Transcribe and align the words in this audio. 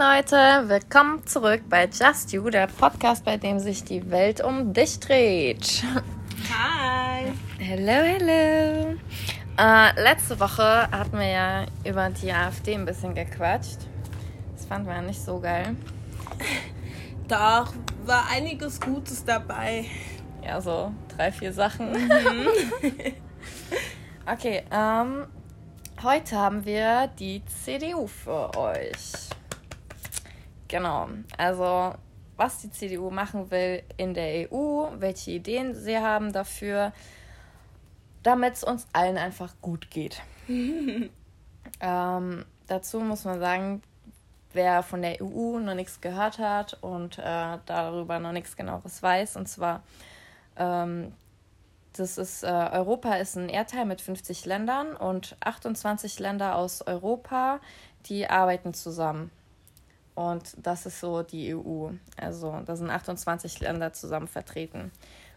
Leute, 0.00 0.66
willkommen 0.66 1.26
zurück 1.26 1.64
bei 1.68 1.84
Just 1.84 2.32
You, 2.32 2.48
der 2.48 2.68
Podcast, 2.68 3.22
bei 3.22 3.36
dem 3.36 3.58
sich 3.58 3.84
die 3.84 4.10
Welt 4.10 4.42
um 4.42 4.72
dich 4.72 4.98
dreht. 4.98 5.84
Hi. 6.50 7.30
Hello, 7.58 8.02
hello. 8.06 8.96
Äh, 9.58 10.02
letzte 10.02 10.40
Woche 10.40 10.90
hatten 10.90 11.18
wir 11.18 11.28
ja 11.28 11.66
über 11.84 12.08
die 12.08 12.32
AfD 12.32 12.76
ein 12.76 12.86
bisschen 12.86 13.14
gequatscht. 13.14 13.80
Das 14.56 14.64
fanden 14.64 14.88
wir 14.88 14.94
ja 14.94 15.02
nicht 15.02 15.20
so 15.20 15.38
geil. 15.38 15.76
Doch, 17.28 17.74
war 18.06 18.26
einiges 18.30 18.80
Gutes 18.80 19.22
dabei. 19.22 19.84
Ja, 20.42 20.62
so 20.62 20.94
drei, 21.14 21.30
vier 21.30 21.52
Sachen. 21.52 21.92
Mhm. 21.92 22.48
okay, 24.32 24.62
ähm, 24.72 25.26
heute 26.02 26.36
haben 26.36 26.64
wir 26.64 27.08
die 27.18 27.42
CDU 27.44 28.06
für 28.06 28.56
euch. 28.56 29.29
Genau, 30.70 31.08
also 31.36 31.94
was 32.36 32.60
die 32.60 32.70
CDU 32.70 33.10
machen 33.10 33.50
will 33.50 33.82
in 33.96 34.14
der 34.14 34.52
EU, 34.52 34.86
welche 34.98 35.32
Ideen 35.32 35.74
sie 35.74 35.98
haben 35.98 36.32
dafür, 36.32 36.92
damit 38.22 38.54
es 38.54 38.62
uns 38.62 38.86
allen 38.92 39.18
einfach 39.18 39.52
gut 39.60 39.90
geht. 39.90 40.22
ähm, 41.80 42.44
dazu 42.68 43.00
muss 43.00 43.24
man 43.24 43.40
sagen, 43.40 43.82
wer 44.52 44.84
von 44.84 45.02
der 45.02 45.20
EU 45.20 45.58
noch 45.58 45.74
nichts 45.74 46.00
gehört 46.00 46.38
hat 46.38 46.78
und 46.82 47.18
äh, 47.18 47.58
darüber 47.66 48.20
noch 48.20 48.32
nichts 48.32 48.56
genaueres 48.56 49.02
weiß, 49.02 49.34
und 49.34 49.48
zwar, 49.48 49.82
ähm, 50.56 51.12
das 51.94 52.16
ist, 52.16 52.44
äh, 52.44 52.46
Europa 52.46 53.14
ist 53.14 53.36
ein 53.36 53.48
Erdteil 53.48 53.86
mit 53.86 54.00
50 54.00 54.46
Ländern 54.46 54.94
und 54.94 55.36
28 55.40 56.20
Länder 56.20 56.54
aus 56.54 56.80
Europa, 56.82 57.58
die 58.06 58.30
arbeiten 58.30 58.72
zusammen. 58.72 59.32
Und 60.20 60.54
das 60.58 60.84
ist 60.84 61.00
so 61.00 61.22
die 61.22 61.54
EU. 61.54 61.88
Also 62.18 62.60
da 62.66 62.76
sind 62.76 62.90
28 62.90 63.60
Länder 63.60 63.94
zusammen 63.94 64.28
vertreten. 64.28 64.90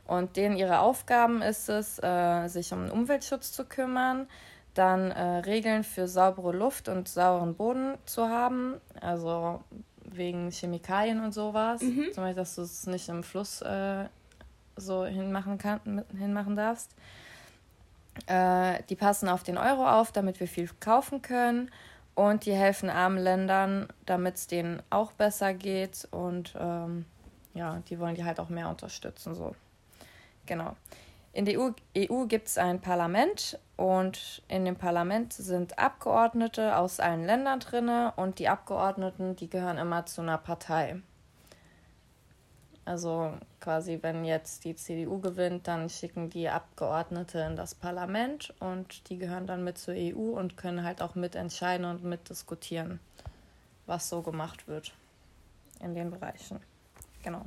Und 0.05 0.35
denen 0.35 0.57
ihre 0.57 0.79
Aufgaben 0.79 1.41
ist 1.41 1.69
es, 1.69 2.03
äh, 2.03 2.49
sich 2.49 2.73
um 2.73 2.81
den 2.83 2.91
Umweltschutz 2.91 3.53
zu 3.53 3.63
kümmern, 3.63 4.27
dann 4.73 5.11
äh, 5.11 5.37
Regeln 5.37 5.85
für 5.85 6.09
saubere 6.09 6.51
Luft 6.51 6.89
und 6.89 7.07
sauren 7.07 7.55
Boden 7.55 7.93
zu 8.05 8.27
haben, 8.27 8.81
also 8.99 9.63
wegen 10.03 10.51
Chemikalien 10.51 11.23
und 11.23 11.33
sowas. 11.33 11.81
Mhm. 11.81 12.07
Zum 12.13 12.23
Beispiel, 12.23 12.35
dass 12.35 12.55
du 12.55 12.63
es 12.63 12.85
nicht 12.85 13.07
im 13.07 13.23
Fluss 13.23 13.61
äh, 13.61 14.09
so 14.75 15.05
hinmachen, 15.05 15.59
kann, 15.59 16.03
hinmachen 16.17 16.57
darfst. 16.57 16.91
Äh, 18.27 18.83
die 18.89 18.97
passen 18.97 19.29
auf 19.29 19.43
den 19.43 19.57
Euro 19.57 19.87
auf, 19.89 20.11
damit 20.11 20.41
wir 20.41 20.47
viel 20.49 20.69
kaufen 20.81 21.21
können 21.21 21.71
und 22.15 22.45
die 22.45 22.53
helfen 22.53 22.89
armen 22.89 23.17
Ländern, 23.17 23.87
damit 24.05 24.35
es 24.35 24.47
denen 24.47 24.81
auch 24.89 25.11
besser 25.13 25.53
geht. 25.53 26.07
Und 26.11 26.53
ähm, 26.59 27.05
ja, 27.53 27.81
die 27.89 27.99
wollen 27.99 28.15
die 28.15 28.23
halt 28.23 28.39
auch 28.39 28.49
mehr 28.49 28.69
unterstützen. 28.69 29.35
So. 29.35 29.55
Genau. 30.45 30.75
In 31.31 31.45
der 31.45 31.59
EU, 31.59 31.71
EU 31.97 32.25
gibt 32.25 32.47
es 32.47 32.57
ein 32.59 32.79
Parlament 32.79 33.59
und 33.75 34.43
in 34.47 34.65
dem 34.65 34.75
Parlament 34.75 35.33
sind 35.33 35.79
Abgeordnete 35.79 36.77
aus 36.77 36.99
allen 36.99 37.25
Ländern 37.25 37.59
drin 37.59 37.89
und 38.15 38.37
die 38.37 38.49
Abgeordneten, 38.49 39.35
die 39.35 39.49
gehören 39.49 39.79
immer 39.79 40.05
zu 40.05 40.21
einer 40.21 40.37
Partei. 40.37 41.01
Also 42.85 43.33
quasi, 43.61 43.99
wenn 44.01 44.25
jetzt 44.25 44.65
die 44.65 44.75
CDU 44.75 45.19
gewinnt, 45.19 45.67
dann 45.67 45.89
schicken 45.89 46.29
die 46.29 46.49
Abgeordnete 46.49 47.39
in 47.39 47.55
das 47.55 47.75
Parlament 47.75 48.53
und 48.59 49.09
die 49.09 49.17
gehören 49.17 49.47
dann 49.47 49.63
mit 49.63 49.77
zur 49.77 49.93
EU 49.93 50.37
und 50.37 50.57
können 50.57 50.83
halt 50.83 51.01
auch 51.01 51.15
mitentscheiden 51.15 51.85
und 51.85 52.03
mitdiskutieren, 52.03 52.99
was 53.85 54.09
so 54.09 54.21
gemacht 54.21 54.67
wird 54.67 54.93
in 55.81 55.95
den 55.95 56.11
Bereichen. 56.11 56.59
Genau. 57.23 57.45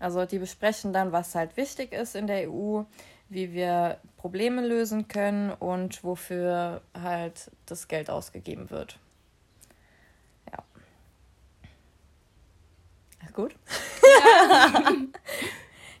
Also 0.00 0.24
die 0.24 0.38
besprechen 0.38 0.92
dann, 0.92 1.12
was 1.12 1.34
halt 1.34 1.56
wichtig 1.56 1.92
ist 1.92 2.14
in 2.14 2.26
der 2.26 2.50
EU, 2.50 2.82
wie 3.28 3.52
wir 3.52 3.98
Probleme 4.16 4.66
lösen 4.66 5.08
können 5.08 5.50
und 5.50 6.02
wofür 6.02 6.80
halt 6.94 7.50
das 7.66 7.88
Geld 7.88 8.08
ausgegeben 8.08 8.70
wird. 8.70 8.98
Ja. 10.50 10.58
Ach, 13.17 13.17
gut. 13.32 13.54
Ja. 14.02 14.92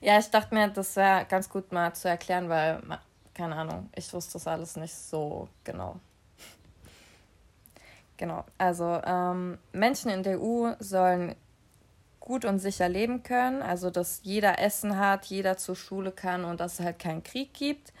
ja, 0.00 0.18
ich 0.18 0.30
dachte 0.30 0.54
mir, 0.54 0.68
das 0.68 0.96
wäre 0.96 1.26
ganz 1.26 1.48
gut 1.48 1.72
mal 1.72 1.92
zu 1.94 2.08
erklären, 2.08 2.48
weil, 2.48 2.80
keine 3.34 3.56
Ahnung, 3.56 3.90
ich 3.94 4.12
wusste 4.12 4.34
das 4.34 4.46
alles 4.46 4.76
nicht 4.76 4.94
so 4.94 5.48
genau. 5.64 5.96
Genau, 8.16 8.44
also 8.58 9.00
ähm, 9.04 9.58
Menschen 9.72 10.10
in 10.10 10.24
der 10.24 10.40
EU 10.40 10.72
sollen 10.80 11.36
gut 12.18 12.44
und 12.44 12.58
sicher 12.58 12.88
leben 12.88 13.22
können, 13.22 13.62
also 13.62 13.90
dass 13.90 14.20
jeder 14.24 14.58
Essen 14.58 14.98
hat, 14.98 15.26
jeder 15.26 15.56
zur 15.56 15.76
Schule 15.76 16.10
kann 16.12 16.44
und 16.44 16.60
dass 16.60 16.80
es 16.80 16.84
halt 16.84 16.98
keinen 16.98 17.22
Krieg 17.22 17.54
gibt. 17.54 17.92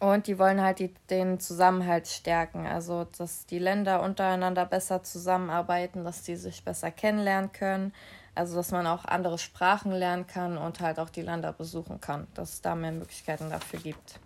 Und 0.00 0.26
die 0.26 0.38
wollen 0.38 0.62
halt 0.62 0.78
die, 0.78 0.94
den 1.10 1.40
Zusammenhalt 1.40 2.06
stärken, 2.06 2.66
also 2.66 3.06
dass 3.16 3.46
die 3.46 3.58
Länder 3.58 4.02
untereinander 4.02 4.64
besser 4.64 5.02
zusammenarbeiten, 5.02 6.04
dass 6.04 6.22
die 6.22 6.36
sich 6.36 6.64
besser 6.64 6.90
kennenlernen 6.90 7.50
können, 7.52 7.92
also 8.34 8.54
dass 8.54 8.70
man 8.70 8.86
auch 8.86 9.04
andere 9.04 9.38
Sprachen 9.38 9.90
lernen 9.90 10.26
kann 10.26 10.56
und 10.56 10.80
halt 10.80 11.00
auch 11.00 11.10
die 11.10 11.22
Länder 11.22 11.52
besuchen 11.52 12.00
kann, 12.00 12.28
dass 12.34 12.54
es 12.54 12.60
da 12.60 12.76
mehr 12.76 12.92
Möglichkeiten 12.92 13.50
dafür 13.50 13.80
gibt. 13.80 14.20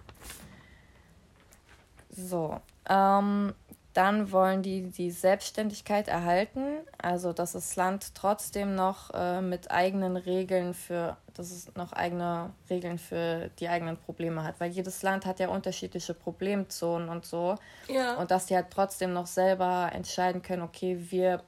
So, 2.10 2.60
ähm, 2.90 3.54
dann 3.94 4.32
wollen 4.32 4.62
die 4.62 4.82
die 4.90 5.10
Selbstständigkeit 5.10 6.08
erhalten, 6.08 6.78
also 6.96 7.32
dass 7.32 7.52
das 7.52 7.76
Land 7.76 8.14
trotzdem 8.14 8.74
noch 8.74 9.10
äh, 9.12 9.42
mit 9.42 9.70
eigenen 9.70 10.16
Regeln 10.16 10.72
für, 10.72 11.16
dass 11.34 11.50
es 11.50 11.74
noch 11.74 11.92
eigene 11.92 12.54
Regeln 12.70 12.98
für 12.98 13.50
die 13.58 13.68
eigenen 13.68 13.98
Probleme 13.98 14.44
hat, 14.44 14.60
weil 14.60 14.70
jedes 14.70 15.02
Land 15.02 15.26
hat 15.26 15.40
ja 15.40 15.48
unterschiedliche 15.48 16.14
Problemzonen 16.14 17.10
und 17.10 17.26
so. 17.26 17.56
Ja. 17.88 18.14
Und 18.14 18.30
dass 18.30 18.46
die 18.46 18.54
halt 18.54 18.70
trotzdem 18.70 19.12
noch 19.12 19.26
selber 19.26 19.90
entscheiden 19.92 20.40
können, 20.40 20.62
okay, 20.62 20.96
wir, 21.10 21.42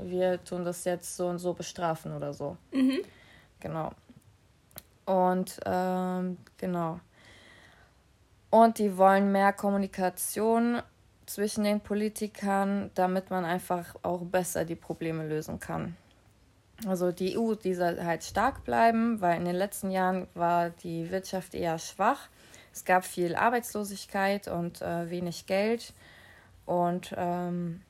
wir 0.00 0.42
tun 0.42 0.64
das 0.64 0.84
jetzt 0.84 1.14
so 1.14 1.28
und 1.28 1.38
so 1.38 1.52
bestrafen 1.52 2.14
oder 2.16 2.32
so. 2.32 2.56
Mhm. 2.72 3.00
Genau. 3.60 3.90
Und 5.04 5.60
ähm, 5.66 6.38
genau. 6.56 7.00
Und 8.48 8.78
die 8.78 8.96
wollen 8.96 9.30
mehr 9.30 9.52
Kommunikation 9.52 10.82
zwischen 11.34 11.64
den 11.64 11.80
Politikern, 11.80 12.90
damit 12.94 13.30
man 13.30 13.44
einfach 13.44 13.94
auch 14.02 14.22
besser 14.22 14.64
die 14.64 14.74
Probleme 14.74 15.26
lösen 15.26 15.60
kann. 15.60 15.96
Also 16.86 17.12
die 17.12 17.38
EU, 17.38 17.54
die 17.54 17.74
soll 17.74 18.02
halt 18.02 18.24
stark 18.24 18.64
bleiben, 18.64 19.20
weil 19.20 19.36
in 19.36 19.44
den 19.44 19.54
letzten 19.54 19.90
Jahren 19.90 20.26
war 20.34 20.70
die 20.70 21.10
Wirtschaft 21.10 21.54
eher 21.54 21.78
schwach. 21.78 22.28
Es 22.72 22.84
gab 22.84 23.04
viel 23.04 23.34
Arbeitslosigkeit 23.34 24.48
und 24.48 24.80
äh, 24.80 25.10
wenig 25.10 25.46
Geld. 25.46 25.92
Und 26.64 27.14
ähm, 27.16 27.82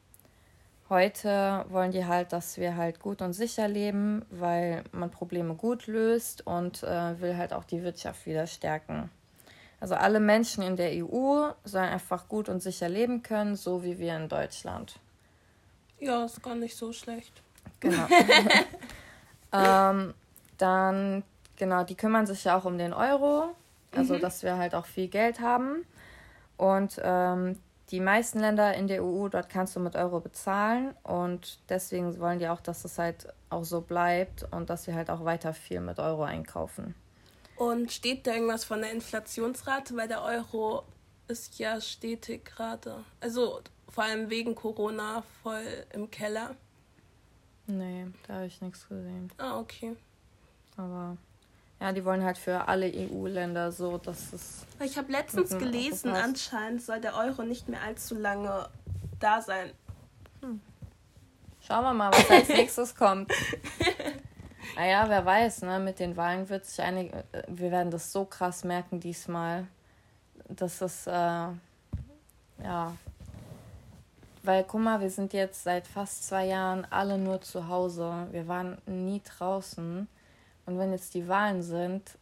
heute 0.88 1.64
wollen 1.68 1.92
die 1.92 2.06
halt, 2.06 2.32
dass 2.32 2.58
wir 2.58 2.76
halt 2.76 2.98
gut 2.98 3.22
und 3.22 3.32
sicher 3.32 3.68
leben, 3.68 4.24
weil 4.30 4.82
man 4.92 5.10
Probleme 5.10 5.54
gut 5.54 5.86
löst 5.86 6.46
und 6.46 6.82
äh, 6.82 7.20
will 7.20 7.36
halt 7.36 7.52
auch 7.52 7.64
die 7.64 7.82
Wirtschaft 7.82 8.26
wieder 8.26 8.46
stärken. 8.46 9.10
Also 9.80 9.94
alle 9.94 10.20
Menschen 10.20 10.62
in 10.62 10.76
der 10.76 10.92
EU 10.92 11.50
sollen 11.64 11.88
einfach 11.88 12.28
gut 12.28 12.48
und 12.48 12.62
sicher 12.62 12.88
leben 12.88 13.22
können, 13.22 13.56
so 13.56 13.82
wie 13.82 13.98
wir 13.98 14.14
in 14.14 14.28
Deutschland. 14.28 14.98
Ja, 15.98 16.24
ist 16.24 16.42
gar 16.42 16.54
nicht 16.54 16.76
so 16.76 16.92
schlecht. 16.92 17.42
Genau. 17.80 18.06
ähm, 19.52 20.14
dann, 20.59 21.22
genau, 21.56 21.84
die 21.84 21.94
kümmern 21.94 22.27
sich 22.27 22.44
ja 22.44 22.59
auch 22.59 22.66
um 22.66 22.77
den 22.77 22.92
Euro, 22.92 23.54
also 23.94 24.15
mhm. 24.15 24.21
dass 24.21 24.42
wir 24.42 24.59
halt 24.59 24.74
auch 24.74 24.86
viel 24.86 25.09
Geld 25.09 25.41
haben. 25.41 25.86
Und 26.59 27.00
ähm, 27.03 27.59
die 27.91 28.00
meisten 28.00 28.38
Länder 28.38 28.74
in 28.74 28.86
der 28.86 29.03
EU, 29.03 29.28
dort 29.28 29.48
kannst 29.48 29.74
du 29.74 29.80
mit 29.80 29.97
Euro 29.97 30.21
bezahlen 30.21 30.94
und 31.03 31.59
deswegen 31.71 32.18
wollen 32.21 32.38
die 32.38 32.48
auch, 32.48 32.60
dass 32.60 32.84
es 32.84 32.98
halt 32.98 33.27
auch 33.48 33.65
so 33.65 33.80
bleibt 33.80 34.47
und 34.53 34.71
dass 34.71 34.86
wir 34.86 34.94
halt 34.94 35.10
auch 35.10 35.24
weiter 35.24 35.54
viel 35.54 35.80
mit 35.80 35.98
Euro 35.98 36.22
einkaufen. 36.22 36.94
Und 37.60 37.92
steht 37.92 38.27
da 38.27 38.33
irgendwas 38.33 38.65
von 38.65 38.80
der 38.80 38.91
Inflationsrate? 38.91 39.95
Weil 39.95 40.09
der 40.09 40.22
Euro 40.22 40.83
ist 41.28 41.59
ja 41.59 41.78
stetig 41.78 42.47
gerade. 42.47 43.04
Also 43.21 43.60
vor 43.86 44.04
allem 44.04 44.30
wegen 44.30 44.54
Corona 44.54 45.22
voll 45.42 45.84
im 45.92 46.10
Keller. 46.10 46.57
Nee, 47.66 48.07
da 48.27 48.36
habe 48.36 48.47
ich 48.47 48.62
nichts 48.62 48.89
gesehen. 48.89 49.30
Ah, 49.36 49.59
okay. 49.59 49.95
Aber 50.78 51.18
ja, 51.80 51.92
die 51.92 52.03
wollen 52.03 52.24
halt 52.24 52.39
für 52.39 52.66
alle 52.66 52.91
EU-Länder 52.95 53.72
so, 53.72 53.98
dass 53.98 54.33
es. 54.33 54.65
Ich 54.83 54.97
habe 54.97 55.13
letztens 55.13 55.51
gelesen, 55.51 56.13
anscheinend 56.13 56.80
soll 56.80 57.03
der 57.03 57.15
Euro 57.15 57.42
nicht 57.42 57.68
mehr 57.68 57.83
allzu 57.83 58.15
lange 58.15 58.71
da 59.18 59.42
sein. 59.42 59.71
Hm. 60.41 60.63
Schauen 61.60 61.84
wir 61.84 61.92
mal, 61.92 62.10
was 62.10 62.30
als 62.30 62.48
nächstes 62.56 62.95
kommt. 62.95 63.30
Naja, 64.76 65.04
wer 65.08 65.24
weiß, 65.24 65.62
ne? 65.62 65.78
Mit 65.78 65.98
den 65.98 66.16
Wahlen 66.16 66.48
wird 66.48 66.64
sich 66.64 66.80
einige. 66.82 67.24
Äh, 67.32 67.42
wir 67.48 67.70
werden 67.70 67.90
das 67.90 68.12
so 68.12 68.24
krass 68.24 68.64
merken 68.64 69.00
diesmal. 69.00 69.66
Das 70.48 70.80
ist, 70.82 71.06
äh, 71.06 71.10
ja. 71.10 72.96
weil 74.42 74.64
guck 74.64 74.80
mal, 74.80 75.00
wir 75.00 75.10
sind 75.10 75.32
jetzt 75.32 75.62
seit 75.62 75.86
fast 75.86 76.26
zwei 76.26 76.46
Jahren 76.46 76.86
alle 76.90 77.18
nur 77.18 77.40
zu 77.40 77.68
Hause. 77.68 78.26
Wir 78.32 78.48
waren 78.48 78.78
nie 78.86 79.22
draußen. 79.22 80.08
Und 80.66 80.78
wenn 80.78 80.92
jetzt 80.92 81.14
die 81.14 81.26
Wahlen 81.28 81.62
sind, 81.62 82.18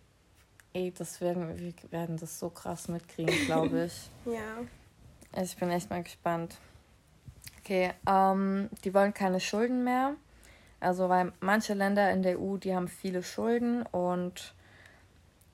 ey, 0.73 0.93
das 0.97 1.21
werden, 1.21 1.59
wir 1.59 1.73
werden 1.91 2.17
das 2.17 2.39
so 2.39 2.51
krass 2.51 2.89
mitkriegen, 2.89 3.47
glaube 3.47 3.85
ich. 3.85 4.11
ja. 4.33 5.43
Ich 5.43 5.57
bin 5.57 5.71
echt 5.71 5.91
mal 5.91 6.03
gespannt. 6.03 6.57
Okay, 7.61 7.93
ähm, 8.07 8.71
die 8.85 8.95
wollen 8.95 9.13
keine 9.13 9.41
Schulden 9.41 9.85
mehr. 9.85 10.15
Also, 10.81 11.09
weil 11.09 11.33
manche 11.41 11.75
Länder 11.75 12.11
in 12.13 12.23
der 12.23 12.41
EU, 12.41 12.57
die 12.57 12.75
haben 12.75 12.89
viele 12.89 13.23
Schulden 13.23 13.83
und 13.83 14.55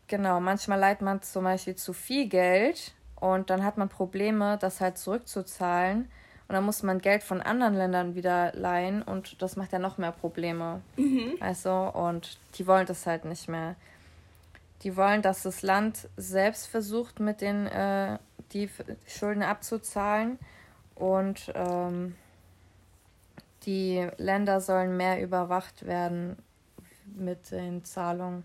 genau, 0.06 0.40
manchmal 0.40 0.78
leiht 0.78 1.00
man 1.00 1.22
zum 1.22 1.44
Beispiel 1.44 1.76
zu 1.76 1.92
viel 1.92 2.28
Geld 2.28 2.92
und 3.20 3.48
dann 3.48 3.64
hat 3.64 3.78
man 3.78 3.88
Probleme, 3.88 4.58
das 4.60 4.80
halt 4.80 4.98
zurückzuzahlen. 4.98 6.08
Und 6.46 6.52
dann 6.52 6.64
muss 6.64 6.82
man 6.82 6.98
Geld 6.98 7.22
von 7.22 7.40
anderen 7.40 7.74
Ländern 7.74 8.14
wieder 8.14 8.52
leihen 8.52 9.00
und 9.00 9.40
das 9.40 9.56
macht 9.56 9.72
ja 9.72 9.78
noch 9.78 9.96
mehr 9.96 10.12
Probleme. 10.12 10.82
Mhm. 10.96 11.36
Also, 11.40 11.72
und 11.72 12.38
die 12.56 12.66
wollen 12.66 12.84
das 12.84 13.06
halt 13.06 13.24
nicht 13.24 13.48
mehr. 13.48 13.76
Die 14.82 14.94
wollen, 14.94 15.22
dass 15.22 15.42
das 15.42 15.62
Land 15.62 16.06
selbst 16.18 16.66
versucht, 16.66 17.18
mit 17.18 17.40
den 17.40 17.66
äh, 17.66 18.18
die 18.52 18.68
Schulden 19.06 19.42
abzuzahlen 19.42 20.38
und 20.94 21.50
ähm, 21.54 22.14
die 23.66 24.08
Länder 24.16 24.60
sollen 24.60 24.96
mehr 24.96 25.22
überwacht 25.22 25.86
werden 25.86 26.36
mit 27.14 27.50
den 27.50 27.84
Zahlungen. 27.84 28.44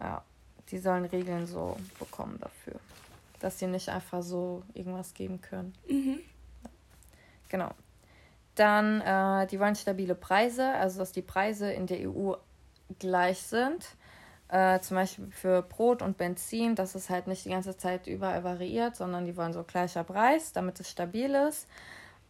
Ja, 0.00 0.22
die 0.70 0.78
sollen 0.78 1.04
Regeln 1.04 1.46
so 1.46 1.76
bekommen 1.98 2.38
dafür, 2.40 2.78
dass 3.40 3.58
sie 3.58 3.66
nicht 3.66 3.88
einfach 3.88 4.22
so 4.22 4.62
irgendwas 4.74 5.14
geben 5.14 5.40
können. 5.40 5.74
Mhm. 5.88 6.20
Genau. 7.48 7.70
Dann, 8.54 9.00
äh, 9.00 9.46
die 9.46 9.60
wollen 9.60 9.76
stabile 9.76 10.14
Preise, 10.14 10.72
also 10.74 10.98
dass 10.98 11.12
die 11.12 11.22
Preise 11.22 11.72
in 11.72 11.86
der 11.86 12.08
EU 12.10 12.34
gleich 12.98 13.40
sind. 13.40 13.86
Äh, 14.48 14.80
zum 14.80 14.96
Beispiel 14.96 15.30
für 15.30 15.62
Brot 15.62 16.00
und 16.00 16.16
Benzin, 16.16 16.74
dass 16.74 16.94
es 16.94 17.10
halt 17.10 17.26
nicht 17.26 17.44
die 17.44 17.50
ganze 17.50 17.76
Zeit 17.76 18.06
überall 18.06 18.44
variiert, 18.44 18.96
sondern 18.96 19.26
die 19.26 19.36
wollen 19.36 19.52
so 19.52 19.62
gleicher 19.62 20.04
Preis, 20.04 20.52
damit 20.52 20.80
es 20.80 20.90
stabil 20.90 21.34
ist. 21.34 21.68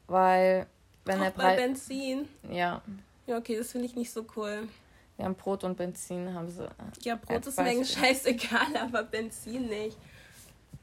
Weil, 0.09 0.67
wenn 1.09 1.19
Auch 1.19 1.25
der 1.25 1.31
Preis. 1.31 1.57
Benzin? 1.57 2.29
Ja. 2.49 2.83
Ja, 3.27 3.37
okay, 3.37 3.57
das 3.57 3.73
finde 3.73 3.87
ich 3.87 3.97
nicht 3.97 4.13
so 4.13 4.25
cool. 4.37 4.69
Ja, 5.19 5.29
Brot 5.31 5.65
und 5.65 5.77
Benzin 5.77 6.33
haben 6.33 6.49
sie. 6.49 6.65
Äh, 6.65 6.69
ja, 7.03 7.17
Brot 7.17 7.47
ist 7.47 7.59
mir 7.59 7.85
scheißegal, 7.85 8.77
aber 8.81 9.03
Benzin 9.03 9.67
nicht. 9.67 9.99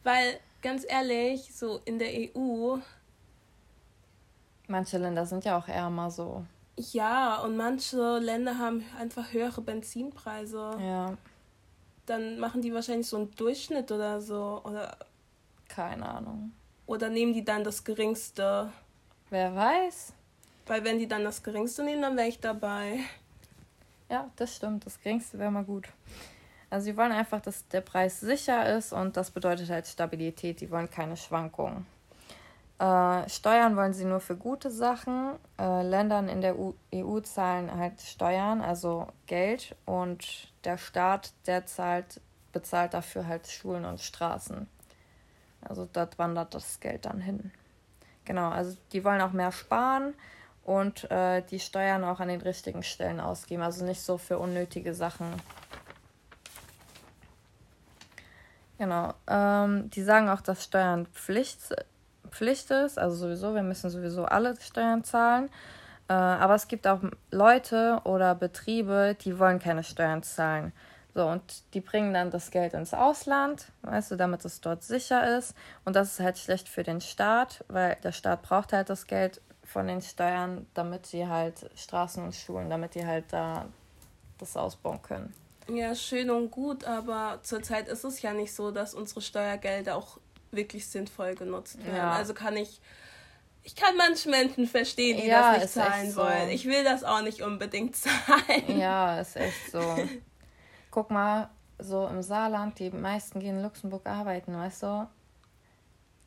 Weil, 0.04 0.40
ganz 0.62 0.86
ehrlich, 0.88 1.56
so 1.56 1.80
in 1.86 1.98
der 1.98 2.10
EU 2.36 2.78
Manche 4.68 4.98
Länder 4.98 5.26
sind 5.26 5.46
ja 5.46 5.58
auch 5.58 5.68
ärmer 5.68 6.10
so. 6.10 6.44
Ja, 6.78 7.42
und 7.42 7.56
manche 7.56 8.18
Länder 8.18 8.58
haben 8.58 8.84
einfach 9.00 9.32
höhere 9.32 9.62
Benzinpreise. 9.62 10.78
Ja. 10.80 11.14
Dann 12.06 12.40
machen 12.40 12.62
die 12.62 12.74
wahrscheinlich 12.74 13.08
so 13.08 13.18
einen 13.18 13.36
Durchschnitt 13.36 13.92
oder 13.92 14.22
so. 14.22 14.62
Oder 14.64 14.98
keine 15.68 16.08
Ahnung. 16.08 16.52
Oder 16.88 17.10
nehmen 17.10 17.34
die 17.34 17.46
dann 17.46 17.64
das 17.64 17.84
geringste? 17.84 18.72
Wer 19.30 19.56
weiß. 19.56 20.14
Weil 20.68 20.84
wenn 20.84 21.00
die 21.00 21.08
dann 21.08 21.24
das 21.24 21.44
geringste 21.44 21.84
nehmen, 21.84 22.02
dann 22.02 22.18
wäre 22.18 22.28
ich 22.28 22.40
dabei. 22.40 23.00
Ja, 24.10 24.30
das 24.36 24.56
stimmt. 24.56 24.86
Das 24.86 25.00
geringste 25.00 25.40
wäre 25.40 25.52
mal 25.52 25.64
gut. 25.64 25.88
Also 26.70 26.86
sie 26.86 26.98
wollen 26.98 27.12
einfach, 27.12 27.42
dass 27.42 27.68
der 27.68 27.82
Preis 27.82 28.20
sicher 28.20 28.76
ist 28.76 28.92
und 28.92 29.18
das 29.18 29.32
bedeutet 29.32 29.70
halt 29.70 29.88
Stabilität. 29.88 30.62
Die 30.62 30.72
wollen 30.72 30.90
keine 30.90 31.18
Schwankungen. 31.18 31.86
Äh, 32.80 33.30
Steuern 33.30 33.78
wollen 33.78 33.94
sie 33.94 34.06
nur 34.06 34.20
für 34.20 34.36
gute 34.36 34.70
Sachen. 34.70 35.36
Äh, 35.58 35.84
Ländern 35.84 36.28
in 36.28 36.42
der 36.42 36.60
EU, 36.60 36.72
EU 36.94 37.20
zahlen 37.22 37.74
halt 37.74 38.02
Steuern, 38.02 38.62
also 38.62 39.08
Geld, 39.28 39.76
und 39.86 40.52
der 40.66 40.78
Staat, 40.78 41.32
der 41.46 41.66
zahlt, 41.66 42.20
bezahlt 42.52 42.94
dafür 42.94 43.28
halt 43.28 43.48
Schulen 43.48 43.86
und 43.86 44.02
Straßen. 44.02 44.68
Also 45.62 45.88
dort 45.92 46.20
wandert 46.20 46.54
das 46.54 46.80
Geld 46.80 47.06
dann 47.06 47.22
hin. 47.22 47.52
Genau, 48.26 48.50
also 48.50 48.76
die 48.92 49.04
wollen 49.06 49.22
auch 49.22 49.32
mehr 49.32 49.52
sparen 49.52 50.14
und 50.66 51.10
äh, 51.10 51.42
die 51.44 51.60
Steuern 51.60 52.04
auch 52.04 52.20
an 52.20 52.28
den 52.28 52.42
richtigen 52.42 52.84
Stellen 52.84 53.22
ausgeben, 53.22 53.62
also 53.62 53.86
nicht 53.86 54.02
so 54.02 54.18
für 54.18 54.38
unnötige 54.38 54.94
Sachen. 54.94 55.28
Genau. 58.78 59.14
Ähm, 59.28 59.90
die 59.92 60.04
sagen 60.04 60.28
auch, 60.28 60.42
dass 60.42 60.66
Steuern 60.66 61.06
Pflicht 61.08 61.74
Pflicht 62.32 62.70
ist, 62.72 63.00
also 63.00 63.16
sowieso, 63.16 63.56
wir 63.56 63.64
müssen 63.64 63.90
sowieso 63.90 64.26
alle 64.26 64.60
Steuern 64.60 65.06
zahlen. 65.06 65.50
Äh, 66.10 66.14
aber 66.14 66.56
es 66.56 66.68
gibt 66.68 66.86
auch 66.86 67.00
Leute 67.32 68.02
oder 68.04 68.36
Betriebe, 68.36 69.16
die 69.22 69.40
wollen 69.40 69.60
keine 69.60 69.84
Steuern 69.84 70.22
zahlen. 70.22 70.74
So, 71.14 71.26
und 71.28 71.74
die 71.74 71.80
bringen 71.80 72.14
dann 72.14 72.30
das 72.30 72.52
Geld 72.52 72.74
ins 72.74 72.94
Ausland, 72.94 73.72
weißt 73.84 74.12
du, 74.12 74.16
damit 74.18 74.44
es 74.44 74.60
dort 74.60 74.84
sicher 74.84 75.38
ist. 75.38 75.56
Und 75.86 75.96
das 75.96 76.12
ist 76.12 76.20
halt 76.20 76.38
schlecht 76.38 76.68
für 76.68 76.84
den 76.84 77.00
Staat, 77.00 77.64
weil 77.70 77.96
der 78.04 78.12
Staat 78.12 78.42
braucht 78.42 78.74
halt 78.74 78.90
das 78.90 79.08
Geld 79.08 79.42
von 79.66 79.88
den 79.88 80.02
Steuern, 80.02 80.68
damit 80.74 81.06
sie 81.06 81.28
halt 81.28 81.70
Straßen 81.76 82.24
und 82.24 82.36
Schulen, 82.36 82.70
damit 82.70 82.96
die 82.96 83.06
halt 83.06 83.26
da 83.32 83.68
das 84.38 84.56
ausbauen 84.58 85.02
können. 85.02 85.34
Ja, 85.68 85.96
schön 85.96 86.30
und 86.30 86.52
gut, 86.52 86.84
aber 86.84 87.40
zurzeit 87.42 87.88
ist 87.88 88.04
es 88.04 88.22
ja 88.22 88.34
nicht 88.34 88.54
so, 88.54 88.72
dass 88.72 88.94
unsere 88.94 89.22
Steuergelder 89.22 89.96
auch 89.96 90.20
wirklich 90.52 90.88
sinnvoll 90.88 91.36
genutzt 91.36 91.84
werden. 91.84 91.98
Ja. 91.98 92.12
Also 92.12 92.34
kann 92.34 92.56
ich, 92.56 92.80
ich 93.64 93.76
kann 93.76 93.98
manche 93.98 94.30
Menschen 94.30 94.68
verstehen, 94.68 95.18
die 95.18 95.28
ja, 95.28 95.54
das 95.54 95.62
nicht 95.62 95.74
zahlen 95.74 96.12
so. 96.12 96.22
wollen. 96.22 96.50
Ich 96.50 96.66
will 96.66 96.84
das 96.84 97.04
auch 97.04 97.22
nicht 97.22 97.42
unbedingt 97.42 97.96
zahlen. 97.96 98.78
Ja, 98.80 99.20
ist 99.20 99.36
echt 99.36 99.72
so. 99.72 99.82
Guck 100.92 101.10
mal, 101.10 101.50
so 101.80 102.08
im 102.08 102.22
Saarland, 102.22 102.80
die 102.80 102.90
meisten 102.92 103.40
gehen 103.40 103.58
in 103.58 103.64
Luxemburg 103.64 104.06
arbeiten, 104.06 104.56
weißt 104.56 104.84
du? 104.84 105.08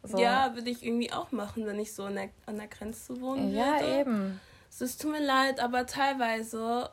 So. 0.08 0.18
Ja, 0.18 0.54
würde 0.54 0.70
ich 0.70 0.84
irgendwie 0.84 1.12
auch 1.12 1.32
machen, 1.32 1.66
wenn 1.66 1.78
ich 1.78 1.92
so 1.94 2.04
an 2.04 2.14
der, 2.14 2.30
an 2.46 2.56
der 2.56 2.68
Grenze 2.68 3.20
wohnen 3.20 3.54
ja, 3.54 3.74
würde. 3.74 3.90
Ja, 3.90 4.00
eben. 4.00 4.40
Es 4.70 4.96
tut 4.96 5.10
mir 5.10 5.24
leid, 5.24 5.60
aber 5.60 5.86
teilweise, 5.86 6.90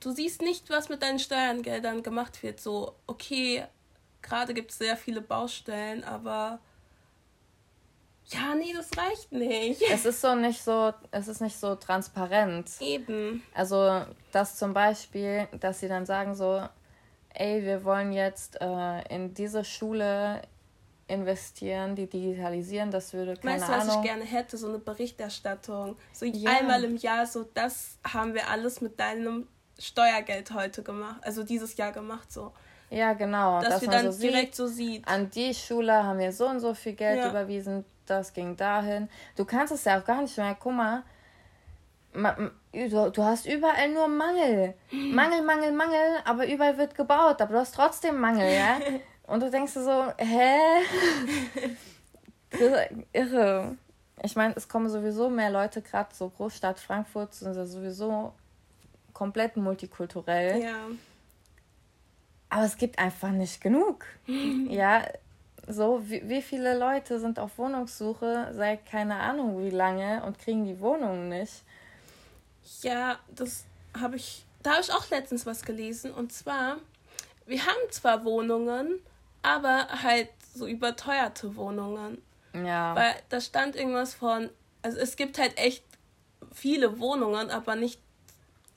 du 0.00 0.10
siehst 0.10 0.42
nicht, 0.42 0.70
was 0.70 0.88
mit 0.88 1.02
deinen 1.02 1.18
Steuergeldern 1.18 2.02
gemacht 2.02 2.42
wird. 2.42 2.60
So, 2.60 2.94
okay, 3.06 3.64
gerade 4.20 4.54
gibt 4.54 4.70
es 4.70 4.78
sehr 4.78 4.96
viele 4.96 5.20
Baustellen, 5.20 6.04
aber 6.04 6.60
ja, 8.26 8.54
nee, 8.54 8.72
das 8.74 8.90
reicht 8.96 9.32
nicht. 9.32 9.82
Es 9.90 10.04
ist 10.06 10.20
so 10.20 10.34
nicht 10.34 10.62
so, 10.62 10.92
es 11.10 11.28
ist 11.28 11.40
nicht 11.40 11.56
so 11.56 11.74
transparent. 11.74 12.70
Eben. 12.80 13.42
Also, 13.54 14.06
dass 14.32 14.56
zum 14.56 14.72
Beispiel, 14.72 15.46
dass 15.60 15.80
sie 15.80 15.88
dann 15.88 16.06
sagen 16.06 16.34
so, 16.34 16.66
ey, 17.34 17.62
wir 17.62 17.84
wollen 17.84 18.12
jetzt 18.12 18.60
äh, 18.60 19.14
in 19.14 19.34
diese 19.34 19.64
Schule 19.64 20.40
investieren, 21.06 21.94
die 21.96 22.08
digitalisieren, 22.08 22.90
das 22.90 23.12
würde 23.12 23.36
keine 23.36 23.60
weißt 23.60 23.68
du, 23.68 23.72
was 23.72 23.96
ich 23.96 24.02
gerne 24.02 24.24
hätte? 24.24 24.56
So 24.56 24.68
eine 24.68 24.78
Berichterstattung. 24.78 25.96
So 26.12 26.24
ja. 26.24 26.50
einmal 26.50 26.82
im 26.84 26.96
Jahr, 26.96 27.26
so 27.26 27.44
das 27.54 27.98
haben 28.06 28.34
wir 28.34 28.48
alles 28.48 28.80
mit 28.80 28.98
deinem 28.98 29.46
Steuergeld 29.78 30.52
heute 30.52 30.82
gemacht, 30.82 31.20
also 31.22 31.42
dieses 31.42 31.76
Jahr 31.76 31.92
gemacht, 31.92 32.32
so. 32.32 32.52
Ja, 32.90 33.12
genau. 33.14 33.60
Dass, 33.60 33.70
dass 33.70 33.82
wir 33.82 33.88
dann 33.88 34.12
so 34.12 34.20
direkt 34.20 34.54
sieht, 34.54 34.54
so 34.54 34.66
sieht. 34.66 35.08
An 35.08 35.28
die 35.30 35.52
Schule 35.52 35.92
haben 35.92 36.18
wir 36.18 36.32
so 36.32 36.46
und 36.46 36.60
so 36.60 36.74
viel 36.74 36.92
Geld 36.92 37.18
ja. 37.18 37.30
überwiesen, 37.30 37.84
das 38.06 38.32
ging 38.32 38.56
dahin. 38.56 39.08
Du 39.36 39.44
kannst 39.44 39.72
es 39.72 39.84
ja 39.84 40.00
auch 40.00 40.04
gar 40.04 40.22
nicht 40.22 40.36
mehr, 40.36 40.56
guck 40.58 40.72
mal, 40.72 41.02
du, 42.72 43.10
du 43.10 43.22
hast 43.22 43.46
überall 43.46 43.88
nur 43.90 44.08
Mangel. 44.08 44.74
Mangel, 44.90 45.42
Mangel, 45.42 45.72
Mangel, 45.72 46.18
aber 46.24 46.46
überall 46.46 46.78
wird 46.78 46.94
gebaut, 46.94 47.40
aber 47.42 47.52
du 47.52 47.58
hast 47.58 47.74
trotzdem 47.74 48.20
Mangel, 48.20 48.50
ja? 48.52 48.78
Und 49.26 49.42
du 49.42 49.50
denkst 49.50 49.74
dir 49.74 49.84
so, 49.84 50.12
hä? 50.18 50.58
irre. 53.12 53.76
Ich 54.22 54.36
meine, 54.36 54.54
es 54.56 54.68
kommen 54.68 54.88
sowieso 54.88 55.28
mehr 55.28 55.50
Leute, 55.50 55.82
gerade 55.82 56.14
so 56.14 56.28
Großstadt 56.28 56.78
Frankfurt 56.78 57.34
sind 57.34 57.56
ja 57.56 57.66
sowieso 57.66 58.32
komplett 59.12 59.56
multikulturell. 59.56 60.62
Ja. 60.62 60.86
Aber 62.48 62.64
es 62.64 62.76
gibt 62.76 62.98
einfach 62.98 63.30
nicht 63.30 63.60
genug. 63.60 64.06
ja, 64.68 65.04
so, 65.66 66.02
wie, 66.08 66.28
wie 66.28 66.42
viele 66.42 66.78
Leute 66.78 67.18
sind 67.18 67.38
auf 67.38 67.58
Wohnungssuche 67.58 68.50
seit 68.52 68.86
keine 68.86 69.16
Ahnung 69.16 69.62
wie 69.64 69.70
lange 69.70 70.22
und 70.24 70.38
kriegen 70.38 70.64
die 70.64 70.78
Wohnungen 70.80 71.28
nicht? 71.28 71.62
Ja, 72.82 73.18
das 73.34 73.64
habe 73.98 74.16
ich, 74.16 74.44
da 74.62 74.72
habe 74.72 74.82
ich 74.82 74.92
auch 74.92 75.08
letztens 75.10 75.46
was 75.46 75.62
gelesen. 75.62 76.12
Und 76.12 76.32
zwar, 76.32 76.76
wir 77.46 77.64
haben 77.64 77.90
zwar 77.90 78.24
Wohnungen, 78.24 79.00
aber 79.44 79.88
halt 80.02 80.28
so 80.54 80.66
überteuerte 80.66 81.56
Wohnungen. 81.56 82.18
Ja. 82.54 82.94
Weil 82.94 83.14
da 83.28 83.40
stand 83.40 83.76
irgendwas 83.76 84.14
von, 84.14 84.50
also 84.82 84.98
es 84.98 85.16
gibt 85.16 85.38
halt 85.38 85.58
echt 85.58 85.84
viele 86.52 86.98
Wohnungen, 87.00 87.50
aber 87.50 87.76
nicht, 87.76 88.00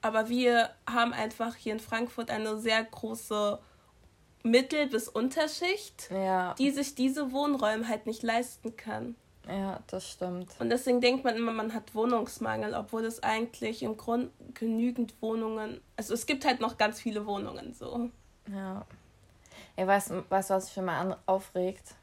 aber 0.02 0.30
wir 0.30 0.70
haben 0.90 1.14
einfach 1.14 1.56
hier 1.56 1.74
in 1.74 1.80
Frankfurt 1.80 2.30
eine 2.30 2.58
sehr 2.58 2.84
große 2.84 3.60
Mittel- 4.44 4.88
bis 4.88 5.08
Unterschicht, 5.08 6.10
ja. 6.10 6.54
die 6.56 6.72
sich 6.72 6.96
diese 6.96 7.32
Wohnräume 7.32 7.88
halt 7.88 8.06
nicht 8.06 8.24
leisten 8.24 8.76
kann. 8.78 9.16
Ja, 9.48 9.80
das 9.88 10.10
stimmt. 10.10 10.50
Und 10.60 10.70
deswegen 10.70 11.00
denkt 11.00 11.24
man 11.24 11.36
immer, 11.36 11.54
man 11.54 11.74
hat 11.74 11.96
Wohnungsmangel, 11.96 12.74
obwohl 12.74 13.06
es 13.06 13.24
eigentlich 13.24 13.84
im 13.84 13.96
Grund 13.96 14.32
genügend 14.54 15.14
Wohnungen, 15.22 15.80
also 15.96 16.14
es 16.14 16.26
gibt 16.26 16.46
halt 16.46 16.60
noch 16.60 16.78
ganz 16.78 17.00
viele 17.00 17.26
Wohnungen 17.26 17.74
so. 17.74 18.10
Ja. 18.54 18.86
Ey, 19.77 19.86
weißt 19.86 20.10
du, 20.10 20.24
was 20.27 20.50
mich 20.50 20.77
immer 20.77 21.17
aufregt? 21.27 21.93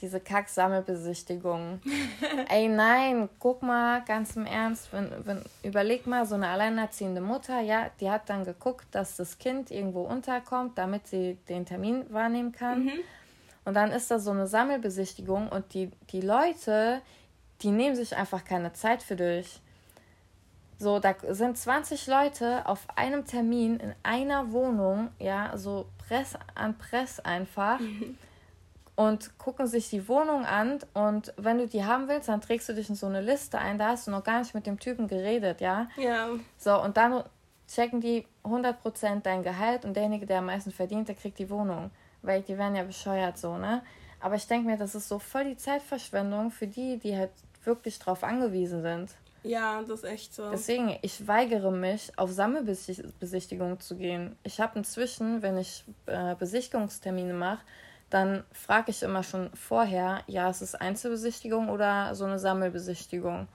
Diese 0.00 0.18
Kack-Sammelbesichtigung. 0.18 1.80
Ey, 2.48 2.68
nein, 2.68 3.28
guck 3.38 3.62
mal, 3.62 4.02
ganz 4.04 4.34
im 4.34 4.46
Ernst, 4.46 4.92
wenn, 4.92 5.12
wenn, 5.24 5.42
überleg 5.62 6.08
mal, 6.08 6.26
so 6.26 6.34
eine 6.34 6.48
alleinerziehende 6.48 7.20
Mutter, 7.20 7.60
ja, 7.60 7.88
die 8.00 8.10
hat 8.10 8.28
dann 8.28 8.44
geguckt, 8.44 8.86
dass 8.90 9.16
das 9.16 9.38
Kind 9.38 9.70
irgendwo 9.70 10.02
unterkommt, 10.02 10.76
damit 10.76 11.06
sie 11.06 11.38
den 11.48 11.64
Termin 11.64 12.04
wahrnehmen 12.12 12.50
kann. 12.50 12.86
Mhm. 12.86 12.92
Und 13.64 13.74
dann 13.74 13.92
ist 13.92 14.10
da 14.10 14.18
so 14.18 14.32
eine 14.32 14.48
Sammelbesichtigung 14.48 15.48
und 15.48 15.72
die, 15.72 15.92
die 16.10 16.20
Leute, 16.20 17.00
die 17.62 17.70
nehmen 17.70 17.94
sich 17.94 18.16
einfach 18.16 18.44
keine 18.44 18.72
Zeit 18.72 19.04
für 19.04 19.16
dich. 19.16 19.60
So, 20.78 20.98
da 20.98 21.14
sind 21.28 21.56
20 21.56 22.08
Leute 22.08 22.66
auf 22.66 22.88
einem 22.96 23.24
Termin 23.24 23.78
in 23.78 23.94
einer 24.02 24.50
Wohnung, 24.50 25.10
ja, 25.20 25.56
so 25.56 25.86
Press 26.06 26.36
an 26.54 26.76
Press 26.78 27.20
einfach. 27.20 27.80
Mhm. 27.80 28.18
Und 28.96 29.38
gucken 29.38 29.66
sich 29.66 29.90
die 29.90 30.06
Wohnung 30.06 30.44
an 30.44 30.78
und 30.92 31.34
wenn 31.36 31.58
du 31.58 31.66
die 31.66 31.84
haben 31.84 32.06
willst, 32.06 32.28
dann 32.28 32.40
trägst 32.40 32.68
du 32.68 32.74
dich 32.74 32.88
in 32.88 32.94
so 32.94 33.06
eine 33.06 33.22
Liste 33.22 33.58
ein. 33.58 33.76
Da 33.76 33.88
hast 33.88 34.06
du 34.06 34.12
noch 34.12 34.22
gar 34.22 34.38
nicht 34.38 34.54
mit 34.54 34.66
dem 34.66 34.78
Typen 34.78 35.08
geredet, 35.08 35.60
ja? 35.60 35.88
Ja. 35.96 36.28
So, 36.58 36.80
und 36.80 36.96
dann 36.96 37.24
checken 37.66 38.00
die 38.00 38.24
100% 38.44 39.22
dein 39.22 39.42
Gehalt 39.42 39.84
und 39.84 39.94
derjenige, 39.94 40.26
der 40.26 40.38
am 40.38 40.46
meisten 40.46 40.70
verdient, 40.70 41.08
der 41.08 41.16
kriegt 41.16 41.40
die 41.40 41.50
Wohnung 41.50 41.90
weil 42.24 42.42
die 42.42 42.58
werden 42.58 42.74
ja 42.74 42.82
bescheuert 42.82 43.38
so, 43.38 43.56
ne? 43.56 43.82
Aber 44.20 44.36
ich 44.36 44.46
denke 44.46 44.66
mir, 44.66 44.78
das 44.78 44.94
ist 44.94 45.08
so 45.08 45.18
voll 45.18 45.44
die 45.44 45.56
Zeitverschwendung 45.56 46.50
für 46.50 46.66
die, 46.66 46.98
die 46.98 47.16
halt 47.16 47.30
wirklich 47.62 47.98
drauf 47.98 48.24
angewiesen 48.24 48.82
sind. 48.82 49.10
Ja, 49.44 49.80
das 49.82 49.90
ist 49.90 50.04
echt 50.04 50.34
so. 50.34 50.50
Deswegen, 50.50 50.96
ich 51.02 51.26
weigere 51.28 51.70
mich, 51.70 52.10
auf 52.18 52.30
Sammelbesichtigungen 52.30 53.78
zu 53.78 53.96
gehen. 53.96 54.36
Ich 54.42 54.60
habe 54.60 54.78
inzwischen, 54.78 55.42
wenn 55.42 55.58
ich 55.58 55.84
äh, 56.06 56.34
Besichtigungstermine 56.34 57.34
mache, 57.34 57.62
dann 58.10 58.44
frage 58.52 58.90
ich 58.90 59.02
immer 59.02 59.22
schon 59.22 59.50
vorher, 59.54 60.22
ja, 60.26 60.48
ist 60.48 60.62
es 60.62 60.74
Einzelbesichtigung 60.74 61.68
oder 61.68 62.14
so 62.14 62.24
eine 62.24 62.38
Sammelbesichtigung? 62.38 63.48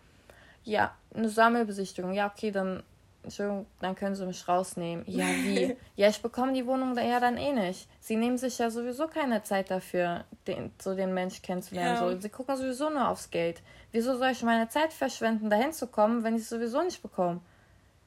Ja, 0.63 0.96
eine 1.13 1.29
Sammelbesichtigung. 1.29 2.13
Ja, 2.13 2.27
okay, 2.27 2.51
dann 2.51 2.84
Entschuldigung, 3.29 3.65
dann 3.79 3.95
können 3.95 4.15
sie 4.15 4.25
mich 4.25 4.48
rausnehmen. 4.48 5.05
Ja, 5.07 5.25
wie? 5.27 5.77
ja, 5.95 6.09
ich 6.09 6.21
bekomme 6.21 6.53
die 6.53 6.65
Wohnung 6.65 6.95
da 6.95 7.01
ja 7.01 7.19
dann 7.19 7.38
eh 7.38 7.53
nicht. 7.53 7.88
Sie 8.00 8.15
nehmen 8.15 8.38
sich 8.38 8.57
ja 8.57 8.69
sowieso 8.69 9.07
keine 9.07 9.43
Zeit 9.43 9.69
dafür, 9.69 10.25
den, 10.48 10.71
so 10.81 10.95
den 10.95 11.13
Mensch 11.13 11.41
kennenzulernen. 11.41 11.95
Ja. 11.95 12.09
So. 12.09 12.19
Sie 12.19 12.29
gucken 12.29 12.57
sowieso 12.57 12.89
nur 12.89 13.07
aufs 13.07 13.29
Geld. 13.29 13.62
Wieso 13.91 14.17
soll 14.17 14.31
ich 14.31 14.41
meine 14.43 14.67
Zeit 14.67 14.93
verschwenden, 14.93 15.50
dahin 15.50 15.74
zu 15.74 15.88
kommen, 15.88 16.24
wenn 16.24 16.36
ich 16.36 16.41
es 16.41 16.50
sowieso 16.50 16.81
nicht 16.81 17.01
bekomme? 17.01 17.39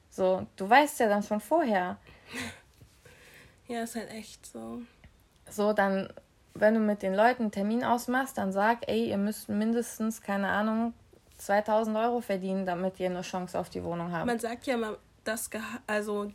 So, 0.09 0.45
du 0.57 0.69
weißt 0.69 0.99
ja 0.99 1.09
dann 1.09 1.23
schon 1.23 1.39
vorher. 1.39 1.97
Ja, 3.65 3.83
ist 3.83 3.95
halt 3.95 4.11
echt 4.11 4.45
so. 4.45 4.81
So, 5.49 5.71
dann, 5.71 6.09
wenn 6.53 6.73
du 6.73 6.81
mit 6.81 7.01
den 7.01 7.15
Leuten 7.15 7.43
einen 7.43 7.51
Termin 7.51 7.81
ausmachst, 7.85 8.37
dann 8.37 8.51
sag, 8.51 8.89
ey, 8.89 9.09
ihr 9.09 9.17
müsst 9.17 9.47
mindestens, 9.47 10.21
keine 10.21 10.49
Ahnung, 10.49 10.93
2000 11.37 11.97
Euro 11.97 12.21
verdienen, 12.21 12.65
damit 12.65 12.99
ihr 12.99 13.09
eine 13.09 13.21
Chance 13.21 13.59
auf 13.59 13.69
die 13.69 13.83
Wohnung 13.83 14.11
habt. 14.11 14.25
Man 14.25 14.39
sagt 14.39 14.65
ja 14.65 14.77
mal, 15.25 15.31
dass 15.31 15.49
also 15.87 16.31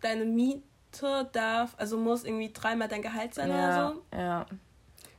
deine 0.00 0.24
Miete 0.24 1.28
darf, 1.32 1.74
also 1.76 1.98
muss 1.98 2.24
irgendwie 2.24 2.52
dreimal 2.52 2.88
dein 2.88 3.02
Gehalt 3.02 3.34
sein 3.34 3.50
ja, 3.50 3.54
oder 3.54 3.92
so. 3.92 4.16
Ja. 4.16 4.46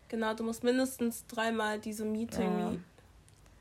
Genau, 0.08 0.34
du 0.34 0.44
musst 0.44 0.64
mindestens 0.64 1.26
dreimal 1.28 1.80
diese 1.80 2.06
Miete 2.06 2.42
ja. 2.42 2.50
irgendwie. 2.50 2.80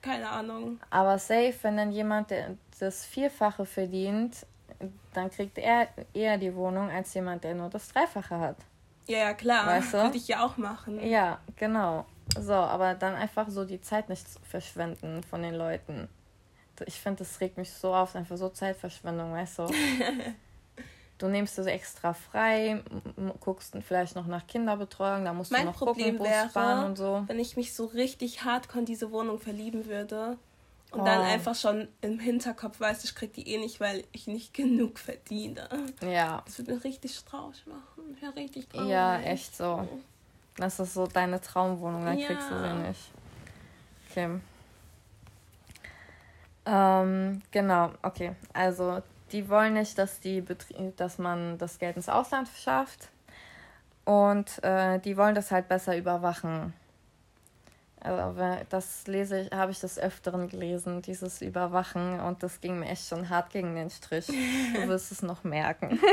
Keine 0.03 0.29
Ahnung. 0.29 0.79
Aber 0.91 1.19
safe, 1.19 1.55
wenn 1.63 1.79
dann 1.79 1.91
jemand, 1.91 2.31
der 2.31 2.57
das 2.79 3.07
Vierfache 3.07 3.65
verdient, 3.65 4.47
dann 5.15 5.31
kriegt 5.31 5.57
er 5.57 5.89
eher 6.13 6.37
die 6.37 6.55
Wohnung 6.55 6.91
als 6.91 7.15
jemand, 7.15 7.43
der 7.45 7.55
nur 7.55 7.71
das 7.71 7.89
Dreifache 7.89 8.39
hat. 8.39 8.57
Ja, 9.07 9.19
ja, 9.19 9.35
klar. 9.35 9.67
Weißt 9.67 9.95
du? 9.95 9.99
Würde 9.99 10.17
ich 10.19 10.29
ja 10.29 10.45
auch 10.45 10.59
machen. 10.59 11.03
Ja, 11.07 11.39
genau. 11.57 12.05
So, 12.39 12.53
aber 12.53 12.95
dann 12.95 13.15
einfach 13.15 13.49
so 13.49 13.65
die 13.65 13.81
Zeit 13.81 14.09
nicht 14.09 14.27
verschwenden 14.43 15.23
von 15.23 15.43
den 15.43 15.55
Leuten. 15.55 16.09
Ich 16.87 17.01
finde, 17.01 17.19
das 17.19 17.41
regt 17.41 17.57
mich 17.57 17.71
so 17.71 17.95
auf, 17.95 18.15
einfach 18.17 18.37
so 18.37 18.49
Zeitverschwendung, 18.49 19.33
weißt 19.33 19.61
du? 19.61 19.67
du 21.19 21.29
nimmst 21.29 21.59
es 21.59 21.67
extra 21.67 22.13
frei, 22.13 22.83
guckst 23.41 23.77
vielleicht 23.87 24.17
noch 24.17 24.27
nach 24.27 24.47
Kinderbetreuung, 24.47 25.25
da 25.25 25.33
musst 25.33 25.53
mein 25.53 25.63
du 25.63 25.67
noch 25.69 25.79
Problem 25.79 26.19
gucken, 26.19 26.33
Bus 26.45 26.55
wäre, 26.55 26.87
und 26.87 26.97
so. 26.97 27.25
Wenn 27.27 27.39
ich 27.39 27.57
mich 27.57 27.75
so 27.75 27.87
richtig 27.87 28.45
hardcore 28.45 28.81
in 28.81 28.87
diese 28.87 29.11
Wohnung 29.13 29.39
verlieben 29.39 29.87
würde 29.87 30.37
und 30.91 31.01
oh. 31.01 31.05
dann 31.05 31.23
einfach 31.23 31.55
schon 31.55 31.89
im 32.01 32.19
Hinterkopf 32.19 32.81
weiß, 32.81 33.05
ich 33.05 33.15
krieg 33.15 33.33
die 33.33 33.49
eh 33.49 33.59
nicht, 33.59 33.81
weil 33.81 34.05
ich 34.13 34.27
nicht 34.27 34.55
genug 34.55 34.99
verdiene. 34.99 35.69
Ja. 36.03 36.43
Das 36.45 36.59
würde 36.59 36.75
mich 36.75 36.85
richtig 36.85 37.25
traurig 37.25 37.65
machen. 37.67 38.17
Ja, 38.21 38.31
richtig 38.31 38.69
traurig. 38.69 38.89
Ja, 38.89 39.21
echt 39.21 39.57
so. 39.57 39.87
Das 40.57 40.79
ist 40.79 40.95
so 40.95 41.07
deine 41.07 41.41
Traumwohnung, 41.41 42.05
dann 42.05 42.19
ja. 42.19 42.27
kriegst 42.27 42.51
du 42.51 42.59
sie 42.61 42.87
nicht. 42.87 43.11
Okay. 44.11 44.41
Ähm, 46.67 47.43
genau, 47.51 47.91
okay. 48.03 48.35
Also 48.53 49.03
die 49.33 49.49
wollen 49.49 49.75
nicht, 49.75 49.99
dass, 49.99 50.21
die 50.21 50.41
Betrie 50.41 50.93
dass 50.97 51.19
man 51.19 51.59
das 51.59 51.79
Geld 51.79 51.97
ins 51.97 52.09
Ausland 52.09 52.49
schafft. 52.49 53.09
Und 54.05 54.63
äh, 54.63 54.99
die 54.99 55.17
wollen 55.17 55.35
das 55.35 55.51
halt 55.51 55.69
besser 55.69 55.97
überwachen. 55.97 56.75
Also 58.01 58.35
das 58.69 59.07
lese 59.07 59.41
ich, 59.41 59.51
habe 59.51 59.73
ich 59.73 59.81
des 59.81 59.99
Öfteren 59.99 60.49
gelesen, 60.49 61.01
dieses 61.01 61.41
Überwachen. 61.41 62.21
Und 62.21 62.43
das 62.43 62.61
ging 62.61 62.79
mir 62.79 62.89
echt 62.89 63.09
schon 63.09 63.31
hart 63.31 63.51
gegen 63.51 63.75
den 63.75 63.89
Strich. 63.89 64.27
Du 64.27 64.35
wirst 64.89 65.11
es 65.11 65.23
noch 65.23 65.43
merken. 65.45 65.99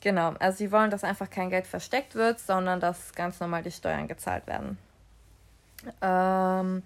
Genau, 0.00 0.32
also 0.38 0.58
sie 0.58 0.72
wollen, 0.72 0.90
dass 0.90 1.04
einfach 1.04 1.28
kein 1.28 1.50
Geld 1.50 1.66
versteckt 1.66 2.14
wird, 2.14 2.40
sondern 2.40 2.80
dass 2.80 3.12
ganz 3.12 3.38
normal 3.38 3.62
die 3.62 3.70
Steuern 3.70 4.08
gezahlt 4.08 4.46
werden. 4.46 4.78
Ähm, 6.00 6.82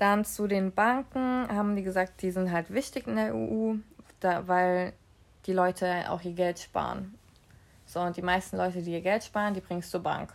dann 0.00 0.24
zu 0.24 0.46
den 0.46 0.72
Banken 0.72 1.46
haben 1.48 1.76
die 1.76 1.82
gesagt, 1.82 2.22
die 2.22 2.30
sind 2.30 2.50
halt 2.50 2.72
wichtig 2.72 3.06
in 3.06 3.16
der 3.16 3.34
EU, 3.34 3.74
da, 4.20 4.48
weil 4.48 4.94
die 5.46 5.52
Leute 5.52 6.10
auch 6.10 6.22
ihr 6.22 6.32
Geld 6.32 6.58
sparen. 6.58 7.14
So, 7.84 8.00
und 8.00 8.16
die 8.16 8.22
meisten 8.22 8.56
Leute, 8.56 8.82
die 8.82 8.92
ihr 8.92 9.00
Geld 9.00 9.24
sparen, 9.24 9.52
die 9.52 9.60
bringst 9.60 9.90
zur 9.90 10.00
Bank. 10.00 10.32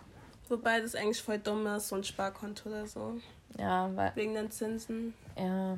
Wobei 0.49 0.81
das 0.81 0.93
eigentlich 0.93 1.21
voll 1.21 1.39
dumm 1.39 1.65
ist, 1.67 1.87
so 1.87 1.95
ein 1.95 2.03
Sparkonto 2.03 2.69
oder 2.69 2.85
so. 2.85 3.15
Ja, 3.57 3.89
weil. 3.95 4.11
Wegen 4.15 4.35
den 4.35 4.51
Zinsen. 4.51 5.13
Ja. 5.35 5.77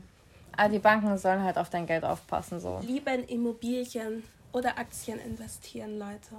Aber 0.58 0.70
die 0.70 0.80
Banken 0.80 1.18
sollen 1.18 1.44
halt 1.44 1.58
auf 1.58 1.70
dein 1.70 1.86
Geld 1.86 2.04
aufpassen, 2.04 2.60
so. 2.60 2.82
Lieber 2.84 3.14
in 3.14 3.24
Immobilien 3.26 4.24
oder 4.52 4.78
Aktien 4.78 5.20
investieren, 5.20 5.98
Leute. 6.00 6.36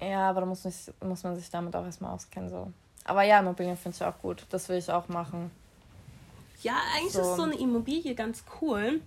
Ja, 0.00 0.30
aber 0.30 0.40
da 0.40 0.46
muss, 0.46 0.64
nicht, 0.64 0.92
muss 1.02 1.24
man 1.24 1.34
sich 1.34 1.50
damit 1.50 1.74
auch 1.74 1.84
erstmal 1.84 2.12
auskennen. 2.12 2.50
So. 2.50 2.70
Aber 3.04 3.22
ja, 3.22 3.40
Immobilien 3.40 3.76
finde 3.76 3.96
ich 3.96 4.04
auch 4.04 4.18
gut. 4.20 4.46
Das 4.50 4.68
will 4.68 4.76
ich 4.76 4.90
auch 4.92 5.08
machen. 5.08 5.50
Ja, 6.62 6.80
eigentlich 6.94 7.12
so. 7.12 7.20
ist 7.20 7.36
so 7.36 7.42
eine 7.42 7.58
Immobilie 7.58 8.14
ganz 8.14 8.44
cool. 8.60 9.00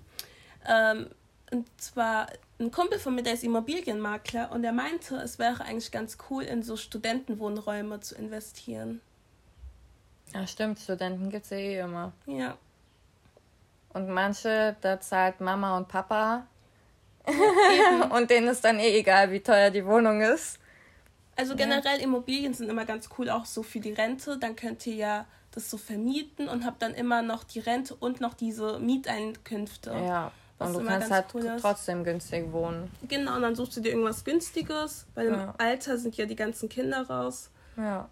Ähm, 0.67 1.09
und 1.51 1.67
zwar 1.81 2.27
ein 2.59 2.71
Kumpel 2.71 2.99
von 2.99 3.15
mir, 3.15 3.23
der 3.23 3.33
ist 3.33 3.43
Immobilienmakler 3.43 4.51
und 4.51 4.63
er 4.63 4.71
meinte, 4.71 5.15
es 5.17 5.39
wäre 5.39 5.63
eigentlich 5.63 5.91
ganz 5.91 6.17
cool, 6.29 6.43
in 6.43 6.63
so 6.63 6.77
Studentenwohnräume 6.77 7.99
zu 7.99 8.15
investieren. 8.15 9.01
Ja, 10.33 10.47
stimmt, 10.47 10.79
Studenten 10.79 11.29
gibt 11.29 11.45
es 11.45 11.49
ja 11.49 11.57
eh 11.57 11.79
immer. 11.79 12.13
Ja. 12.25 12.57
Und 13.89 14.07
manche, 14.07 14.77
da 14.79 15.01
zahlt 15.01 15.41
Mama 15.41 15.75
und 15.75 15.89
Papa 15.89 16.47
und 18.11 18.29
denen 18.29 18.47
ist 18.47 18.63
dann 18.63 18.79
eh 18.79 18.99
egal, 18.99 19.31
wie 19.31 19.41
teuer 19.41 19.69
die 19.69 19.85
Wohnung 19.85 20.21
ist. 20.21 20.59
Also 21.41 21.55
generell 21.55 21.97
ja. 21.97 22.03
Immobilien 22.03 22.53
sind 22.53 22.69
immer 22.69 22.85
ganz 22.85 23.09
cool, 23.17 23.29
auch 23.31 23.45
so 23.45 23.63
für 23.63 23.79
die 23.79 23.93
Rente. 23.93 24.37
Dann 24.37 24.55
könnt 24.55 24.85
ihr 24.85 24.93
ja 24.93 25.25
das 25.49 25.71
so 25.71 25.77
vermieten 25.77 26.47
und 26.47 26.65
habt 26.65 26.83
dann 26.83 26.93
immer 26.93 27.23
noch 27.23 27.43
die 27.43 27.59
Rente 27.59 27.95
und 27.95 28.21
noch 28.21 28.35
diese 28.35 28.77
Mieteinkünfte. 28.77 29.89
Ja. 29.89 30.31
Und 30.59 30.73
du 30.73 30.85
kannst 30.85 31.09
halt 31.09 31.25
cool 31.33 31.57
trotzdem 31.59 32.03
günstig 32.03 32.51
wohnen. 32.51 32.91
Genau, 33.07 33.37
und 33.37 33.41
dann 33.41 33.55
suchst 33.55 33.77
du 33.77 33.81
dir 33.81 33.89
irgendwas 33.89 34.23
Günstiges, 34.23 35.07
weil 35.15 35.29
im 35.29 35.33
ja. 35.33 35.55
Alter 35.57 35.97
sind 35.97 36.15
ja 36.15 36.27
die 36.27 36.35
ganzen 36.35 36.69
Kinder 36.69 37.07
raus. 37.07 37.49
Ja. 37.75 38.07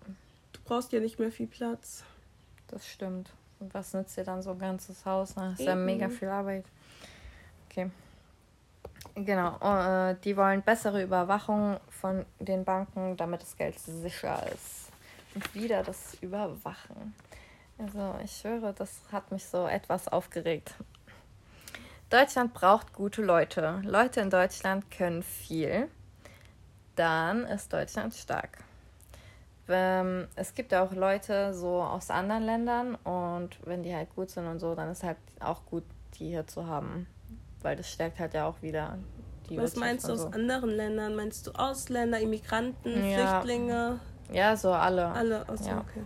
Du 0.54 0.60
brauchst 0.66 0.92
ja 0.92 1.00
nicht 1.00 1.20
mehr 1.20 1.32
viel 1.32 1.46
Platz. 1.46 2.04
Das 2.68 2.88
stimmt. 2.88 3.30
Und 3.60 3.72
was 3.76 3.94
nützt 3.94 4.18
dir 4.18 4.24
dann 4.24 4.42
so 4.42 4.52
ein 4.52 4.60
ganzes 4.60 5.06
Haus? 5.06 5.36
Das 5.36 5.60
ist 5.60 5.66
ja 5.68 5.76
mega 5.76 6.10
viel 6.10 6.30
Arbeit. 6.30 6.66
Okay. 7.70 7.92
Genau, 9.26 9.58
äh, 9.60 10.16
die 10.24 10.38
wollen 10.38 10.62
bessere 10.62 11.04
Überwachung 11.04 11.78
von 11.90 12.26
den 12.40 12.64
Banken, 12.64 13.18
damit 13.18 13.42
das 13.42 13.58
Geld 13.58 13.78
sicher 13.78 14.46
ist. 14.54 14.94
Und 15.36 15.54
wieder 15.54 15.84
das 15.84 16.16
Überwachen. 16.22 17.14
Also 17.78 18.16
ich 18.24 18.42
höre, 18.46 18.72
das 18.72 19.02
hat 19.12 19.30
mich 19.32 19.46
so 19.46 19.68
etwas 19.68 20.08
aufgeregt. 20.08 20.74
Deutschland 22.10 22.54
braucht 22.54 22.94
gute 22.94 23.22
Leute. 23.22 23.82
Leute 23.84 24.22
in 24.22 24.30
Deutschland 24.30 24.90
können 24.90 25.22
viel. 25.22 25.90
Dann 26.96 27.44
ist 27.44 27.74
Deutschland 27.74 28.14
stark. 28.14 28.60
ähm, 29.68 30.30
es 30.36 30.54
gibt 30.54 30.72
ja 30.72 30.82
auch 30.82 30.94
Leute 30.94 31.54
so 31.54 31.82
aus 31.82 32.10
anderen 32.10 32.44
Ländern 32.44 32.96
und 32.96 33.50
wenn 33.66 33.84
die 33.84 33.94
halt 33.94 34.16
gut 34.16 34.30
sind 34.30 34.48
und 34.48 34.60
so, 34.60 34.76
dann 34.76 34.90
ist 34.90 35.04
halt 35.04 35.18
auch 35.42 35.66
gut, 35.66 35.84
die 36.16 36.30
hier 36.30 36.48
zu 36.48 36.66
haben. 36.68 37.06
Weil 37.62 37.76
das 37.76 37.92
stärkt 37.92 38.20
halt 38.20 38.34
ja 38.34 38.48
auch 38.48 38.62
wieder 38.62 38.98
die 39.50 39.58
Was 39.58 39.76
meinst 39.76 40.08
du 40.08 40.14
aus 40.14 40.22
so. 40.22 40.28
anderen 40.28 40.70
Ländern? 40.70 41.16
Meinst 41.16 41.48
du 41.48 41.52
Ausländer, 41.52 42.20
Immigranten, 42.20 43.10
ja. 43.10 43.42
Flüchtlinge? 43.42 44.00
Ja, 44.32 44.56
so 44.56 44.72
alle. 44.72 45.08
Alle, 45.08 45.48
also, 45.50 45.70
ja. 45.70 45.80
okay. 45.80 46.04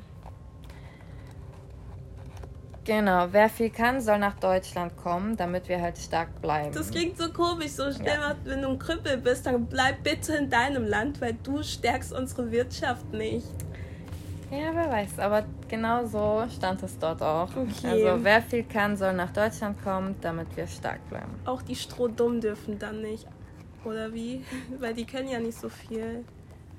Genau, 2.85 3.27
wer 3.31 3.49
viel 3.49 3.69
kann, 3.69 4.01
soll 4.01 4.19
nach 4.19 4.37
Deutschland 4.39 4.97
kommen, 4.97 5.37
damit 5.37 5.69
wir 5.69 5.81
halt 5.81 5.97
stark 5.97 6.41
bleiben. 6.41 6.73
Das 6.73 6.91
klingt 6.91 7.17
so 7.17 7.31
komisch, 7.31 7.71
so 7.71 7.89
stell 7.91 8.19
ja. 8.19 8.35
wenn 8.43 8.61
du 8.61 8.69
ein 8.69 8.79
Krüppel 8.79 9.17
bist, 9.17 9.45
dann 9.45 9.67
bleib 9.67 10.03
bitte 10.03 10.35
in 10.35 10.49
deinem 10.49 10.85
Land, 10.85 11.21
weil 11.21 11.33
du 11.43 11.63
stärkst 11.63 12.11
unsere 12.11 12.51
Wirtschaft 12.51 13.13
nicht. 13.13 13.47
Ja, 14.51 14.73
wer 14.73 14.89
weiß, 14.89 15.19
aber 15.19 15.45
genau 15.67 16.05
so 16.05 16.45
stand 16.55 16.83
es 16.83 16.97
dort 16.97 17.21
auch. 17.21 17.49
Okay. 17.55 17.87
Also 17.87 18.23
wer 18.23 18.41
viel 18.41 18.63
kann, 18.63 18.95
soll 18.95 19.13
nach 19.13 19.31
Deutschland 19.31 19.81
kommen, 19.83 20.15
damit 20.21 20.55
wir 20.55 20.67
stark 20.67 21.07
bleiben. 21.09 21.31
Auch 21.45 21.61
die 21.61 21.75
Strohdumm 21.75 22.39
dürfen 22.39 22.77
dann 22.77 23.01
nicht, 23.01 23.27
oder 23.83 24.13
wie? 24.13 24.43
Weil 24.79 24.93
die 24.93 25.05
können 25.05 25.29
ja 25.29 25.39
nicht 25.39 25.57
so 25.57 25.69
viel. 25.69 26.23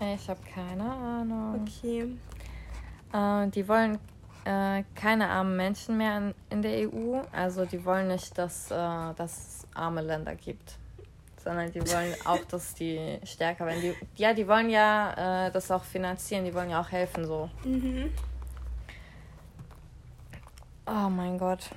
Ich 0.01 0.29
habe 0.29 0.41
keine 0.53 0.85
Ahnung. 0.85 1.63
Okay. 1.63 2.09
Äh, 3.13 3.49
die 3.51 3.67
wollen 3.69 3.99
äh, 4.45 4.83
keine 4.95 5.29
armen 5.29 5.57
Menschen 5.57 5.97
mehr 5.97 6.19
in, 6.19 6.35
in, 6.51 6.63
der 6.63 6.89
EU. 6.89 7.21
Also 7.33 7.65
die 7.65 7.85
wollen 7.85 8.09
nicht, 8.09 8.37
dass, 8.37 8.71
äh, 8.71 8.75
dass 9.17 9.23
es 9.23 9.67
arme 9.75 10.03
Länder 10.03 10.35
gibt, 10.35 10.79
sondern 11.45 11.71
die 11.71 11.81
wollen 11.93 12.15
auch, 12.25 12.45
dass 12.45 12.75
die 12.75 13.19
stärker 13.25 13.67
werden. 13.67 13.83
Die, 13.83 13.95
ja, 14.17 14.33
die 14.33 14.49
wollen 14.49 14.71
ja 14.71 15.47
äh, 15.47 15.51
das 15.53 15.71
auch 15.71 15.85
finanzieren, 15.85 16.45
die 16.45 16.55
wollen 16.55 16.71
ja 16.71 16.81
auch 16.81 16.91
helfen 16.91 17.27
so. 17.27 17.51
Mhm. 17.65 18.11
Oh 20.87 21.09
mein 21.09 21.39
Gott. 21.39 21.71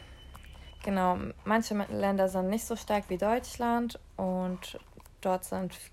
Genau, 0.84 1.18
manche 1.44 1.74
Länder 1.90 2.30
sind 2.30 2.50
nicht 2.50 2.66
so 2.66 2.76
stark 2.76 3.06
wie 3.10 3.18
Deutschland 3.18 4.00
und 4.16 4.80
dort 5.22 5.44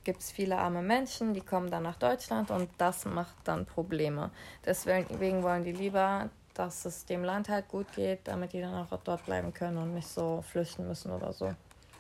gibt 0.04 0.20
es 0.20 0.30
viele 0.30 0.58
arme 0.58 0.82
Menschen, 0.82 1.34
die 1.34 1.40
kommen 1.40 1.70
dann 1.70 1.82
nach 1.82 1.96
Deutschland 1.96 2.50
und 2.50 2.68
das 2.78 3.04
macht 3.04 3.34
dann 3.44 3.66
Probleme. 3.66 4.30
Deswegen 4.64 5.42
wollen 5.42 5.64
die 5.64 5.72
lieber, 5.72 6.30
dass 6.54 6.84
es 6.84 7.04
dem 7.06 7.24
Land 7.24 7.48
halt 7.48 7.68
gut 7.68 7.86
geht, 7.96 8.20
damit 8.24 8.52
die 8.52 8.60
dann 8.60 8.74
auch 8.74 8.98
dort 9.02 9.24
bleiben 9.26 9.52
können 9.52 9.78
und 9.78 9.94
nicht 9.94 10.08
so 10.08 10.42
flüchten 10.42 10.86
müssen 10.86 11.10
oder 11.10 11.32
so. 11.32 11.52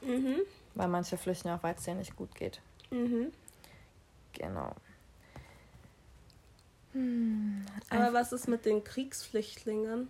Mhm. 0.02 0.42
Weil 0.74 0.88
manche 0.88 1.16
flüchten 1.16 1.48
ja 1.48 1.56
auch, 1.56 1.62
weil 1.62 1.74
es 1.74 1.84
denen 1.84 1.98
nicht 1.98 2.16
gut 2.16 2.34
geht. 2.34 2.60
Mhm. 2.90 3.32
Genau. 4.32 4.74
Hm. 6.92 7.64
Aber 7.90 8.12
was 8.12 8.32
ist 8.32 8.48
mit 8.48 8.64
den 8.64 8.82
Kriegsflüchtlingen? 8.82 10.08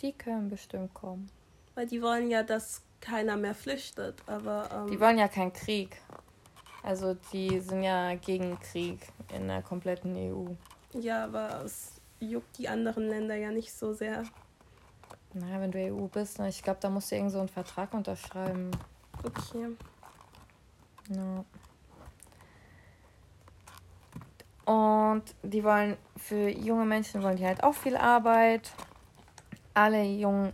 Die 0.00 0.12
können 0.12 0.48
bestimmt 0.48 0.94
kommen. 0.94 1.30
Weil 1.74 1.86
die 1.86 2.00
wollen 2.02 2.30
ja, 2.30 2.42
dass 2.42 2.82
keiner 3.00 3.36
mehr 3.36 3.54
flüchtet, 3.54 4.22
aber. 4.26 4.68
Ähm, 4.72 4.90
die 4.90 5.00
wollen 5.00 5.18
ja 5.18 5.28
keinen 5.28 5.52
Krieg. 5.52 6.00
Also 6.82 7.16
die 7.32 7.60
sind 7.60 7.82
ja 7.82 8.14
gegen 8.14 8.58
Krieg 8.60 9.00
in 9.34 9.48
der 9.48 9.62
kompletten 9.62 10.16
EU. 10.16 10.52
Ja, 10.98 11.24
aber 11.24 11.64
es 11.64 12.00
juckt 12.20 12.56
die 12.58 12.68
anderen 12.68 13.08
Länder 13.08 13.34
ja 13.34 13.50
nicht 13.50 13.72
so 13.72 13.92
sehr. 13.92 14.24
Naja, 15.34 15.60
wenn 15.60 15.70
du 15.70 15.78
EU 15.78 16.06
bist, 16.06 16.38
ne, 16.38 16.48
ich 16.48 16.62
glaube, 16.62 16.80
da 16.80 16.88
musst 16.88 17.10
du 17.10 17.16
irgend 17.16 17.32
so 17.32 17.38
einen 17.38 17.48
Vertrag 17.48 17.92
unterschreiben. 17.92 18.70
Okay. 19.22 19.68
Ja. 21.10 21.44
Und 24.64 25.22
die 25.42 25.64
wollen, 25.64 25.96
für 26.16 26.48
junge 26.50 26.84
Menschen 26.84 27.22
wollen 27.22 27.36
die 27.36 27.46
halt 27.46 27.62
auch 27.62 27.74
viel 27.74 27.96
Arbeit. 27.96 28.70
Alle 29.74 30.02
jungen, 30.02 30.52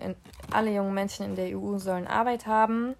alle 0.52 0.72
jungen 0.72 0.94
Menschen 0.94 1.26
in 1.26 1.34
der 1.34 1.56
EU 1.58 1.78
sollen 1.78 2.06
Arbeit 2.06 2.46
haben, 2.46 2.94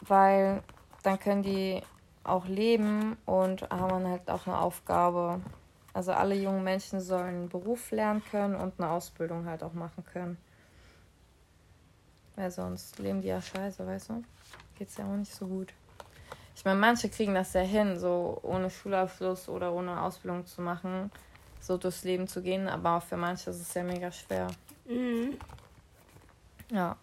weil 0.00 0.62
dann 1.02 1.18
können 1.18 1.42
die 1.42 1.82
auch 2.22 2.46
leben 2.46 3.16
und 3.26 3.68
haben 3.70 4.06
halt 4.06 4.30
auch 4.30 4.46
eine 4.46 4.60
Aufgabe. 4.60 5.40
Also 5.92 6.12
alle 6.12 6.34
jungen 6.34 6.62
Menschen 6.62 7.00
sollen 7.00 7.26
einen 7.26 7.48
Beruf 7.48 7.90
lernen 7.90 8.22
können 8.30 8.54
und 8.54 8.74
eine 8.78 8.90
Ausbildung 8.90 9.46
halt 9.46 9.62
auch 9.62 9.72
machen 9.72 10.04
können. 10.04 10.38
Weil 12.36 12.50
sonst 12.50 12.98
leben 12.98 13.20
die 13.20 13.28
ja 13.28 13.42
scheiße, 13.42 13.86
weißt 13.86 14.10
du? 14.10 14.24
Geht's 14.78 14.96
ja 14.96 15.04
auch 15.04 15.16
nicht 15.16 15.34
so 15.34 15.46
gut. 15.46 15.72
Ich 16.54 16.64
meine, 16.64 16.78
manche 16.78 17.08
kriegen 17.08 17.34
das 17.34 17.52
ja 17.54 17.62
hin, 17.62 17.98
so 17.98 18.38
ohne 18.42 18.70
Schulabschluss 18.70 19.48
oder 19.48 19.72
ohne 19.72 20.00
Ausbildung 20.00 20.46
zu 20.46 20.62
machen, 20.62 21.10
so 21.60 21.76
durchs 21.76 22.04
Leben 22.04 22.28
zu 22.28 22.42
gehen, 22.42 22.68
aber 22.68 23.00
für 23.00 23.16
manche 23.16 23.50
ist 23.50 23.60
es 23.60 23.74
ja 23.74 23.82
mega 23.82 24.12
schwer. 24.12 24.48
Mhm. 24.84 25.38
Ja. 26.70 26.96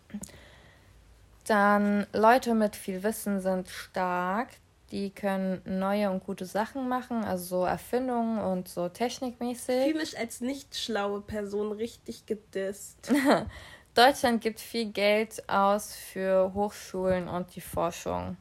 Dann 1.45 2.05
Leute 2.13 2.53
mit 2.53 2.75
viel 2.75 3.03
Wissen 3.03 3.41
sind 3.41 3.69
stark. 3.69 4.49
Die 4.91 5.09
können 5.09 5.61
neue 5.65 6.09
und 6.09 6.23
gute 6.23 6.45
Sachen 6.45 6.87
machen, 6.87 7.25
also 7.25 7.59
so 7.59 7.65
Erfindungen 7.65 8.39
und 8.39 8.69
so 8.69 8.87
technikmäßig. 8.87 9.75
Ich 9.75 9.83
fühle 9.83 9.99
mich 9.99 10.17
als 10.17 10.39
nicht 10.39 10.77
schlaue 10.77 11.21
Person 11.21 11.73
richtig 11.73 12.25
gedisst. 12.25 13.11
Deutschland 13.95 14.41
gibt 14.41 14.59
viel 14.59 14.91
Geld 14.91 15.49
aus 15.49 15.93
für 15.93 16.53
Hochschulen 16.53 17.27
und 17.27 17.55
die 17.55 17.61
Forschung. 17.61 18.37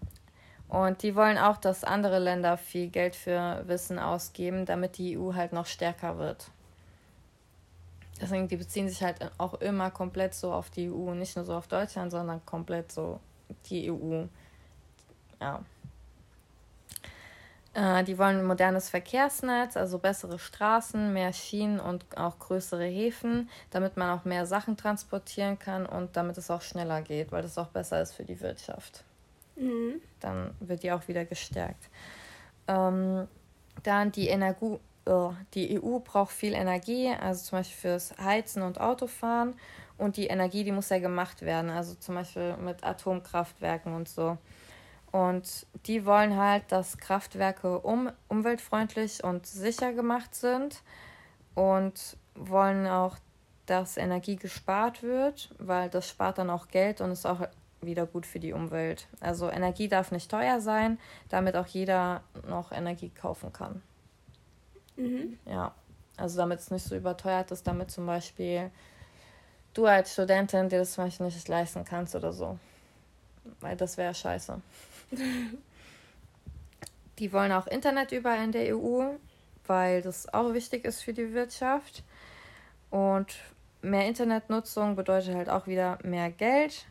Und 0.69 1.03
die 1.03 1.17
wollen 1.17 1.39
auch, 1.39 1.57
dass 1.57 1.83
andere 1.83 2.19
Länder 2.19 2.57
viel 2.59 2.89
Geld 2.89 3.17
für 3.17 3.63
Wissen 3.67 3.99
ausgeben, 3.99 4.67
damit 4.67 4.99
die 4.99 5.17
EU 5.19 5.35
halt 5.35 5.53
noch 5.53 5.67
stärker 5.67 6.19
wird. 6.19 6.51
Deswegen, 8.21 8.49
die 8.49 8.57
beziehen 8.57 8.89
sich 8.89 9.03
halt 9.03 9.31
auch 9.39 9.55
immer 9.55 9.91
komplett 9.91 10.35
so 10.35 10.53
auf 10.53 10.71
die 10.71 10.91
EU, 10.91 11.13
nicht 11.15 11.37
nur 11.37 11.45
so 11.45 11.55
auf 11.55 11.69
Deutschland, 11.69 12.11
sondern 12.11 12.45
komplett 12.47 12.91
so 12.91 13.21
die 13.67 13.91
EU. 13.91 14.25
Ja. 15.41 15.63
Äh, 17.77 18.05
die 18.05 18.17
wollen 18.17 18.39
ein 18.39 18.47
modernes 18.47 18.89
Verkehrsnetz, 18.89 19.77
also 19.77 19.99
bessere 19.99 20.39
Straßen, 20.39 21.12
mehr 21.12 21.35
Schienen 21.35 21.79
und 21.79 22.05
auch 22.17 22.39
größere 22.39 22.87
Häfen, 22.87 23.51
damit 23.71 23.99
man 23.99 24.19
auch 24.19 24.25
mehr 24.25 24.47
Sachen 24.47 24.79
transportieren 24.79 25.59
kann 25.59 25.85
und 25.85 26.17
damit 26.17 26.39
es 26.39 26.51
auch 26.51 26.62
schneller 26.62 27.03
geht, 27.03 27.33
weil 27.33 27.43
das 27.43 27.59
auch 27.59 27.69
besser 27.69 28.01
ist 28.01 28.15
für 28.15 28.25
die 28.25 28.41
Wirtschaft. 28.41 29.05
Mhm. 29.57 30.01
Dann 30.21 30.55
wird 30.61 30.85
die 30.85 30.93
auch 30.93 31.07
wieder 31.07 31.27
gestärkt. 31.27 31.91
Ähm, 32.67 33.29
dann 33.83 34.11
die 34.11 34.29
Energie. 34.29 34.79
Oh, 35.09 35.35
die 35.55 35.81
EU 35.81 36.01
braucht 36.01 36.33
viel 36.33 36.53
Energie, 36.53 37.15
also 37.21 37.45
zum 37.45 37.59
Beispiel 37.59 37.91
fürs 37.91 38.19
Heizen 38.19 38.62
und 38.62 38.81
Autofahren. 38.81 39.55
Und 39.99 40.17
die 40.17 40.27
Energie, 40.27 40.65
die 40.65 40.73
muss 40.73 40.89
ja 40.89 40.99
gemacht 40.99 41.43
werden, 41.43 41.71
also 41.71 41.95
zum 41.95 42.17
Beispiel 42.17 42.57
mit 42.57 42.83
Atomkraftwerken 42.83 43.95
und 43.95 44.09
so. 44.09 44.37
Und 45.17 45.67
die 45.87 46.05
wollen 46.05 46.37
halt, 46.37 46.71
dass 46.71 46.99
Kraftwerke 46.99 47.79
um, 47.79 48.11
umweltfreundlich 48.29 49.25
und 49.25 49.47
sicher 49.47 49.95
gemacht 49.95 50.35
sind 50.35 50.83
und 51.55 52.19
wollen 52.35 52.87
auch, 52.87 53.17
dass 53.65 53.97
Energie 53.97 54.37
gespart 54.37 55.03
wird, 55.03 55.55
weil 55.57 55.89
das 55.89 56.07
spart 56.07 56.37
dann 56.37 56.51
auch 56.51 56.69
Geld 56.69 57.01
und 57.01 57.13
ist 57.13 57.25
auch 57.25 57.49
wieder 57.81 58.05
gut 58.05 58.27
für 58.27 58.41
die 58.41 58.53
Umwelt. 58.53 59.09
Also 59.21 59.49
Energie 59.49 59.89
darf 59.89 60.13
nicht 60.13 60.31
teuer 60.31 60.61
sein, 60.61 60.99
damit 61.31 61.57
auch 61.57 61.67
jeder 61.67 62.21
noch 62.47 62.71
Energie 62.71 63.09
kaufen 63.09 63.55
kann. 63.55 63.81
Mhm. 64.97 65.39
Ja, 65.47 65.73
also 66.19 66.37
damit 66.37 66.61
es 66.61 66.71
nicht 66.71 66.85
so 66.85 66.95
überteuert 66.95 67.51
ist, 67.53 67.67
damit 67.67 67.91
zum 67.91 68.05
Beispiel 68.05 68.71
du 69.73 69.87
als 69.87 70.13
Studentin 70.13 70.69
dir 70.69 70.81
das 70.81 70.95
Beispiel 70.95 71.25
nicht 71.25 71.49
leisten 71.49 71.87
kannst 71.87 72.15
oder 72.15 72.35
so. 72.35 72.59
Weil 73.61 73.79
das 73.79 73.97
wäre 73.97 74.13
scheiße. 74.13 74.61
Die 77.19 77.33
wollen 77.33 77.53
auch 77.53 77.66
Internet 77.66 78.12
überall 78.12 78.45
in 78.45 78.53
der 78.53 78.77
EU, 78.77 79.14
weil 79.66 80.03
das 80.03 80.33
auch 80.35 80.53
wichtig 80.53 80.85
ist 80.85 81.03
für 81.03 81.14
die 81.14 81.33
Wirtschaft. 81.33 82.05
Und 82.90 83.37
mehr 83.83 84.07
Internetnutzung 84.07 84.97
bedeutet 84.97 85.35
halt 85.35 85.49
auch 85.49 85.66
wieder 85.66 85.99
mehr 86.03 86.31
Geld. 86.31 86.87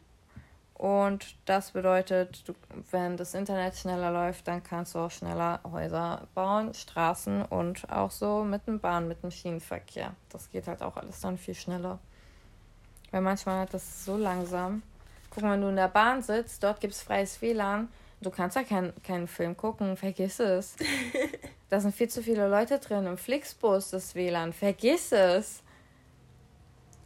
Und 0.74 1.38
das 1.46 1.72
bedeutet, 1.72 2.44
wenn 2.92 3.16
das 3.16 3.34
Internet 3.34 3.78
schneller 3.78 4.12
läuft, 4.12 4.48
dann 4.48 4.62
kannst 4.62 4.94
du 4.94 5.00
auch 5.00 5.12
schneller 5.12 5.62
Häuser 5.64 6.28
bauen, 6.34 6.74
Straßen 6.74 7.44
und 7.46 7.90
auch 7.90 8.12
so 8.12 8.44
mit 8.44 8.68
dem 8.68 8.82
Bahn, 8.82 9.08
mit 9.08 9.24
dem 9.24 9.32
Schienenverkehr. 9.32 10.14
Das 10.30 10.50
geht 10.50 10.68
halt 10.68 10.82
auch 10.82 10.98
alles 10.98 11.22
dann 11.22 11.38
viel 11.38 11.56
schneller. 11.56 12.00
Weil 13.12 13.22
manchmal 13.22 13.62
hat 13.62 13.74
das 13.74 14.04
so 14.04 14.18
langsam. 14.18 14.84
Guck 15.30 15.44
mal, 15.44 15.54
wenn 15.54 15.62
du 15.62 15.70
in 15.70 15.78
der 15.78 15.88
Bahn 15.88 16.22
sitzt, 16.22 16.62
dort 16.62 16.82
gibt 16.82 16.94
es 16.94 17.02
freies 17.02 17.42
WLAN 17.42 17.88
Du 18.26 18.32
kannst 18.32 18.56
ja 18.56 18.64
keinen 18.64 18.92
kein 19.04 19.28
Film 19.28 19.56
gucken, 19.56 19.96
vergiss 19.96 20.40
es. 20.40 20.76
da 21.70 21.80
sind 21.80 21.94
viel 21.96 22.10
zu 22.10 22.24
viele 22.24 22.48
Leute 22.48 22.80
drin. 22.80 23.06
Im 23.06 23.18
Flixbus 23.18 23.92
das 23.92 24.16
WLAN, 24.16 24.52
vergiss 24.52 25.12
es. 25.12 25.62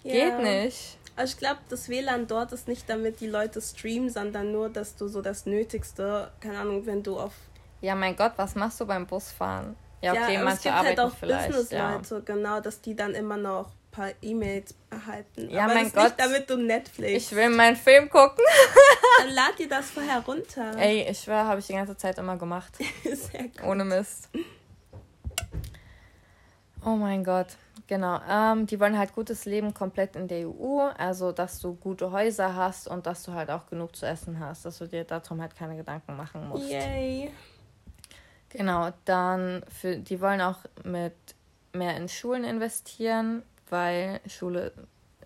Ja. 0.04 0.14
Geht 0.14 0.40
nicht. 0.40 0.98
Also 1.18 1.34
ich 1.34 1.38
glaube, 1.38 1.60
das 1.68 1.90
WLAN 1.90 2.28
dort 2.28 2.54
ist 2.54 2.70
nicht, 2.70 2.90
damit 2.90 3.20
die 3.20 3.28
Leute 3.28 3.62
streamen, 3.62 4.10
sondern 4.10 4.54
nur, 4.54 4.70
dass 4.70 4.96
du 4.96 5.10
so 5.10 5.22
das 5.22 5.46
Nötigste, 5.46 6.32
keine 6.40 6.60
Ahnung, 6.60 6.86
wenn 6.86 7.04
du 7.04 7.20
auf. 7.20 7.34
Ja, 7.82 7.96
mein 7.96 8.16
Gott, 8.16 8.32
was 8.38 8.56
machst 8.56 8.80
du 8.80 8.86
beim 8.86 9.06
Busfahren? 9.06 9.76
Ja, 10.02 10.14
okay, 10.14 10.36
ja, 10.36 10.44
manche 10.44 10.58
es 10.58 10.64
gibt 10.64 10.76
halt 10.76 11.00
auch 11.02 11.16
Business-Leute, 11.16 12.16
ja. 12.16 12.22
genau, 12.24 12.62
dass 12.62 12.80
die 12.80 12.96
dann 12.96 13.14
immer 13.14 13.36
noch 13.36 13.72
paar 13.92 14.12
E-Mails 14.22 14.76
erhalten. 14.90 15.50
Ja, 15.50 15.66
aber 15.66 15.74
mein 15.74 15.92
Gott. 15.92 16.04
Nicht, 16.04 16.20
damit 16.20 16.50
du 16.50 16.58
Netflix. 16.58 17.24
Ich 17.32 17.36
will 17.36 17.50
meinen 17.50 17.76
Film 17.76 18.10
gucken. 18.10 18.44
dann 19.20 19.30
lad 19.30 19.58
dir 19.58 19.68
das 19.68 19.92
vorher 19.92 20.20
runter. 20.20 20.78
Ey, 20.78 21.08
ich 21.10 21.20
schwöre, 21.20 21.46
habe 21.46 21.60
ich 21.60 21.68
die 21.68 21.74
ganze 21.74 21.98
Zeit 21.98 22.18
immer 22.18 22.38
gemacht. 22.38 22.78
Sehr 23.04 23.44
gut. 23.44 23.64
Ohne 23.64 23.86
Mist. 23.86 24.30
Oh 26.86 26.96
mein 26.96 27.24
Gott. 27.24 27.58
Genau. 27.88 28.20
Ähm, 28.30 28.68
die 28.68 28.80
wollen 28.80 28.98
halt 28.98 29.14
gutes 29.14 29.46
Leben 29.46 29.74
komplett 29.74 30.16
in 30.16 30.28
der 30.28 30.48
EU. 30.48 30.90
Also, 30.98 31.32
dass 31.32 31.60
du 31.60 31.74
gute 31.74 32.12
Häuser 32.12 32.56
hast 32.56 32.88
und 32.88 33.06
dass 33.06 33.24
du 33.24 33.34
halt 33.34 33.50
auch 33.50 33.66
genug 33.68 33.96
zu 33.96 34.06
essen 34.06 34.40
hast. 34.40 34.66
Dass 34.66 34.78
du 34.78 34.88
dir 34.88 35.04
darum 35.04 35.42
halt 35.42 35.56
keine 35.56 35.76
Gedanken 35.76 36.16
machen 36.16 36.48
musst. 36.48 36.70
Yay. 36.70 37.32
Genau. 38.50 38.92
Dann, 39.06 39.64
für, 39.70 39.98
die 39.98 40.22
wollen 40.22 40.42
auch 40.42 40.60
mit 40.84 41.16
mehr 41.74 41.98
in 41.98 42.10
Schulen 42.10 42.44
investieren, 42.44 43.44
weil 43.70 44.20
Schule 44.28 44.72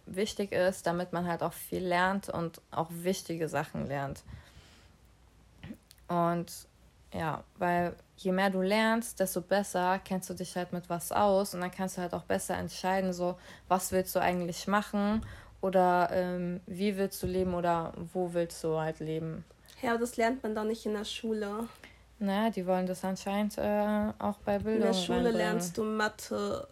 wichtig 0.06 0.52
ist, 0.52 0.86
damit 0.86 1.14
man 1.14 1.28
halt 1.28 1.44
auch 1.44 1.54
viel 1.54 1.86
lernt 1.86 2.30
und 2.30 2.62
auch 2.72 2.90
wichtige 2.92 3.48
Sachen 3.48 3.88
lernt. 3.88 4.24
Und 6.08 6.52
ja, 7.14 7.44
weil 7.58 7.96
je 8.18 8.32
mehr 8.32 8.50
du 8.50 8.62
lernst, 8.62 9.20
desto 9.20 9.42
besser 9.42 10.00
kennst 10.04 10.30
du 10.30 10.34
dich 10.34 10.56
halt 10.56 10.74
mit 10.74 10.90
was 10.90 11.12
aus 11.12 11.54
und 11.54 11.62
dann 11.62 11.72
kannst 11.72 11.98
du 11.98 12.02
halt 12.02 12.14
auch 12.14 12.24
besser 12.24 12.58
entscheiden, 12.58 13.14
so 13.14 13.38
was 13.68 13.92
willst 13.92 14.16
du 14.16 14.20
eigentlich 14.20 14.68
machen 14.68 15.26
oder 15.62 16.10
ähm, 16.12 16.60
wie 16.66 16.98
willst 16.98 17.22
du 17.24 17.28
leben 17.28 17.54
oder 17.54 17.94
wo 18.14 18.34
willst 18.34 18.64
du 18.64 18.78
halt 18.78 19.00
leben. 19.00 19.46
Ja, 19.82 19.92
aber 19.92 20.00
das 20.00 20.18
lernt 20.18 20.44
man 20.44 20.56
doch 20.56 20.64
nicht 20.64 20.86
in 20.86 20.94
der 20.94 21.06
Schule. 21.06 21.68
Naja, 22.20 22.50
die 22.50 22.66
wollen 22.66 22.88
das 22.88 23.04
anscheinend 23.04 23.58
äh, 23.58 24.12
auch 24.20 24.38
bei 24.46 24.58
Bildung. 24.60 24.88
In 24.88 24.88
der 24.88 24.94
Schule 24.94 25.18
reinbringen. 25.18 25.38
lernst 25.38 25.78
du 25.78 25.84
Mathe, 25.84 26.68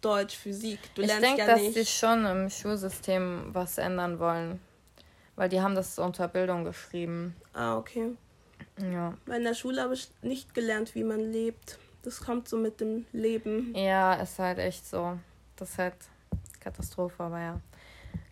Deutsch, 0.00 0.36
Physik. 0.36 0.78
Du 0.94 1.02
ich 1.02 1.08
denke, 1.08 1.40
ja 1.40 1.46
dass 1.46 1.60
nicht. 1.60 1.76
die 1.76 1.86
schon 1.86 2.24
im 2.24 2.50
Schulsystem 2.50 3.48
was 3.52 3.78
ändern 3.78 4.18
wollen. 4.18 4.60
Weil 5.36 5.48
die 5.48 5.60
haben 5.60 5.74
das 5.74 5.98
unter 5.98 6.28
Bildung 6.28 6.64
geschrieben. 6.64 7.36
Ah, 7.52 7.76
okay. 7.76 8.12
Ja. 8.92 9.14
Weil 9.26 9.38
in 9.38 9.44
der 9.44 9.54
Schule 9.54 9.82
habe 9.82 9.94
ich 9.94 10.08
nicht 10.22 10.54
gelernt, 10.54 10.94
wie 10.94 11.04
man 11.04 11.20
lebt. 11.20 11.78
Das 12.02 12.20
kommt 12.20 12.48
so 12.48 12.56
mit 12.56 12.80
dem 12.80 13.06
Leben. 13.12 13.74
Ja, 13.74 14.14
ist 14.14 14.38
halt 14.38 14.58
echt 14.58 14.86
so. 14.86 15.18
Das 15.56 15.70
ist 15.70 15.78
halt 15.78 15.94
Katastrophe, 16.60 17.22
aber 17.22 17.40
ja. 17.40 17.60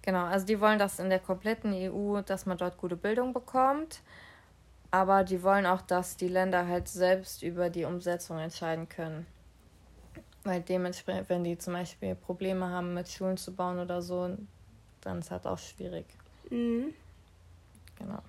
Genau, 0.02 0.24
also 0.24 0.46
die 0.46 0.60
wollen 0.60 0.78
das 0.78 1.00
in 1.00 1.10
der 1.10 1.18
kompletten 1.18 1.72
EU, 1.74 2.20
dass 2.22 2.46
man 2.46 2.56
dort 2.56 2.78
gute 2.78 2.96
Bildung 2.96 3.32
bekommt. 3.32 4.02
Aber 4.92 5.24
die 5.24 5.42
wollen 5.42 5.66
auch, 5.66 5.82
dass 5.82 6.16
die 6.16 6.28
Länder 6.28 6.66
halt 6.66 6.88
selbst 6.88 7.42
über 7.42 7.70
die 7.70 7.84
Umsetzung 7.84 8.38
entscheiden 8.38 8.88
können. 8.88 9.26
Weil 10.46 10.60
dementsprechend, 10.60 11.28
wenn 11.28 11.42
die 11.42 11.58
zum 11.58 11.72
Beispiel 11.72 12.14
Probleme 12.14 12.68
haben, 12.70 12.94
mit 12.94 13.08
Schulen 13.08 13.36
zu 13.36 13.52
bauen 13.52 13.80
oder 13.80 14.00
so, 14.00 14.30
dann 15.00 15.18
ist 15.18 15.32
halt 15.32 15.44
auch 15.44 15.58
schwierig. 15.58 16.06
Mhm. 16.50 16.94
Genau. 17.98 18.22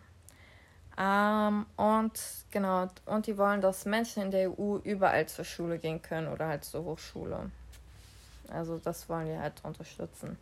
Ähm, 0.98 1.68
und 1.76 2.20
genau, 2.50 2.88
und 3.06 3.28
die 3.28 3.38
wollen, 3.38 3.62
dass 3.62 3.86
Menschen 3.86 4.24
in 4.24 4.32
der 4.32 4.50
EU 4.50 4.78
überall 4.78 5.28
zur 5.28 5.46
Schule 5.46 5.78
gehen 5.78 6.02
können 6.02 6.28
oder 6.28 6.48
halt 6.48 6.66
zur 6.66 6.86
Hochschule. 6.86 7.52
Also 8.50 8.80
das 8.80 9.08
wollen 9.10 9.28
die 9.28 9.38
halt 9.38 9.64
unterstützen. 9.64 10.40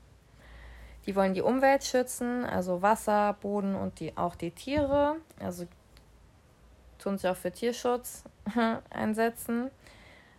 Die 1.05 1.13
wollen 1.13 1.33
die 1.33 1.41
Umwelt 1.41 1.83
schützen, 1.83 2.45
also 2.45 2.81
Wasser, 2.81 3.33
Boden 3.41 3.75
und 3.75 3.99
die, 3.99 4.15
auch 4.15 4.35
die 4.35 4.51
Tiere. 4.51 5.17
Also 5.41 5.67
tun 6.99 7.17
sich 7.17 7.29
auch 7.29 7.35
für 7.35 7.51
Tierschutz 7.51 8.23
einsetzen. 8.89 9.71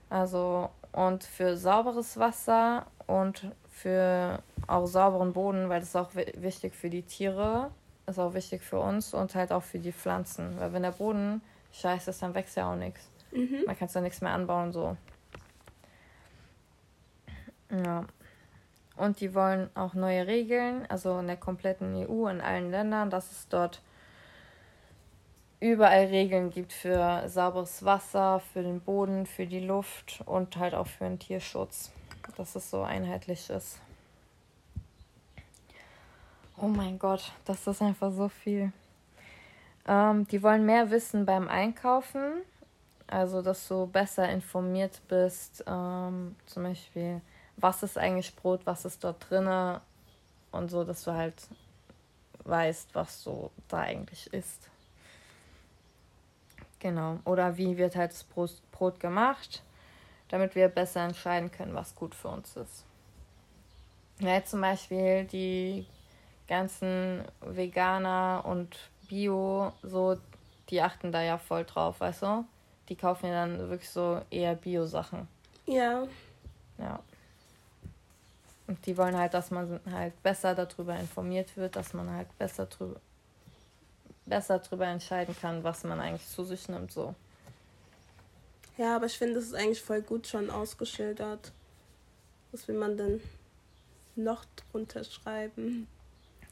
Also 0.09 0.71
und 0.97 1.23
für 1.23 1.57
sauberes 1.57 2.19
Wasser 2.19 2.87
und 3.07 3.53
für 3.69 4.43
auch 4.67 4.87
sauberen 4.87 5.33
Boden, 5.33 5.69
weil 5.69 5.79
das 5.79 5.91
ist 5.91 5.97
auch 5.97 6.11
wichtig 6.15 6.75
für 6.75 6.91
die 6.91 7.03
Tiere 7.03 7.71
ist 8.07 8.19
auch 8.19 8.35
wichtig 8.35 8.63
für 8.63 8.79
uns 8.79 9.15
und 9.15 9.35
halt 9.35 9.53
auch 9.53 9.63
für 9.63 9.79
die 9.79 9.93
Pflanzen. 9.93 10.59
Weil 10.59 10.73
wenn 10.73 10.83
der 10.83 10.93
Boden 10.93 11.43
scheiße 11.73 12.11
ist, 12.11 12.23
dann 12.23 12.35
wächst 12.35 12.57
ja 12.57 12.71
auch 12.71 12.77
nichts. 12.77 13.11
Mhm. 13.33 13.65
Man 13.67 13.77
kann 13.77 13.89
ja 13.93 14.01
nichts 14.01 14.21
mehr 14.21 14.33
anbauen 14.33 14.73
so. 14.73 14.97
Ja. 17.71 18.05
Und 18.97 19.21
die 19.21 19.35
wollen 19.35 19.69
auch 19.75 19.95
neue 19.95 20.27
Regeln, 20.27 20.87
also 20.89 21.19
in 21.19 21.27
der 21.27 21.37
kompletten 21.37 21.95
EU, 21.97 22.29
in 22.29 22.41
allen 22.41 22.71
Ländern, 22.71 23.11
dass 23.11 23.31
es 23.31 23.49
dort 23.49 23.83
überall 25.61 26.07
Regeln 26.07 26.51
gibt 26.51 26.73
für 26.73 27.29
sauberes 27.29 27.85
Wasser, 27.85 28.41
für 28.53 28.63
den 28.63 28.81
Boden, 28.81 29.27
für 29.27 29.47
die 29.47 29.61
Luft 29.61 30.23
und 30.27 30.57
halt 30.57 30.75
auch 30.75 30.87
für 30.87 31.05
den 31.05 31.19
Tierschutz. 31.19 31.91
Dass 32.37 32.57
es 32.57 32.71
so 32.71 32.83
einheitlich 32.83 33.49
ist. 33.51 33.79
Oh 36.59 36.69
mein 36.69 36.99
Gott, 36.99 37.33
das 37.45 37.67
ist 37.67 37.83
einfach 37.83 38.11
so 38.13 38.29
viel. 38.29 38.73
Ähm, 39.87 40.27
die 40.29 40.43
wollen 40.43 40.67
mehr 40.67 40.91
wissen 40.91 41.25
beim 41.25 41.49
Einkaufen. 41.49 42.43
Also, 43.07 43.43
dass 43.43 43.69
du 43.69 43.87
besser 43.87 44.29
informiert 44.29 45.01
bist. 45.09 45.63
Ähm, 45.67 46.35
zum 46.47 46.65
Beispiel, 46.65 47.21
was 47.57 47.83
ist 47.83 47.97
eigentlich 47.97 48.35
Brot, 48.35 48.63
was 48.65 48.85
ist 48.85 49.05
dort 49.05 49.31
drin. 49.31 49.79
Und 50.51 50.71
so, 50.71 50.83
dass 50.83 51.05
du 51.05 51.13
halt 51.13 51.35
weißt, 52.45 52.95
was 52.95 53.23
so 53.23 53.51
da 53.69 53.81
eigentlich 53.81 54.33
ist. 54.33 54.71
Genau. 56.79 57.19
Oder 57.25 57.57
wie 57.57 57.77
wird 57.77 57.97
halt 57.97 58.13
das 58.13 58.25
Brot 58.25 59.01
gemacht, 59.01 59.63
damit 60.29 60.55
wir 60.55 60.69
besser 60.69 61.05
entscheiden 61.05 61.51
können, 61.51 61.75
was 61.75 61.95
gut 61.95 62.15
für 62.15 62.29
uns 62.29 62.57
ist. 62.57 62.85
Ja, 64.19 64.43
zum 64.45 64.61
Beispiel 64.61 65.25
die 65.25 65.87
ganzen 66.49 67.25
Veganer 67.41 68.43
und 68.45 68.77
Bio, 69.09 69.73
so, 69.83 70.17
die 70.71 70.81
achten 70.81 71.13
da 71.13 71.23
ja 71.23 71.39
voll 71.39 71.65
drauf, 71.65 72.01
weißt 72.01 72.23
du? 72.23 72.45
Die 72.89 72.97
kaufen 72.97 73.27
ja 73.27 73.47
dann 73.47 73.59
wirklich 73.69 73.91
so 73.91 74.21
eher 74.31 74.55
Bio-Sachen. 74.55 75.29
Ja. 75.67 76.07
Ja. 76.79 77.01
Und 78.67 78.85
die 78.87 78.97
wollen 78.97 79.17
halt, 79.17 79.35
dass 79.35 79.51
man 79.51 79.81
halt 79.91 80.21
besser 80.23 80.55
darüber 80.55 80.97
informiert 80.97 81.57
wird, 81.57 81.77
dass 81.77 81.95
man 81.95 82.11
halt 82.11 82.37
besser 82.39 82.67
drüber, 82.67 83.01
besser 84.27 84.59
darüber 84.59 84.87
entscheiden 84.87 85.35
kann, 85.41 85.65
was 85.65 85.85
man 85.85 86.01
eigentlich 86.01 86.29
zu 86.29 86.45
sich 86.45 86.69
nimmt, 86.69 86.93
so. 86.93 87.15
Ja, 88.77 88.97
aber 88.97 89.07
ich 89.07 89.17
finde, 89.17 89.35
das 89.35 89.45
ist 89.45 89.55
eigentlich 89.55 89.81
voll 89.81 90.03
gut 90.03 90.27
schon 90.27 90.51
ausgeschildert. 90.51 91.53
Was 92.53 92.69
will 92.69 92.77
man 92.77 92.97
denn 92.97 93.23
noch 94.17 94.45
drunter 94.71 95.05
schreiben? 95.05 95.89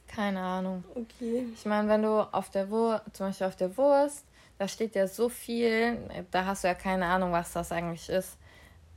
Keine 0.07 0.39
Ahnung. 0.41 0.83
Okay. 0.95 1.47
Ich 1.53 1.65
meine, 1.65 1.87
wenn 1.89 2.03
du 2.03 2.21
auf 2.33 2.49
der 2.49 2.69
Wurst, 2.69 3.03
zum 3.13 3.27
Beispiel 3.27 3.47
auf 3.47 3.55
der 3.55 3.75
Wurst, 3.77 4.25
da 4.57 4.67
steht 4.67 4.95
ja 4.95 5.07
so 5.07 5.29
viel, 5.29 5.97
da 6.31 6.45
hast 6.45 6.63
du 6.63 6.67
ja 6.67 6.73
keine 6.73 7.05
Ahnung, 7.05 7.31
was 7.31 7.53
das 7.53 7.71
eigentlich 7.71 8.09
ist. 8.09 8.37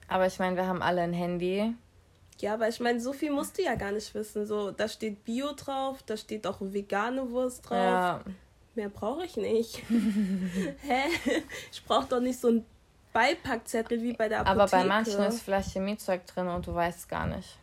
Aber 0.06 0.26
ich 0.26 0.38
meine, 0.38 0.56
wir 0.56 0.66
haben 0.66 0.82
alle 0.82 1.02
ein 1.02 1.12
Handy. 1.12 1.74
Ja, 2.38 2.54
aber 2.54 2.68
ich 2.68 2.78
meine, 2.78 3.00
so 3.00 3.12
viel 3.12 3.32
musst 3.32 3.58
du 3.58 3.62
ja 3.62 3.74
gar 3.74 3.90
nicht 3.90 4.14
wissen. 4.14 4.46
So, 4.46 4.70
da 4.70 4.88
steht 4.88 5.24
Bio 5.24 5.52
drauf, 5.54 6.02
da 6.04 6.16
steht 6.16 6.46
auch 6.46 6.58
vegane 6.60 7.30
Wurst 7.30 7.68
drauf. 7.68 7.76
Ja. 7.76 8.20
Mehr 8.78 8.90
brauche 8.90 9.24
ich 9.24 9.36
nicht. 9.36 9.82
Hä? 9.88 11.40
Ich 11.72 11.84
brauche 11.84 12.06
doch 12.06 12.20
nicht 12.20 12.38
so 12.38 12.46
einen 12.46 12.64
Beipackzettel 13.12 14.00
wie 14.00 14.12
bei 14.12 14.28
der 14.28 14.42
Apotheke. 14.42 14.62
Aber 14.62 14.70
bei 14.70 14.84
manchen 14.84 15.20
ist 15.24 15.42
vielleicht 15.42 15.72
Chemiezeug 15.72 16.24
drin 16.28 16.46
und 16.46 16.64
du 16.64 16.72
weißt 16.72 17.00
es 17.00 17.08
gar 17.08 17.26
nicht. 17.26 17.58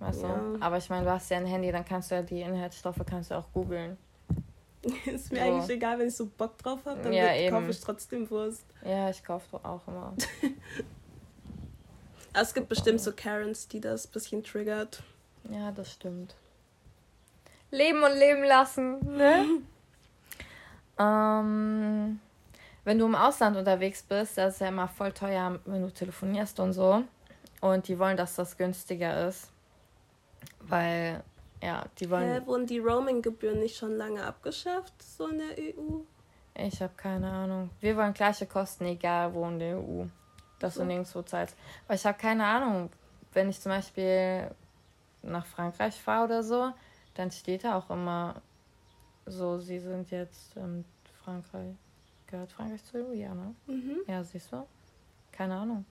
Weißt 0.00 0.22
ja. 0.22 0.34
du? 0.34 0.60
Aber 0.60 0.78
ich 0.78 0.90
meine, 0.90 1.04
du 1.04 1.12
hast 1.12 1.30
ja 1.30 1.36
ein 1.36 1.46
Handy, 1.46 1.70
dann 1.70 1.84
kannst 1.84 2.10
du 2.10 2.16
ja 2.16 2.22
die 2.22 2.40
Inhaltsstoffe 2.40 2.98
kannst 3.08 3.30
du 3.30 3.36
auch 3.36 3.52
googeln. 3.52 3.96
ist 5.06 5.30
mir 5.30 5.38
so. 5.38 5.44
eigentlich 5.44 5.70
egal, 5.76 6.00
wenn 6.00 6.08
ich 6.08 6.16
so 6.16 6.26
Bock 6.26 6.58
drauf 6.58 6.80
habe, 6.86 7.00
dann 7.00 7.12
ja, 7.12 7.48
kaufe 7.48 7.70
ich 7.70 7.78
trotzdem 7.78 8.28
Wurst. 8.28 8.64
Ja, 8.84 9.10
ich 9.10 9.22
kaufe 9.22 9.60
auch 9.62 9.86
immer. 9.86 10.12
es 12.34 12.52
gibt 12.52 12.68
bestimmt 12.68 13.00
so 13.00 13.12
Karens, 13.12 13.68
die 13.68 13.80
das 13.80 14.08
ein 14.08 14.10
bisschen 14.10 14.42
triggert. 14.42 15.04
Ja, 15.52 15.70
das 15.70 15.92
stimmt. 15.92 16.34
Leben 17.70 18.02
und 18.02 18.18
leben 18.18 18.42
lassen, 18.42 18.98
ne? 19.16 19.62
Ähm, 20.98 22.20
wenn 22.84 22.98
du 22.98 23.06
im 23.06 23.14
Ausland 23.14 23.56
unterwegs 23.56 24.02
bist, 24.02 24.38
das 24.38 24.54
ist 24.54 24.60
ja 24.60 24.68
immer 24.68 24.88
voll 24.88 25.12
teuer, 25.12 25.58
wenn 25.64 25.82
du 25.82 25.90
telefonierst 25.90 26.58
und 26.60 26.72
so. 26.72 27.04
Und 27.60 27.86
die 27.86 27.98
wollen, 27.98 28.16
dass 28.16 28.34
das 28.34 28.56
günstiger 28.56 29.28
ist. 29.28 29.50
Weil, 30.60 31.22
ja, 31.62 31.84
die 31.98 32.10
wollen. 32.10 32.28
Hä, 32.28 32.40
wurden 32.44 32.66
die 32.66 32.80
Roaming-Gebühren 32.80 33.60
nicht 33.60 33.76
schon 33.76 33.96
lange 33.96 34.24
abgeschafft, 34.24 34.92
so 35.00 35.28
in 35.28 35.38
der 35.38 35.58
EU? 35.58 36.00
Ich 36.54 36.82
habe 36.82 36.92
keine 36.96 37.30
Ahnung. 37.30 37.70
Wir 37.80 37.96
wollen 37.96 38.12
gleiche 38.12 38.46
Kosten, 38.46 38.84
egal 38.84 39.32
wo 39.32 39.46
in 39.46 39.58
der 39.58 39.78
EU. 39.78 40.04
Dass 40.58 40.74
so. 40.74 40.80
du 40.80 40.86
nirgendwo 40.86 41.22
zahlst. 41.22 41.56
Aber 41.86 41.94
ich 41.94 42.04
habe 42.04 42.18
keine 42.18 42.44
Ahnung. 42.44 42.90
Wenn 43.32 43.48
ich 43.48 43.60
zum 43.60 43.70
Beispiel 43.70 44.50
nach 45.22 45.46
Frankreich 45.46 45.94
fahre 46.00 46.24
oder 46.24 46.42
so, 46.42 46.72
dann 47.14 47.30
steht 47.30 47.64
da 47.64 47.76
auch 47.78 47.88
immer 47.90 48.42
so, 49.26 49.58
sie 49.58 49.78
sind 49.78 50.10
jetzt 50.10 50.56
in 50.56 50.84
Frankreich. 51.24 51.74
Gehört 52.26 52.50
Frankreich 52.52 52.84
zur 52.84 53.08
EU, 53.08 53.12
ja, 53.12 53.34
ne? 53.34 53.54
Mhm. 53.66 53.98
Ja, 54.06 54.24
siehst 54.24 54.52
du? 54.52 54.66
Keine 55.30 55.54
Ahnung. 55.56 55.84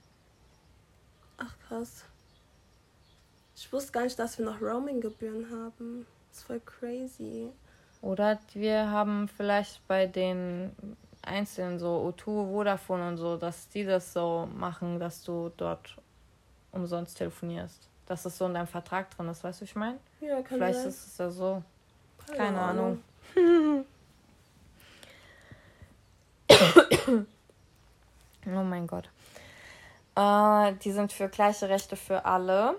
Ach 1.37 1.55
krass. 1.67 2.03
Ich 3.55 3.71
wusste 3.71 3.91
gar 3.91 4.03
nicht, 4.03 4.17
dass 4.17 4.37
wir 4.37 4.45
noch 4.45 4.61
Roaming-Gebühren 4.61 5.45
haben. 5.51 6.05
Das 6.29 6.39
ist 6.39 6.43
voll 6.45 6.59
crazy. 6.61 7.49
Oder 8.01 8.39
wir 8.53 8.89
haben 8.89 9.27
vielleicht 9.27 9.85
bei 9.87 10.07
den 10.07 10.71
einzelnen 11.21 11.77
so 11.77 12.13
O2, 12.17 12.51
Vodafone 12.51 13.09
und 13.09 13.17
so, 13.17 13.37
dass 13.37 13.69
die 13.69 13.83
das 13.85 14.13
so 14.13 14.49
machen, 14.55 14.99
dass 14.99 15.23
du 15.23 15.51
dort 15.57 15.95
umsonst 16.71 17.17
telefonierst. 17.17 17.87
Dass 18.07 18.23
das 18.23 18.37
so 18.37 18.47
in 18.47 18.55
deinem 18.55 18.67
Vertrag 18.67 19.15
drin 19.15 19.27
ist, 19.29 19.43
weißt 19.43 19.61
du, 19.61 19.65
ich 19.65 19.75
meine? 19.75 19.99
Ja, 20.19 20.37
kann 20.41 20.57
Vielleicht 20.57 20.79
sein. 20.79 20.87
ist 20.89 21.07
es 21.07 21.17
ja 21.17 21.29
so. 21.29 21.63
Keine, 22.25 22.37
Keine 22.37 22.59
Ahnung. 22.61 22.85
Ahnung. 22.85 23.03
oh 28.45 28.63
mein 28.63 28.87
Gott. 28.87 29.09
Äh, 30.15 30.73
die 30.83 30.91
sind 30.91 31.13
für 31.13 31.29
gleiche 31.29 31.69
Rechte 31.69 31.95
für 31.95 32.25
alle. 32.25 32.75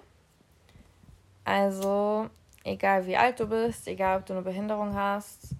Also, 1.45 2.29
egal 2.65 3.07
wie 3.07 3.17
alt 3.17 3.41
du 3.41 3.47
bist, 3.47 3.89
egal 3.89 4.19
ob 4.21 4.27
du 4.27 4.35
eine 4.35 4.43
Behinderung 4.43 4.95
hast, 4.95 5.55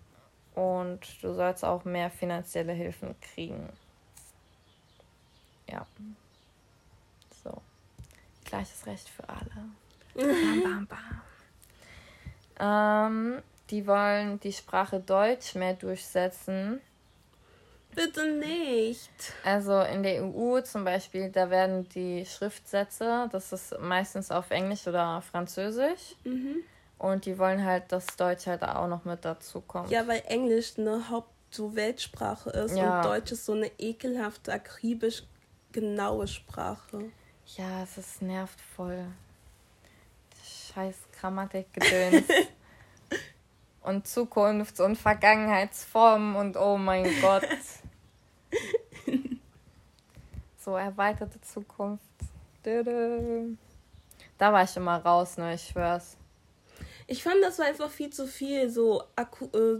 und 0.55 1.01
du 1.23 1.33
sollst 1.33 1.65
auch 1.65 1.85
mehr 1.85 2.11
finanzielle 2.11 2.73
Hilfen 2.73 3.15
kriegen. 3.21 3.69
Ja. 5.69 5.87
So. 7.43 7.63
Gleiches 8.45 8.87
Recht 8.87 9.09
für 9.09 9.27
alle. 9.29 9.71
Bam, 10.15 10.63
bam, 10.63 10.87
bam. 10.87 10.99
Ähm, 12.65 13.43
die 13.73 13.87
wollen 13.87 14.39
die 14.41 14.53
Sprache 14.53 15.01
Deutsch 15.01 15.55
mehr 15.55 15.73
durchsetzen. 15.73 16.81
Bitte 17.95 18.33
nicht. 18.33 19.11
Also 19.45 19.81
in 19.81 20.03
der 20.03 20.25
EU 20.25 20.61
zum 20.61 20.85
Beispiel, 20.85 21.31
da 21.31 21.49
werden 21.51 21.89
die 21.89 22.25
Schriftsätze, 22.27 23.29
das 23.33 23.53
ist 23.53 23.79
meistens 23.81 24.31
auf 24.31 24.51
Englisch 24.51 24.87
oder 24.87 25.23
Französisch. 25.23 26.17
Mhm. 26.25 26.57
Und 26.99 27.25
die 27.25 27.39
wollen 27.39 27.65
halt, 27.65 27.91
dass 27.91 28.07
Deutsch 28.17 28.47
halt 28.47 28.63
auch 28.63 28.87
noch 28.87 29.05
mit 29.05 29.25
dazu 29.25 29.63
kommt. 29.63 29.91
Ja, 29.91 30.07
weil 30.07 30.23
Englisch 30.27 30.75
eine 30.79 31.09
Haupt 31.09 31.33
so 31.51 31.75
Weltsprache 31.75 32.51
ist 32.51 32.77
ja. 32.77 32.99
und 32.99 33.07
Deutsch 33.07 33.33
ist 33.33 33.45
so 33.47 33.53
eine 33.53 33.71
ekelhafte, 33.79 34.53
akribisch 34.53 35.25
genaue 35.73 36.29
Sprache. 36.29 37.11
Ja, 37.57 37.83
es 37.83 37.99
ist 37.99 38.23
nervt 38.23 38.61
voll. 38.77 39.07
Scheiß 40.75 40.97
Grammatikgedöns. 41.19 42.25
und 43.83 44.07
Zukunfts- 44.07 44.81
und 44.81 44.97
Vergangenheitsformen 44.97 46.37
und 46.37 46.57
oh 46.57 46.77
mein 46.77 47.05
Gott. 47.21 47.47
so 50.59 50.77
erweiterte 50.77 51.41
Zukunft. 51.41 52.05
Da 52.63 54.53
war 54.53 54.65
ich 54.65 54.77
immer 54.77 54.99
raus, 54.99 55.37
ne, 55.37 55.55
ich 55.55 55.69
schwör's. 55.69 56.17
Ich 57.09 57.23
fand, 57.23 57.37
das 57.43 57.59
war 57.59 57.67
einfach 57.67 57.91
viel 57.91 58.11
zu 58.11 58.27
viel. 58.27 58.71
So, 58.71 59.03
äh, 59.17 59.25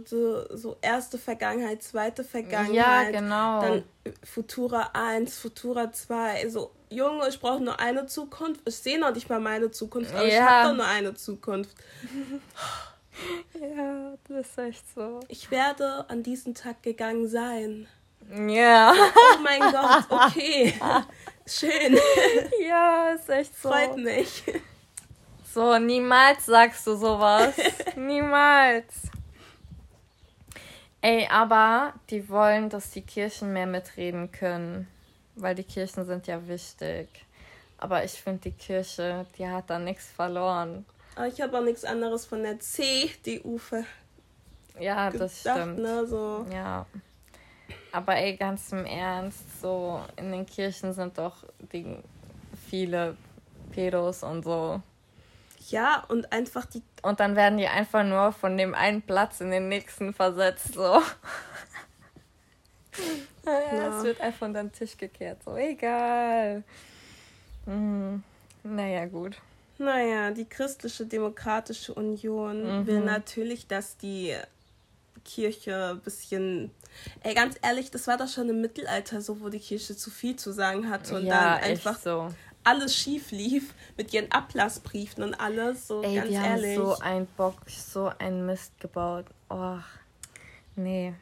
so, 0.05 0.45
so 0.55 0.77
erste 0.81 1.17
Vergangenheit, 1.17 1.81
zweite 1.81 2.23
Vergangenheit. 2.23 2.75
Ja, 2.75 3.09
genau. 3.09 3.61
Dann 3.61 3.83
Futura 4.23 4.91
1, 4.93 5.39
Futura 5.39 5.91
2. 5.91 6.49
So, 6.49 6.71
Junge, 6.89 7.27
ich 7.29 7.39
brauche 7.39 7.63
nur 7.63 7.79
eine 7.79 8.05
Zukunft. 8.05 8.61
Ich 8.67 8.75
sehe 8.75 8.99
noch 8.99 9.13
nicht 9.13 9.29
mal 9.29 9.39
meine 9.39 9.71
Zukunft, 9.71 10.13
aber 10.13 10.27
ja. 10.27 10.33
ich 10.33 10.41
habe 10.41 10.69
doch 10.69 10.75
nur 10.75 10.85
eine 10.85 11.13
Zukunft. 11.15 11.75
ja, 13.59 14.13
das 14.27 14.47
ist 14.47 14.57
echt 14.57 14.95
so. 14.95 15.19
Ich 15.27 15.51
werde 15.51 16.05
an 16.09 16.23
diesem 16.23 16.53
Tag 16.53 16.81
gegangen 16.83 17.27
sein. 17.27 17.87
Ja. 18.31 18.93
Oh 18.93 19.39
mein 19.43 19.59
Gott, 19.59 20.05
okay. 20.09 20.73
Schön. 21.45 21.97
Ja, 22.67 23.09
ist 23.15 23.29
echt 23.29 23.61
so. 23.61 23.69
Freut 23.69 23.97
mich. 23.97 24.43
So, 25.53 25.77
niemals 25.77 26.45
sagst 26.45 26.87
du 26.87 26.95
sowas. 26.95 27.53
niemals. 27.95 28.93
Ey, 31.01 31.27
aber 31.29 31.93
die 32.09 32.27
wollen, 32.29 32.69
dass 32.69 32.91
die 32.91 33.01
Kirchen 33.01 33.53
mehr 33.53 33.67
mitreden 33.67 34.31
können. 34.31 34.87
Weil 35.35 35.53
die 35.55 35.63
Kirchen 35.63 36.05
sind 36.05 36.27
ja 36.27 36.47
wichtig. 36.47 37.07
Aber 37.77 38.03
ich 38.03 38.13
finde, 38.13 38.49
die 38.49 38.51
Kirche, 38.51 39.25
die 39.37 39.47
hat 39.47 39.69
da 39.69 39.77
nichts 39.77 40.07
verloren. 40.11 40.85
Aber 41.15 41.27
ich 41.27 41.41
habe 41.41 41.57
auch 41.57 41.63
nichts 41.63 41.85
anderes 41.85 42.25
von 42.25 42.43
der 42.43 42.59
CDU 42.59 43.57
ver 43.57 43.83
Ja, 44.79 45.11
das 45.11 45.43
gedacht, 45.43 45.57
stimmt. 45.59 45.79
Ne, 45.79 46.07
so. 46.07 46.45
Ja. 46.51 46.85
Aber 47.91 48.15
ey, 48.15 48.35
ganz 48.35 48.71
im 48.71 48.85
Ernst, 48.85 49.61
so 49.61 50.01
in 50.15 50.31
den 50.31 50.45
Kirchen 50.45 50.93
sind 50.93 51.17
doch 51.17 51.43
die 51.71 51.97
viele 52.69 53.15
Pedos 53.71 54.23
und 54.23 54.43
so. 54.43 54.81
Ja, 55.69 56.03
und 56.07 56.31
einfach 56.31 56.65
die. 56.65 56.81
Und 57.03 57.19
dann 57.19 57.35
werden 57.35 57.57
die 57.57 57.67
einfach 57.67 58.03
nur 58.03 58.31
von 58.31 58.57
dem 58.57 58.73
einen 58.73 59.01
Platz 59.03 59.41
in 59.41 59.51
den 59.51 59.69
nächsten 59.69 60.13
versetzt, 60.13 60.73
so. 60.73 60.81
ja, 63.45 63.59
ja. 63.71 63.97
Es 63.97 64.03
wird 64.03 64.19
einfach 64.21 64.47
unter 64.47 64.63
den 64.63 64.71
Tisch 64.71 64.97
gekehrt, 64.97 65.43
so 65.43 65.55
egal. 65.55 66.63
Hm. 67.65 68.23
Naja, 68.63 69.05
gut. 69.05 69.37
Naja, 69.77 70.31
die 70.31 70.45
Christliche 70.45 71.05
Demokratische 71.05 71.93
Union 71.93 72.81
mhm. 72.81 72.87
will 72.87 72.99
natürlich, 72.99 73.67
dass 73.67 73.97
die 73.97 74.35
Kirche 75.25 75.91
ein 75.91 75.99
bisschen. 76.01 76.71
Ey, 77.21 77.33
ganz 77.33 77.55
ehrlich, 77.61 77.89
das 77.89 78.07
war 78.07 78.17
doch 78.17 78.27
schon 78.27 78.49
im 78.49 78.61
Mittelalter 78.61 79.21
so, 79.21 79.41
wo 79.41 79.49
die 79.49 79.59
Kirche 79.59 79.95
zu 79.95 80.11
viel 80.11 80.35
zu 80.35 80.51
sagen 80.51 80.89
hatte 80.89 81.15
und 81.15 81.25
ja, 81.25 81.55
dann 81.55 81.63
einfach 81.63 81.97
so 81.97 82.29
alles 82.63 82.95
schief 82.95 83.31
lief 83.31 83.73
mit 83.97 84.13
ihren 84.13 84.31
Ablassbriefen 84.31 85.23
und 85.23 85.33
alles. 85.35 85.87
So 85.87 86.01
Ey, 86.01 86.15
ganz 86.15 86.27
die 86.29 86.35
ehrlich. 86.35 86.77
haben 86.77 86.85
so 86.85 86.99
ein 86.99 87.27
Bock, 87.37 87.55
so 87.67 88.11
ein 88.19 88.45
Mist 88.45 88.79
gebaut. 88.79 89.25
Och, 89.49 89.83
nee. 90.75 91.13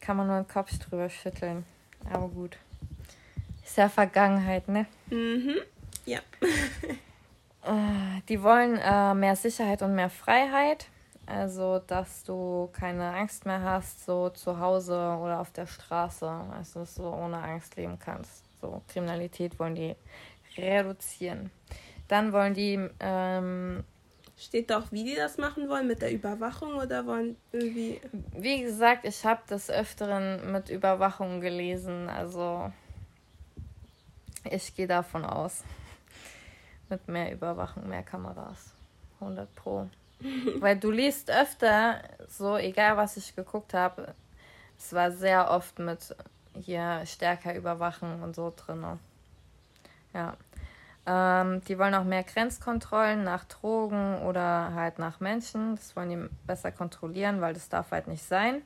Kann 0.00 0.16
man 0.16 0.26
nur 0.26 0.36
den 0.36 0.48
Kopf 0.48 0.76
drüber 0.78 1.08
schütteln. 1.08 1.64
Aber 2.10 2.28
gut. 2.28 2.56
Ist 3.64 3.76
ja 3.76 3.88
Vergangenheit, 3.88 4.68
ne? 4.68 4.86
Mhm. 5.10 5.56
Ja. 6.04 6.20
Äh, 7.64 8.22
die 8.28 8.42
wollen 8.42 8.76
äh, 8.76 9.14
mehr 9.14 9.36
Sicherheit 9.36 9.82
und 9.82 9.94
mehr 9.94 10.10
Freiheit. 10.10 10.86
Also, 11.26 11.78
dass 11.78 12.24
du 12.24 12.68
keine 12.72 13.14
Angst 13.14 13.46
mehr 13.46 13.62
hast, 13.62 14.04
so 14.04 14.28
zu 14.30 14.58
Hause 14.58 14.94
oder 14.94 15.40
auf 15.40 15.52
der 15.52 15.66
Straße. 15.66 16.28
Also, 16.28 16.80
dass 16.80 16.96
du 16.96 17.04
ohne 17.04 17.38
Angst 17.38 17.76
leben 17.76 17.98
kannst. 17.98 18.44
So, 18.60 18.82
Kriminalität 18.88 19.58
wollen 19.58 19.74
die 19.74 19.94
reduzieren. 20.56 21.50
Dann 22.08 22.32
wollen 22.32 22.54
die. 22.54 22.88
Ähm, 23.00 23.84
Steht 24.36 24.70
doch, 24.70 24.90
wie 24.90 25.04
die 25.04 25.14
das 25.14 25.38
machen 25.38 25.68
wollen, 25.68 25.86
mit 25.86 26.02
der 26.02 26.12
Überwachung 26.12 26.74
oder 26.74 27.06
wollen 27.06 27.36
irgendwie. 27.52 28.00
Wie 28.32 28.62
gesagt, 28.62 29.04
ich 29.04 29.24
habe 29.24 29.42
des 29.48 29.70
Öfteren 29.70 30.50
mit 30.50 30.68
Überwachung 30.68 31.40
gelesen, 31.40 32.08
also 32.08 32.72
ich 34.50 34.74
gehe 34.74 34.88
davon 34.88 35.24
aus. 35.24 35.62
Mit 36.92 37.08
mehr 37.08 37.32
Überwachung, 37.32 37.88
mehr 37.88 38.02
Kameras. 38.02 38.74
100 39.18 39.54
Pro. 39.54 39.88
Weil 40.60 40.78
du 40.78 40.90
liest 40.90 41.30
öfter, 41.30 42.02
so 42.28 42.58
egal 42.58 42.98
was 42.98 43.16
ich 43.16 43.34
geguckt 43.34 43.72
habe, 43.72 44.14
es 44.76 44.92
war 44.92 45.10
sehr 45.10 45.50
oft 45.50 45.78
mit 45.78 46.14
hier 46.54 47.00
stärker 47.06 47.54
überwachen 47.54 48.22
und 48.22 48.36
so 48.36 48.52
drin. 48.54 48.84
Ja. 50.12 50.36
Ähm, 51.06 51.62
die 51.64 51.78
wollen 51.78 51.94
auch 51.94 52.04
mehr 52.04 52.24
Grenzkontrollen 52.24 53.24
nach 53.24 53.46
Drogen 53.46 54.18
oder 54.18 54.74
halt 54.74 54.98
nach 54.98 55.18
Menschen. 55.18 55.76
Das 55.76 55.96
wollen 55.96 56.10
die 56.10 56.28
besser 56.46 56.72
kontrollieren, 56.72 57.40
weil 57.40 57.54
das 57.54 57.70
darf 57.70 57.90
halt 57.90 58.06
nicht 58.06 58.22
sein. 58.22 58.60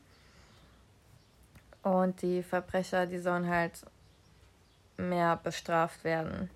Und 1.84 2.22
die 2.22 2.42
Verbrecher, 2.42 3.06
die 3.06 3.18
sollen 3.18 3.48
halt 3.48 3.86
mehr 4.96 5.36
bestraft 5.36 6.02
werden. 6.02 6.50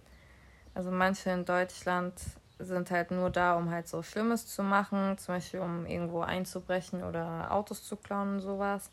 Also 0.74 0.90
manche 0.90 1.30
in 1.30 1.44
Deutschland 1.44 2.14
sind 2.58 2.90
halt 2.90 3.10
nur 3.10 3.30
da, 3.30 3.56
um 3.56 3.70
halt 3.70 3.88
so 3.88 4.02
Schlimmes 4.02 4.46
zu 4.46 4.62
machen, 4.62 5.16
zum 5.18 5.34
Beispiel 5.34 5.60
um 5.60 5.86
irgendwo 5.86 6.20
einzubrechen 6.20 7.02
oder 7.02 7.50
Autos 7.50 7.84
zu 7.84 7.96
klauen 7.96 8.34
und 8.34 8.40
sowas. 8.40 8.90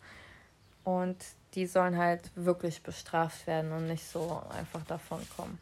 Und 0.83 1.17
die 1.53 1.65
sollen 1.65 1.97
halt 1.97 2.31
wirklich 2.35 2.81
bestraft 2.81 3.45
werden 3.47 3.71
und 3.73 3.87
nicht 3.87 4.07
so 4.07 4.41
einfach 4.57 4.83
davon 4.85 5.21
kommen. 5.35 5.59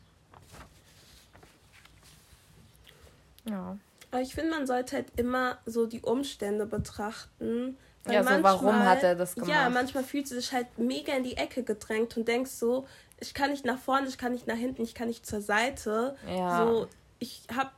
Ja. 3.45 3.77
Aber 4.11 4.21
ich 4.21 4.33
finde, 4.33 4.51
man 4.51 4.67
sollte 4.67 4.97
halt 4.97 5.07
immer 5.17 5.57
so 5.65 5.87
die 5.87 6.01
Umstände 6.01 6.65
betrachten. 6.65 7.77
ja, 8.07 8.23
so 8.23 8.29
manchmal, 8.29 8.43
warum 8.43 8.79
hat 8.79 9.03
er 9.03 9.15
das 9.15 9.35
gemacht? 9.35 9.49
Ja, 9.49 9.69
manchmal 9.69 10.03
fühlt 10.03 10.27
sie 10.27 10.35
sich 10.35 10.51
halt 10.51 10.77
mega 10.77 11.13
in 11.13 11.23
die 11.23 11.37
Ecke 11.37 11.63
gedrängt 11.63 12.15
und 12.17 12.27
denkst 12.27 12.51
so, 12.51 12.87
ich 13.19 13.33
kann 13.33 13.51
nicht 13.51 13.65
nach 13.65 13.79
vorne, 13.79 14.07
ich 14.07 14.17
kann 14.17 14.31
nicht 14.31 14.47
nach 14.47 14.55
hinten, 14.55 14.83
ich 14.83 14.95
kann 14.95 15.07
nicht 15.07 15.25
zur 15.25 15.41
Seite. 15.41 16.15
Ja. 16.27 16.65
So, 16.65 16.87
ich 17.19 17.43
hab 17.55 17.73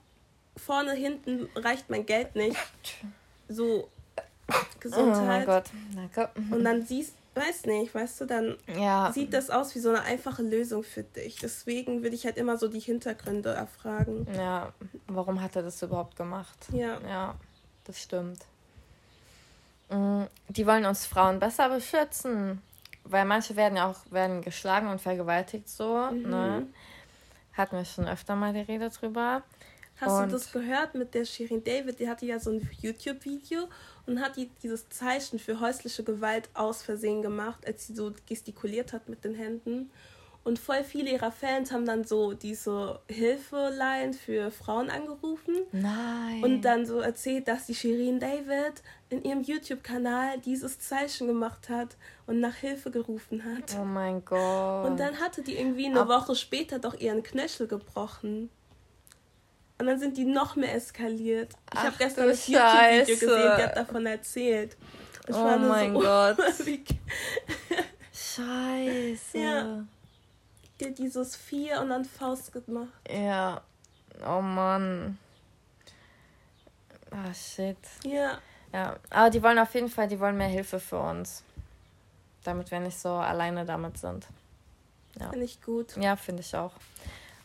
vorne, 0.56 0.94
hinten 0.94 1.50
reicht 1.56 1.90
mein 1.90 2.06
Geld 2.06 2.36
nicht. 2.36 2.58
So, 3.48 3.90
Gesundheit. 4.80 5.16
Oh 5.18 5.26
mein 5.26 5.46
Gott. 5.46 5.66
Danke. 5.96 6.30
Und 6.52 6.64
dann 6.64 6.86
siehst 6.86 7.14
weiß 7.38 7.66
nicht, 7.66 7.94
weißt 7.94 8.22
du, 8.22 8.26
dann 8.26 8.58
ja. 8.76 9.12
sieht 9.14 9.34
das 9.34 9.50
aus 9.50 9.76
wie 9.76 9.80
so 9.80 9.90
eine 9.90 10.02
einfache 10.02 10.42
Lösung 10.42 10.84
für 10.84 11.04
dich. 11.04 11.38
Deswegen 11.38 12.04
würde 12.04 12.16
ich 12.16 12.26
halt 12.26 12.38
immer 12.38 12.58
so 12.58 12.68
die 12.68 12.80
Hintergründe 12.80 13.54
erfragen. 13.54 14.28
Ja, 14.36 14.74
warum 15.08 15.42
hat 15.42 15.56
er 15.56 15.64
das 15.64 15.82
überhaupt 15.82 16.16
gemacht? 16.16 16.58
Ja. 16.72 17.00
Ja, 17.08 17.36
das 17.86 18.02
stimmt. 18.02 18.40
Mm, 19.90 20.24
die 20.50 20.68
wollen 20.68 20.86
uns 20.86 21.06
Frauen 21.06 21.40
besser 21.40 21.70
beschützen, 21.70 22.62
weil 23.10 23.26
manche 23.26 23.56
werden 23.56 23.78
ja 23.78 23.90
auch 23.90 24.12
werden 24.12 24.42
geschlagen 24.42 24.88
und 24.88 25.02
vergewaltigt 25.02 25.70
so. 25.70 26.10
Mhm. 26.12 26.30
Ne? 26.30 26.68
Hatten 27.54 27.78
wir 27.78 27.86
schon 27.86 28.08
öfter 28.08 28.36
mal 28.36 28.54
die 28.54 28.60
Rede 28.60 28.90
drüber. 28.90 29.44
Hast 30.00 30.12
und 30.12 30.30
du 30.30 30.34
das 30.34 30.52
gehört 30.52 30.94
mit 30.94 31.14
der 31.16 31.26
Shirin 31.26 31.64
David? 31.64 32.00
Die 32.00 32.08
hatte 32.08 32.26
ja 32.26 32.40
so 32.40 32.52
ein 32.52 32.70
YouTube-Video 32.82 33.68
und 34.06 34.22
hat 34.22 34.38
die 34.38 34.50
dieses 34.62 34.88
Zeichen 34.90 35.40
für 35.40 35.60
häusliche 35.60 36.04
Gewalt 36.04 36.50
aus 36.54 36.84
Versehen 36.84 37.24
gemacht, 37.24 37.66
als 37.66 37.88
sie 37.88 37.96
so 37.96 38.14
gestikuliert 38.28 38.94
hat 38.94 39.10
mit 39.10 39.24
den 39.24 39.34
Händen. 39.34 39.90
Und 40.48 40.60
voll 40.60 40.86
viele 40.86 41.12
ihrer 41.12 41.34
Fans 41.34 41.74
haben 41.74 41.86
dann 41.86 42.06
so 42.06 42.32
diese 42.32 43.02
Hilfeleien 43.10 44.14
für 44.14 44.50
Frauen 44.50 44.90
angerufen. 44.90 45.56
Nein. 45.74 46.42
Und 46.42 46.62
dann 46.62 46.86
so 46.86 47.02
erzählt, 47.02 47.50
dass 47.50 47.66
die 47.66 47.76
Shirin 47.76 48.22
David 48.22 48.82
in 49.10 49.26
ihrem 49.26 49.42
YouTube-Kanal 49.42 50.40
dieses 50.40 50.80
Zeichen 50.80 51.28
gemacht 51.28 51.68
hat 51.68 51.98
und 52.28 52.40
nach 52.40 52.56
Hilfe 52.56 52.92
gerufen 52.92 53.44
hat. 53.44 53.76
Oh 53.78 53.84
mein 53.84 54.24
Gott. 54.24 54.86
Und 54.86 55.02
dann 55.02 55.20
hatte 55.20 55.42
die 55.42 55.58
irgendwie 55.58 55.88
eine 55.88 56.00
Ab 56.00 56.08
Woche 56.08 56.34
später 56.34 56.80
doch 56.80 56.98
ihren 56.98 57.24
Knöchel 57.24 57.68
gebrochen. 57.68 58.50
Und 59.80 59.86
dann 59.86 60.00
sind 60.00 60.16
die 60.16 60.24
noch 60.24 60.56
mehr 60.56 60.74
eskaliert. 60.74 61.52
Ich 61.74 61.80
habe 61.82 61.96
gestern 61.98 62.30
das 62.30 62.48
YouTube-Video 62.48 63.16
gesehen, 63.16 63.54
die 63.58 63.64
hat 63.64 63.76
davon 63.76 64.06
erzählt. 64.06 64.78
Ich 65.28 65.36
oh 65.36 65.58
mein 65.58 65.92
so, 65.92 66.00
Gott. 66.04 66.38
Scheiße. 68.14 69.38
Ja. 69.38 69.86
Die 70.80 70.86
hat 70.86 70.98
dieses 70.98 71.36
Vier 71.36 71.82
und 71.82 71.90
dann 71.90 72.06
Faust 72.06 72.54
gemacht. 72.54 72.90
Ja. 73.10 73.62
Oh 74.26 74.42
Mann. 74.42 75.18
Ah, 77.12 77.34
shit. 77.34 77.78
Ja. 78.04 78.38
Ja. 78.74 78.98
Aber 79.10 79.30
die 79.30 79.42
wollen 79.42 79.60
auf 79.60 79.74
jeden 79.74 79.90
Fall, 79.90 80.08
die 80.08 80.20
wollen 80.20 80.38
mehr 80.38 80.48
Hilfe 80.48 80.80
für 80.80 81.00
uns. 81.00 81.44
Damit 82.44 82.70
wir 82.72 82.80
nicht 82.80 83.00
so 83.00 83.10
alleine 83.10 83.66
damit 83.66 83.98
sind. 83.98 84.28
Ja. 85.20 85.30
Finde 85.30 85.46
ich 85.46 85.62
gut. 85.62 85.98
Ja, 85.98 86.16
finde 86.16 86.42
ich 86.42 86.56
auch. 86.56 86.74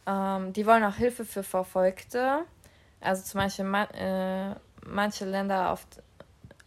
Ähm, 0.07 0.53
die 0.53 0.66
wollen 0.66 0.85
auch 0.85 0.97
Hilfe 0.97 1.25
für 1.25 1.42
Verfolgte. 1.42 2.40
Also 3.01 3.23
zum 3.23 3.40
Beispiel 3.40 3.64
man, 3.64 3.88
äh, 3.90 4.55
manche 4.87 5.25
Länder 5.25 5.71
auf, 5.71 5.87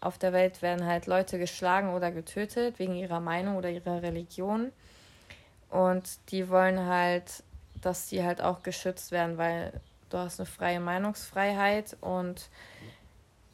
auf 0.01 0.17
der 0.17 0.33
Welt 0.33 0.61
werden 0.61 0.85
halt 0.85 1.05
Leute 1.05 1.37
geschlagen 1.37 1.93
oder 1.93 2.11
getötet 2.11 2.79
wegen 2.79 2.95
ihrer 2.95 3.19
Meinung 3.19 3.55
oder 3.57 3.69
ihrer 3.69 4.01
Religion. 4.01 4.71
Und 5.75 6.19
die 6.31 6.49
wollen 6.49 6.85
halt, 6.85 7.43
dass 7.81 8.07
die 8.07 8.23
halt 8.23 8.41
auch 8.41 8.63
geschützt 8.63 9.11
werden, 9.11 9.37
weil 9.37 9.73
du 10.09 10.17
hast 10.17 10.39
eine 10.39 10.47
freie 10.47 10.79
Meinungsfreiheit 10.79 11.97
und 12.01 12.49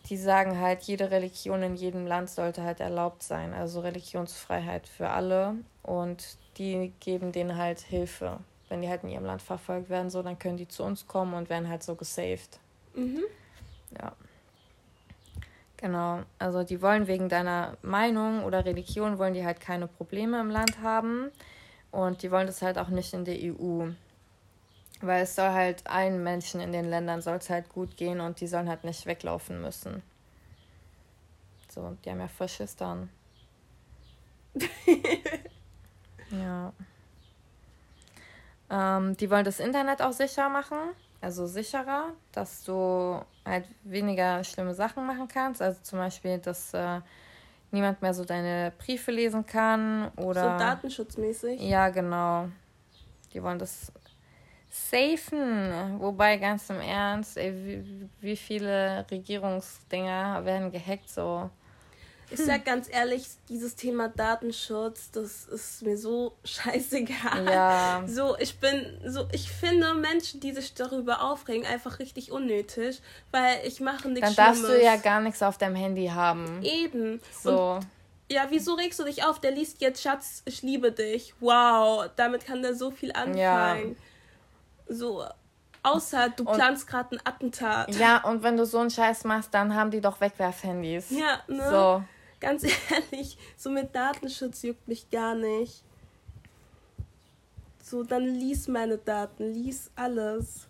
die 0.09 0.17
sagen 0.17 0.59
halt, 0.59 0.83
jede 0.83 1.11
Religion 1.11 1.63
in 1.63 1.75
jedem 1.75 2.05
Land 2.05 2.29
sollte 2.29 2.63
halt 2.63 2.79
erlaubt 2.79 3.23
sein. 3.23 3.53
Also 3.53 3.81
Religionsfreiheit 3.81 4.87
für 4.87 5.09
alle. 5.09 5.55
Und 5.83 6.37
die 6.57 6.91
geben 6.99 7.31
denen 7.31 7.57
halt 7.57 7.79
Hilfe 7.79 8.39
wenn 8.71 8.81
die 8.81 8.89
halt 8.89 9.03
in 9.03 9.09
ihrem 9.09 9.25
Land 9.25 9.41
verfolgt 9.41 9.89
werden, 9.89 10.09
so, 10.09 10.23
dann 10.23 10.39
können 10.39 10.55
die 10.55 10.67
zu 10.67 10.83
uns 10.83 11.05
kommen 11.05 11.33
und 11.33 11.49
werden 11.49 11.67
halt 11.67 11.83
so 11.83 11.93
gesaved. 11.95 12.57
Mhm. 12.95 13.23
Ja. 13.99 14.13
Genau. 15.75 16.21
Also 16.39 16.63
die 16.63 16.81
wollen 16.81 17.07
wegen 17.07 17.27
deiner 17.27 17.75
Meinung 17.81 18.45
oder 18.45 18.63
Religion 18.63 19.17
wollen 19.17 19.33
die 19.33 19.45
halt 19.45 19.59
keine 19.59 19.87
Probleme 19.87 20.39
im 20.39 20.49
Land 20.49 20.81
haben. 20.81 21.31
Und 21.91 22.23
die 22.23 22.31
wollen 22.31 22.47
das 22.47 22.61
halt 22.61 22.77
auch 22.77 22.87
nicht 22.87 23.13
in 23.13 23.25
der 23.25 23.37
EU. 23.41 23.89
Weil 25.01 25.23
es 25.23 25.35
soll 25.35 25.49
halt 25.49 25.85
allen 25.87 26.23
Menschen 26.23 26.61
in 26.61 26.71
den 26.71 26.89
Ländern 26.89 27.21
soll 27.21 27.37
es 27.37 27.49
halt 27.49 27.69
gut 27.69 27.97
gehen 27.97 28.21
und 28.21 28.39
die 28.39 28.47
sollen 28.47 28.69
halt 28.69 28.83
nicht 28.83 29.05
weglaufen 29.05 29.61
müssen. 29.61 30.03
So, 31.69 31.97
die 32.03 32.09
haben 32.11 32.19
ja 32.19 32.27
voll 32.27 32.49
Schiss 32.49 32.75
dann. 32.75 33.09
ja. 36.31 36.73
Ähm, 38.69 39.17
die 39.17 39.29
wollen 39.29 39.45
das 39.45 39.59
Internet 39.59 40.01
auch 40.01 40.13
sicher 40.13 40.49
machen, 40.49 40.77
also 41.19 41.47
sicherer, 41.47 42.13
dass 42.31 42.63
du 42.63 43.21
halt 43.45 43.65
weniger 43.83 44.43
schlimme 44.43 44.73
Sachen 44.73 45.05
machen 45.05 45.27
kannst. 45.27 45.61
Also 45.61 45.79
zum 45.81 45.99
Beispiel, 45.99 46.37
dass 46.39 46.73
äh, 46.73 47.01
niemand 47.71 48.01
mehr 48.01 48.13
so 48.13 48.25
deine 48.25 48.71
Briefe 48.77 49.11
lesen 49.11 49.45
kann 49.45 50.11
oder. 50.17 50.43
So 50.43 50.63
datenschutzmäßig. 50.63 51.61
Ja, 51.61 51.89
genau. 51.89 52.49
Die 53.33 53.41
wollen 53.41 53.59
das 53.59 53.91
safen. 54.69 55.99
Wobei 55.99 56.37
ganz 56.37 56.69
im 56.69 56.79
Ernst, 56.79 57.37
ey, 57.37 57.53
wie, 57.53 58.09
wie 58.19 58.35
viele 58.35 59.05
Regierungsdinger 59.09 60.43
werden 60.45 60.71
gehackt 60.71 61.09
so. 61.09 61.49
Ich 62.31 62.39
sag 62.39 62.65
ganz 62.65 62.87
ehrlich, 62.89 63.25
dieses 63.49 63.75
Thema 63.75 64.07
Datenschutz, 64.07 65.11
das 65.11 65.45
ist 65.45 65.81
mir 65.83 65.97
so 65.97 66.33
scheißegal. 66.43 67.45
Ja. 67.45 68.03
So, 68.07 68.37
ich 68.39 68.57
bin, 68.59 68.99
so, 69.05 69.27
ich 69.31 69.51
finde 69.51 69.93
Menschen, 69.93 70.39
die 70.39 70.53
sich 70.53 70.73
darüber 70.73 71.21
aufregen, 71.21 71.65
einfach 71.65 71.99
richtig 71.99 72.31
unnötig, 72.31 73.01
weil 73.31 73.59
ich 73.65 73.81
mache 73.81 74.09
nichts 74.09 74.35
Dann 74.35 74.47
darfst 74.47 74.61
Schlimmes. 74.61 74.79
du 74.79 74.85
ja 74.85 74.95
gar 74.95 75.21
nichts 75.21 75.43
auf 75.43 75.57
deinem 75.57 75.75
Handy 75.75 76.07
haben. 76.07 76.61
Eben. 76.63 77.21
So. 77.43 77.73
Und, 77.73 77.87
ja, 78.31 78.45
wieso 78.49 78.75
regst 78.75 78.99
du 78.99 79.03
dich 79.03 79.25
auf? 79.25 79.39
Der 79.39 79.51
liest 79.51 79.81
jetzt 79.81 80.01
Schatz, 80.01 80.41
ich 80.45 80.61
liebe 80.61 80.91
dich. 80.91 81.33
Wow, 81.41 82.09
damit 82.15 82.45
kann 82.45 82.61
der 82.61 82.75
so 82.75 82.91
viel 82.91 83.11
anfangen. 83.11 83.37
Ja. 83.37 83.77
So, 84.87 85.25
Außer 85.83 86.29
du 86.29 86.45
planst 86.45 86.85
gerade 86.85 87.15
ein 87.15 87.19
Attentat. 87.25 87.95
Ja, 87.95 88.23
und 88.23 88.43
wenn 88.43 88.55
du 88.55 88.65
so 88.67 88.77
einen 88.77 88.91
Scheiß 88.91 89.23
machst, 89.23 89.51
dann 89.51 89.73
haben 89.75 89.89
die 89.89 89.99
doch 89.99 90.21
Wegwerfhandys. 90.21 91.09
Ja, 91.09 91.39
ne? 91.47 91.69
So 91.69 92.03
ganz 92.41 92.63
ehrlich, 93.13 93.37
so 93.55 93.69
mit 93.69 93.95
Datenschutz 93.95 94.63
juckt 94.63 94.87
mich 94.87 95.09
gar 95.09 95.35
nicht. 95.35 95.83
So, 97.81 98.03
dann 98.03 98.25
lies 98.25 98.67
meine 98.67 98.97
Daten, 98.97 99.53
lies 99.53 99.89
alles. 99.95 100.67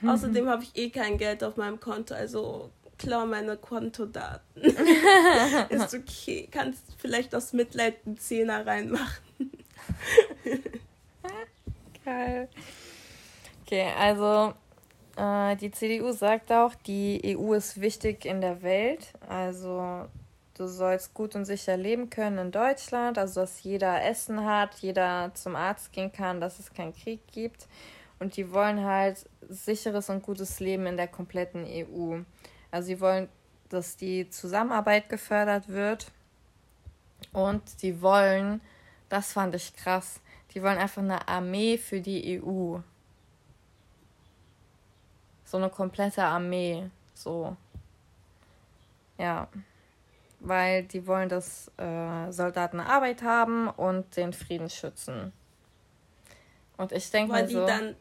Mhm. 0.00 0.08
Außerdem 0.08 0.48
habe 0.48 0.62
ich 0.62 0.76
eh 0.76 0.90
kein 0.90 1.18
Geld 1.18 1.44
auf 1.44 1.56
meinem 1.56 1.80
Konto, 1.80 2.14
also 2.14 2.70
klau 2.98 3.26
meine 3.26 3.56
Kontodaten. 3.56 4.62
Ist 5.68 5.94
okay, 5.94 6.48
kannst 6.50 6.82
vielleicht 6.98 7.34
aus 7.34 7.52
Mitleid 7.52 7.96
einen 8.06 8.18
Zehner 8.18 8.66
reinmachen. 8.66 9.24
Geil. 12.04 12.48
Okay, 13.64 13.90
also 13.98 14.54
äh, 15.16 15.56
die 15.56 15.70
CDU 15.70 16.12
sagt 16.12 16.52
auch, 16.52 16.74
die 16.74 17.36
EU 17.36 17.54
ist 17.54 17.80
wichtig 17.80 18.24
in 18.24 18.40
der 18.40 18.62
Welt. 18.62 19.12
Also 19.28 20.06
du 20.56 20.66
sollst 20.68 21.12
gut 21.12 21.34
und 21.34 21.44
sicher 21.44 21.76
leben 21.76 22.08
können 22.08 22.38
in 22.38 22.50
Deutschland, 22.50 23.18
also 23.18 23.42
dass 23.42 23.62
jeder 23.62 24.02
Essen 24.04 24.44
hat, 24.44 24.74
jeder 24.76 25.30
zum 25.34 25.54
Arzt 25.54 25.92
gehen 25.92 26.12
kann, 26.12 26.40
dass 26.40 26.58
es 26.58 26.72
keinen 26.72 26.94
Krieg 26.94 27.20
gibt. 27.32 27.68
Und 28.18 28.36
die 28.36 28.50
wollen 28.52 28.82
halt 28.82 29.28
sicheres 29.48 30.08
und 30.08 30.22
gutes 30.22 30.58
Leben 30.58 30.86
in 30.86 30.96
der 30.96 31.08
kompletten 31.08 31.66
EU. 31.66 32.20
Also 32.70 32.86
sie 32.86 33.00
wollen, 33.00 33.28
dass 33.68 33.96
die 33.96 34.30
Zusammenarbeit 34.30 35.10
gefördert 35.10 35.68
wird. 35.68 36.10
Und 37.32 37.68
sie 37.68 38.00
wollen, 38.00 38.62
das 39.10 39.32
fand 39.32 39.54
ich 39.54 39.76
krass, 39.76 40.20
die 40.54 40.62
wollen 40.62 40.78
einfach 40.78 41.02
eine 41.02 41.28
Armee 41.28 41.76
für 41.76 42.00
die 42.00 42.40
EU. 42.40 42.78
So 45.44 45.58
eine 45.58 45.68
komplette 45.68 46.24
Armee. 46.24 46.88
So. 47.14 47.56
Ja 49.18 49.48
weil 50.40 50.84
die 50.84 51.06
wollen, 51.06 51.28
dass 51.28 51.70
äh, 51.76 52.30
Soldaten 52.30 52.80
Arbeit 52.80 53.22
haben 53.22 53.68
und 53.68 54.16
den 54.16 54.32
Frieden 54.32 54.70
schützen. 54.70 55.32
Und 56.76 56.92
ich 56.92 57.10
denke 57.10 57.32
mal 57.32 57.48
so... 57.48 57.60
die 57.60 57.66
dann 57.66 57.96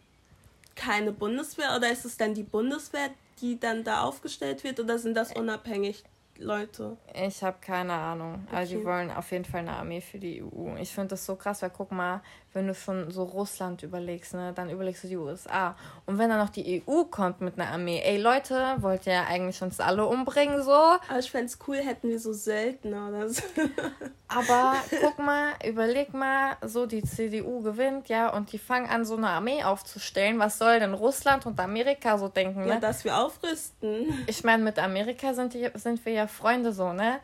keine 0.76 1.12
Bundeswehr 1.12 1.76
oder 1.76 1.92
ist 1.92 2.06
es 2.06 2.18
dann 2.18 2.34
die 2.34 2.44
Bundeswehr, 2.44 3.10
die 3.42 3.60
dann 3.60 3.84
da 3.84 4.02
aufgestellt 4.02 4.64
wird 4.64 4.80
oder 4.80 5.00
sind 5.00 5.16
das 5.16 5.34
unabhängig 5.34 6.04
Leute? 6.38 6.98
Ich 7.14 7.44
habe 7.44 7.58
keine 7.62 7.94
Ahnung. 7.94 8.46
Okay. 8.48 8.56
Also 8.56 8.78
die 8.78 8.86
wollen 8.86 9.12
auf 9.12 9.32
jeden 9.32 9.46
Fall 9.46 9.62
eine 9.62 9.74
Armee 9.74 10.02
für 10.02 10.20
die 10.20 10.44
EU. 10.44 10.76
Ich 10.80 10.94
finde 10.94 11.10
das 11.10 11.26
so 11.26 11.36
krass, 11.36 11.62
weil 11.62 11.70
guck 11.70 11.92
mal, 11.92 12.22
wenn 12.56 12.68
du 12.68 12.74
schon 12.74 13.12
so 13.12 13.24
Russland 13.24 13.84
überlegst, 13.84 14.34
ne, 14.34 14.54
dann 14.54 14.70
überlegst 14.70 15.04
du 15.04 15.08
die 15.10 15.18
USA. 15.18 15.76
Und 16.06 16.18
wenn 16.18 16.30
dann 16.30 16.40
noch 16.40 16.50
die 16.50 16.82
EU 16.88 17.04
kommt 17.04 17.42
mit 17.42 17.60
einer 17.60 17.70
Armee, 17.70 18.02
ey 18.04 18.18
Leute, 18.18 18.76
wollt 18.80 19.06
ihr 19.06 19.14
ja 19.14 19.26
eigentlich 19.26 19.62
uns 19.62 19.80
alle 19.80 20.06
umbringen 20.06 20.64
so? 20.64 20.72
Aber 20.72 21.20
ich 21.20 21.30
fände 21.30 21.48
es 21.48 21.60
cool, 21.68 21.78
hätten 21.78 22.10
wir 22.10 22.20
so 22.20 22.32
Söldner 22.32 23.10
oder 23.10 23.30
so. 23.30 23.42
Aber 24.28 24.76
guck 25.02 25.20
mal, 25.20 25.54
überleg 25.66 26.14
mal, 26.14 26.58
so 26.66 26.86
die 26.86 27.04
CDU 27.04 27.62
gewinnt, 27.62 28.10
ja, 28.10 28.30
und 28.34 28.52
die 28.52 28.58
fangen 28.58 28.90
an, 28.90 29.06
so 29.06 29.16
eine 29.16 29.30
Armee 29.30 29.64
aufzustellen. 29.64 30.40
Was 30.40 30.58
soll 30.58 30.80
denn 30.80 30.94
Russland 30.94 31.46
und 31.46 31.60
Amerika 31.60 32.18
so 32.18 32.28
denken, 32.28 32.62
ne? 32.62 32.70
Ja, 32.70 32.80
dass 32.80 33.04
wir 33.04 33.18
aufrüsten. 33.18 34.26
Ich 34.28 34.44
meine, 34.44 34.64
mit 34.64 34.80
Amerika 34.80 35.34
sind, 35.34 35.54
die, 35.54 35.70
sind 35.76 36.04
wir 36.06 36.14
ja 36.14 36.25
Freunde 36.28 36.74
so, 36.74 36.94
ne? 36.94 37.20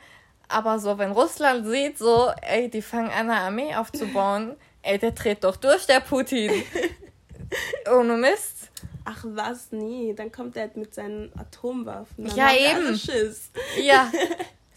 Aber 0.47 0.79
so, 0.79 0.97
wenn 0.97 1.11
Russland 1.11 1.65
sieht, 1.65 1.97
so, 1.97 2.31
ey, 2.41 2.69
die 2.69 2.81
fangen 2.81 3.09
an, 3.09 3.29
eine 3.29 3.39
Armee 3.39 3.75
aufzubauen, 3.75 4.55
ey, 4.81 4.97
der 4.97 5.11
dreht 5.11 5.43
doch 5.43 5.55
durch, 5.55 5.85
der 5.85 6.01
Putin. 6.01 6.51
Ohne 7.93 8.17
Mist. 8.17 8.69
Ach 9.05 9.23
was, 9.27 9.71
nee, 9.71 10.13
dann 10.13 10.31
kommt 10.31 10.55
er 10.57 10.69
mit 10.75 10.93
seinen 10.93 11.31
Atomwaffen. 11.37 12.25
Dann 12.25 12.35
ja, 12.35 12.49
eben. 12.53 12.99
Ja. 13.81 14.11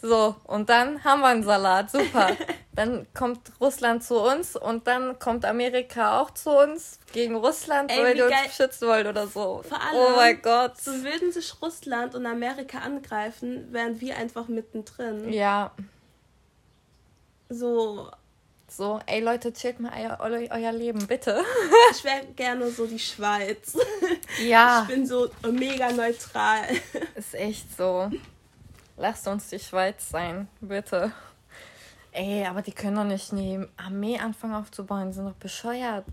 So, 0.07 0.37
und 0.45 0.69
dann 0.69 1.03
haben 1.03 1.23
wir 1.23 1.29
einen 1.29 1.43
Salat. 1.45 1.91
Super. 1.91 2.37
Dann 2.77 3.07
kommt 3.15 3.53
Russland 3.61 4.03
zu 4.03 4.21
uns 4.21 4.57
und 4.57 4.89
dann 4.89 5.21
kommt 5.21 5.45
Amerika 5.45 6.21
auch 6.21 6.33
zu 6.33 6.51
uns 6.51 6.99
gegen 7.13 7.37
Russland, 7.37 7.89
Ey, 7.89 8.03
weil 8.03 8.15
die 8.17 8.23
uns 8.23 8.35
schützen 8.57 8.89
wollen 8.89 9.07
oder 9.07 9.29
so. 9.29 9.63
Vor 9.63 9.81
allem, 9.81 9.95
oh 9.95 10.17
mein 10.17 10.43
Gott. 10.43 10.81
So 10.81 10.91
würden 11.05 11.31
sich 11.31 11.55
Russland 11.63 12.17
und 12.17 12.27
Amerika 12.27 12.79
angreifen, 12.79 13.73
wären 13.73 14.01
wir 14.01 14.17
einfach 14.17 14.49
mittendrin. 14.49 15.33
Ja. 15.33 15.71
So. 17.49 18.11
So, 18.69 18.99
ey 19.07 19.21
Leute, 19.21 19.53
chillt 19.53 19.79
mal 19.79 19.93
euer, 19.97 20.49
euer 20.51 20.73
Leben, 20.73 21.07
bitte. 21.07 21.45
Ich 21.93 22.03
wäre 22.03 22.27
gerne 22.35 22.69
so 22.73 22.87
die 22.87 22.99
Schweiz. 22.99 23.79
Ja. 24.45 24.83
Ich 24.83 24.89
bin 24.93 25.07
so 25.07 25.31
mega 25.49 25.93
neutral. 25.93 26.65
Ist 27.15 27.35
echt 27.37 27.77
so. 27.77 28.11
Lasst 28.97 29.27
uns 29.27 29.49
die 29.49 29.59
Schweiz 29.59 30.09
sein, 30.09 30.49
bitte. 30.61 31.13
Ey, 32.13 32.47
aber 32.47 32.63
die 32.63 32.73
können 32.73 32.97
doch 32.97 33.05
nicht 33.05 33.33
eine 33.33 33.69
Armee 33.77 34.19
anfangen 34.19 34.55
aufzubauen, 34.55 35.09
die 35.09 35.15
sind 35.15 35.27
doch 35.27 35.35
bescheuert. 35.35 36.05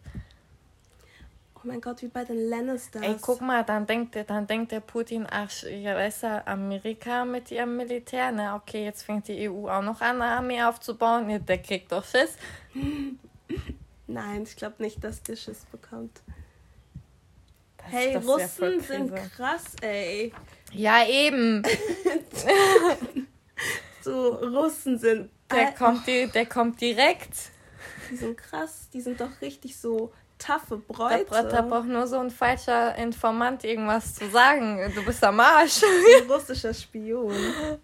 Oh 1.64 1.68
mein 1.68 1.80
Gott, 1.80 2.02
wie 2.02 2.08
bei 2.08 2.24
den 2.24 2.50
Lannisters. 2.50 3.04
Ey, 3.04 3.16
guck 3.22 3.40
mal, 3.40 3.64
dann 3.64 3.86
denkt, 3.86 4.18
dann 4.28 4.48
denkt 4.48 4.72
der 4.72 4.80
Putin, 4.80 5.28
ach, 5.30 5.52
ja, 5.62 5.96
weißt 5.96 6.24
du, 6.24 6.48
Amerika 6.48 7.24
mit 7.24 7.52
ihrem 7.52 7.78
Militär, 7.78 8.32
ne? 8.32 8.56
Okay, 8.56 8.84
jetzt 8.84 9.04
fängt 9.04 9.28
die 9.28 9.48
EU 9.48 9.70
auch 9.70 9.84
noch 9.84 10.02
an, 10.02 10.20
eine 10.24 10.38
Armee 10.38 10.64
aufzubauen. 10.64 11.30
Ja, 11.30 11.38
der 11.38 11.60
kriegt 11.60 11.92
doch 11.92 12.04
Schiss. 12.04 12.36
Nein, 14.08 14.44
ich 14.44 14.56
glaube 14.56 14.82
nicht, 14.82 15.04
dass 15.04 15.22
der 15.22 15.36
Schiss 15.36 15.66
bekommt. 15.66 16.22
Das, 17.78 17.92
hey, 17.92 18.16
Russen 18.16 18.82
sind 18.82 19.16
krass, 19.36 19.76
ey. 19.82 20.34
Ja, 20.74 21.06
eben. 21.06 21.64
so, 24.02 24.36
Russen 24.36 24.98
sind. 24.98 25.30
Der 25.52 25.72
kommt, 25.72 26.08
die, 26.08 26.28
der 26.28 26.46
kommt 26.46 26.80
direkt. 26.80 27.34
Die 28.10 28.16
sind 28.16 28.38
krass, 28.38 28.88
die 28.94 29.02
sind 29.02 29.20
doch 29.20 29.42
richtig 29.42 29.78
so 29.78 30.14
taffe 30.42 30.78
Bräute. 30.78 31.26
Da, 31.30 31.44
da 31.44 31.62
braucht 31.62 31.88
nur 31.88 32.08
so 32.08 32.20
ein 32.20 32.32
falscher 32.32 32.96
Informant 32.96 33.64
irgendwas 33.64 34.16
zu 34.16 34.30
sagen. 34.30 34.80
Du 34.96 35.06
bist 35.06 35.24
am 35.24 35.40
Arsch. 35.40 35.82
Ein 36.22 36.30
russischer 36.30 36.74
Spion. 36.74 37.36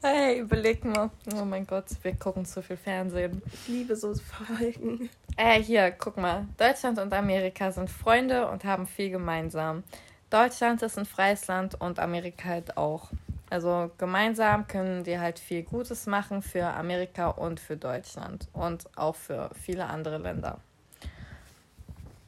Hey, 0.02 0.40
überleg 0.40 0.84
mal. 0.84 1.12
Oh 1.36 1.46
mein 1.46 1.68
Gott, 1.68 1.86
wir 2.02 2.16
gucken 2.16 2.46
zu 2.46 2.62
viel 2.62 2.78
Fernsehen. 2.78 3.42
Ich 3.54 3.68
liebe 3.68 3.96
so 3.96 4.14
Folgen. 4.16 5.10
Äh, 5.36 5.62
hier, 5.62 5.92
guck 5.92 6.18
mal. 6.18 6.46
Deutschland 6.58 7.00
und 7.00 7.14
Amerika 7.14 7.72
sind 7.72 7.90
Freunde 7.90 8.50
und 8.50 8.64
haben 8.64 8.88
viel 8.88 9.12
gemeinsam. 9.12 9.84
Deutschland 10.30 10.82
ist 10.82 10.98
ein 10.98 11.06
freies 11.06 11.48
Land 11.48 11.80
und 11.80 12.00
Amerika 12.00 12.50
halt 12.50 12.78
auch. 12.78 13.10
Also 13.50 13.92
gemeinsam 13.98 14.68
können 14.68 15.04
die 15.04 15.20
halt 15.20 15.40
viel 15.40 15.64
Gutes 15.64 16.06
machen 16.06 16.42
für 16.42 16.66
Amerika 16.66 17.30
und 17.30 17.60
für 17.60 17.78
Deutschland 17.78 18.48
und 18.52 18.86
auch 18.98 19.16
für 19.16 19.50
viele 19.64 19.86
andere 19.86 20.18
Länder. 20.18 20.60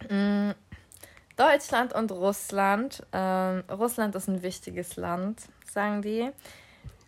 Mm, 0.10 0.52
Deutschland 1.36 1.94
und 1.94 2.12
Russland. 2.12 3.04
Ähm, 3.12 3.64
Russland 3.70 4.16
ist 4.16 4.30
ein 4.30 4.42
wichtiges 4.42 4.96
Land, 4.96 5.42
sagen 5.70 6.02
die. 6.02 6.30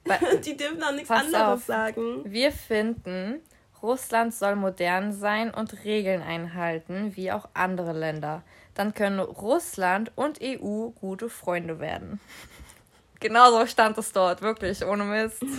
die 0.45 0.57
dürfen 0.57 0.83
auch 0.83 0.91
nichts 0.91 1.09
anderes 1.09 1.61
auf. 1.61 1.65
sagen. 1.65 2.21
Wir 2.25 2.51
finden, 2.51 3.39
Russland 3.81 4.33
soll 4.33 4.55
modern 4.55 5.13
sein 5.13 5.53
und 5.53 5.85
Regeln 5.85 6.21
einhalten, 6.21 7.15
wie 7.15 7.31
auch 7.31 7.47
andere 7.53 7.93
Länder. 7.93 8.43
Dann 8.81 8.95
können 8.95 9.19
Russland 9.19 10.11
und 10.15 10.39
EU 10.41 10.89
gute 10.89 11.29
Freunde 11.29 11.79
werden. 11.79 12.19
Genauso 13.19 13.67
stand 13.67 13.95
es 13.99 14.11
dort, 14.11 14.41
wirklich, 14.41 14.83
ohne 14.83 15.03
Mist. 15.03 15.43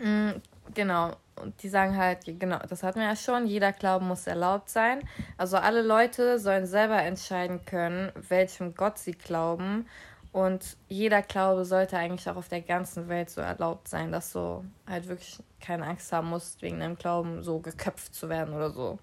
Mm, 0.00 0.32
genau. 0.74 1.12
Und 1.36 1.62
die 1.62 1.68
sagen 1.68 1.96
halt, 1.96 2.24
genau, 2.26 2.58
das 2.68 2.82
hatten 2.82 2.98
wir 2.98 3.06
ja 3.06 3.16
schon, 3.16 3.46
jeder 3.46 3.72
Glauben 3.72 4.08
muss 4.08 4.26
erlaubt 4.26 4.68
sein. 4.68 5.08
Also 5.38 5.56
alle 5.56 5.82
Leute 5.82 6.40
sollen 6.40 6.66
selber 6.66 7.00
entscheiden 7.00 7.64
können, 7.64 8.10
welchem 8.28 8.74
Gott 8.74 8.98
sie 8.98 9.12
glauben. 9.12 9.86
Und 10.32 10.76
jeder 10.88 11.22
Glaube 11.22 11.64
sollte 11.64 11.96
eigentlich 11.96 12.28
auch 12.28 12.36
auf 12.36 12.48
der 12.48 12.60
ganzen 12.60 13.08
Welt 13.08 13.30
so 13.30 13.40
erlaubt 13.40 13.86
sein, 13.86 14.10
dass 14.10 14.32
du 14.32 14.64
halt 14.86 15.06
wirklich 15.06 15.38
keine 15.60 15.86
Angst 15.86 16.12
haben 16.12 16.28
musst, 16.28 16.60
wegen 16.60 16.80
deinem 16.80 16.96
Glauben 16.96 17.44
so 17.44 17.60
geköpft 17.60 18.14
zu 18.14 18.28
werden 18.28 18.52
oder 18.52 18.70
so. 18.70 18.98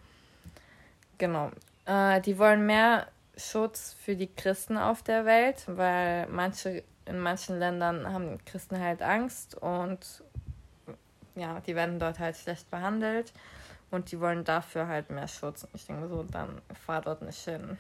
Genau. 1.18 1.52
Äh, 1.86 2.22
die 2.22 2.38
wollen 2.38 2.66
mehr 2.66 3.08
Schutz 3.38 3.94
für 3.94 4.16
die 4.16 4.34
Christen 4.34 4.78
auf 4.78 5.04
der 5.04 5.26
Welt, 5.26 5.64
weil 5.68 6.28
manche 6.28 6.84
in 7.06 7.20
manchen 7.20 7.60
Ländern 7.60 8.12
haben 8.12 8.38
Christen 8.46 8.80
halt 8.80 9.02
Angst 9.02 9.56
und 9.56 10.24
ja, 11.36 11.60
die 11.62 11.76
werden 11.76 12.00
dort 12.00 12.20
halt 12.20 12.38
schlecht 12.38 12.70
behandelt 12.70 13.34
und 13.90 14.12
die 14.12 14.20
wollen 14.20 14.44
dafür 14.44 14.88
halt 14.88 15.10
mehr 15.10 15.28
Schutz. 15.28 15.68
Ich 15.74 15.86
denke 15.86 16.08
so, 16.08 16.24
dann 16.24 16.62
fahr 16.86 17.02
dort 17.02 17.22
nicht 17.22 17.44
hin. 17.44 17.78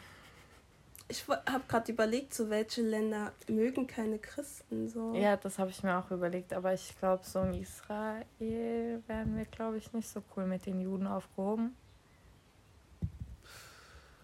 Ich 1.07 1.27
habe 1.27 1.63
gerade 1.67 1.91
überlegt, 1.91 2.33
so 2.33 2.49
welche 2.49 2.81
Länder 2.81 3.33
mögen 3.49 3.85
keine 3.85 4.17
Christen 4.17 4.87
so. 4.87 5.13
Ja, 5.13 5.35
das 5.35 5.59
habe 5.59 5.69
ich 5.69 5.83
mir 5.83 5.97
auch 5.97 6.09
überlegt, 6.09 6.53
aber 6.53 6.73
ich 6.73 6.97
glaube, 6.97 7.23
so 7.25 7.41
in 7.41 7.53
Israel 7.53 8.25
werden 9.07 9.35
wir, 9.35 9.45
glaube 9.45 9.77
ich, 9.77 9.91
nicht 9.91 10.07
so 10.07 10.23
cool 10.35 10.45
mit 10.45 10.65
den 10.65 10.79
Juden 10.79 11.07
aufgehoben. 11.07 11.75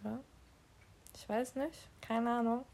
Oder? 0.07 0.19
Ich 1.15 1.27
weiß 1.27 1.55
nicht. 1.55 1.89
Keine 2.01 2.31
Ahnung. 2.31 2.65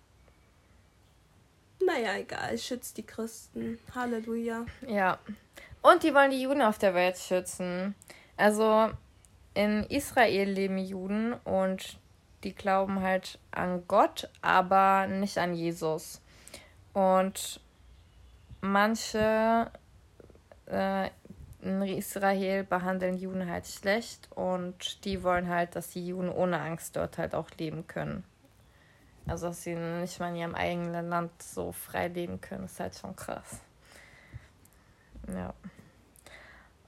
Naja, 1.85 2.17
egal. 2.17 2.57
Schützt 2.57 2.97
die 2.97 3.05
Christen. 3.05 3.79
Halleluja. 3.93 4.65
Ja. 4.87 5.19
Und 5.81 6.03
die 6.03 6.13
wollen 6.13 6.31
die 6.31 6.41
Juden 6.41 6.61
auf 6.61 6.77
der 6.77 6.93
Welt 6.93 7.17
schützen. 7.17 7.95
Also 8.37 8.89
in 9.53 9.83
Israel 9.83 10.49
leben 10.49 10.77
Juden 10.77 11.33
und 11.33 11.99
die 12.43 12.53
glauben 12.53 13.01
halt 13.01 13.39
an 13.51 13.83
Gott, 13.87 14.29
aber 14.41 15.07
nicht 15.07 15.37
an 15.37 15.53
Jesus. 15.53 16.21
Und 16.93 17.59
manche 18.61 19.71
äh, 20.67 21.09
in 21.63 21.81
Israel 21.81 22.63
behandeln 22.63 23.17
Juden 23.17 23.49
halt 23.49 23.67
schlecht 23.67 24.29
und 24.35 25.05
die 25.05 25.23
wollen 25.23 25.47
halt, 25.47 25.75
dass 25.75 25.89
die 25.91 26.05
Juden 26.05 26.29
ohne 26.29 26.59
Angst 26.59 26.95
dort 26.95 27.17
halt 27.17 27.33
auch 27.33 27.49
leben 27.57 27.87
können. 27.87 28.23
Also, 29.25 29.47
dass 29.47 29.63
sie 29.63 29.75
nicht 29.75 30.19
mal 30.19 30.29
in 30.29 30.35
ihrem 30.35 30.55
eigenen 30.55 31.09
Land 31.09 31.31
so 31.41 31.71
frei 31.71 32.09
leben 32.09 32.41
können, 32.41 32.65
ist 32.65 32.79
halt 32.79 32.95
schon 32.95 33.15
krass. 33.15 33.61
Ja. 35.33 35.53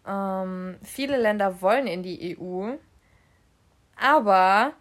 Ähm, 0.06 0.78
viele 0.84 1.18
Länder 1.18 1.62
wollen 1.62 1.88
in 1.88 2.04
die 2.04 2.38
EU, 2.38 2.76
aber 3.96 4.74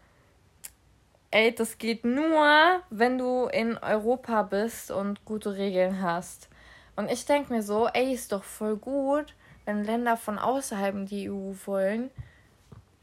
ey, 1.30 1.54
das 1.54 1.78
geht 1.78 2.04
nur, 2.04 2.82
wenn 2.90 3.18
du 3.18 3.46
in 3.46 3.78
Europa 3.78 4.42
bist 4.42 4.90
und 4.90 5.24
gute 5.24 5.56
Regeln 5.56 6.02
hast. 6.02 6.48
Und 6.96 7.10
ich 7.10 7.24
denke 7.24 7.52
mir 7.52 7.62
so, 7.62 7.88
ey, 7.88 8.12
ist 8.12 8.32
doch 8.32 8.44
voll 8.44 8.76
gut, 8.76 9.34
wenn 9.64 9.84
Länder 9.84 10.16
von 10.16 10.38
außerhalb 10.38 10.94
in 10.94 11.06
die 11.06 11.30
EU 11.30 11.54
wollen, 11.66 12.10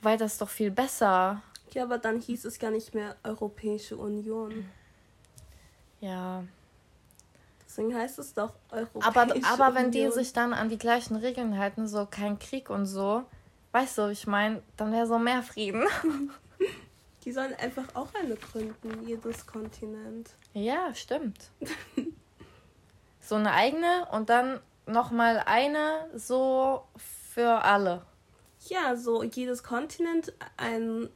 weil 0.01 0.17
das 0.17 0.37
doch 0.37 0.49
viel 0.49 0.71
besser. 0.71 1.41
Ja, 1.73 1.83
aber 1.83 1.97
dann 1.97 2.19
hieß 2.19 2.45
es 2.45 2.59
gar 2.59 2.71
nicht 2.71 2.93
mehr 2.93 3.15
Europäische 3.23 3.97
Union. 3.97 4.69
Ja. 6.01 6.43
Deswegen 7.65 7.95
heißt 7.95 8.19
es 8.19 8.33
doch 8.33 8.53
Europäische 8.69 9.07
aber, 9.07 9.21
aber 9.21 9.33
Union. 9.33 9.75
wenn 9.75 9.91
die 9.91 10.11
sich 10.11 10.33
dann 10.33 10.53
an 10.53 10.69
die 10.69 10.77
gleichen 10.77 11.15
Regeln 11.15 11.57
halten, 11.57 11.87
so 11.87 12.05
kein 12.05 12.37
Krieg 12.37 12.69
und 12.69 12.85
so, 12.85 13.23
weißt 13.71 13.97
du, 13.99 14.07
ich 14.09 14.27
meine, 14.27 14.61
dann 14.77 14.91
wäre 14.91 15.07
so 15.07 15.17
mehr 15.17 15.43
Frieden. 15.43 15.85
Die 17.23 17.31
sollen 17.31 17.53
einfach 17.53 17.83
auch 17.93 18.07
eine 18.15 18.35
gründen, 18.35 19.07
jedes 19.07 19.45
Kontinent. 19.45 20.31
Ja, 20.53 20.93
stimmt. 20.95 21.51
so 23.21 23.35
eine 23.35 23.51
eigene 23.51 24.07
und 24.11 24.29
dann 24.29 24.59
nochmal 24.91 25.41
eine 25.45 26.09
so 26.15 26.83
für 27.33 27.63
alle. 27.63 28.03
Ja, 28.67 28.95
so 28.95 29.23
jedes 29.23 29.63
Kontinent 29.63 30.33
ein 30.57 31.09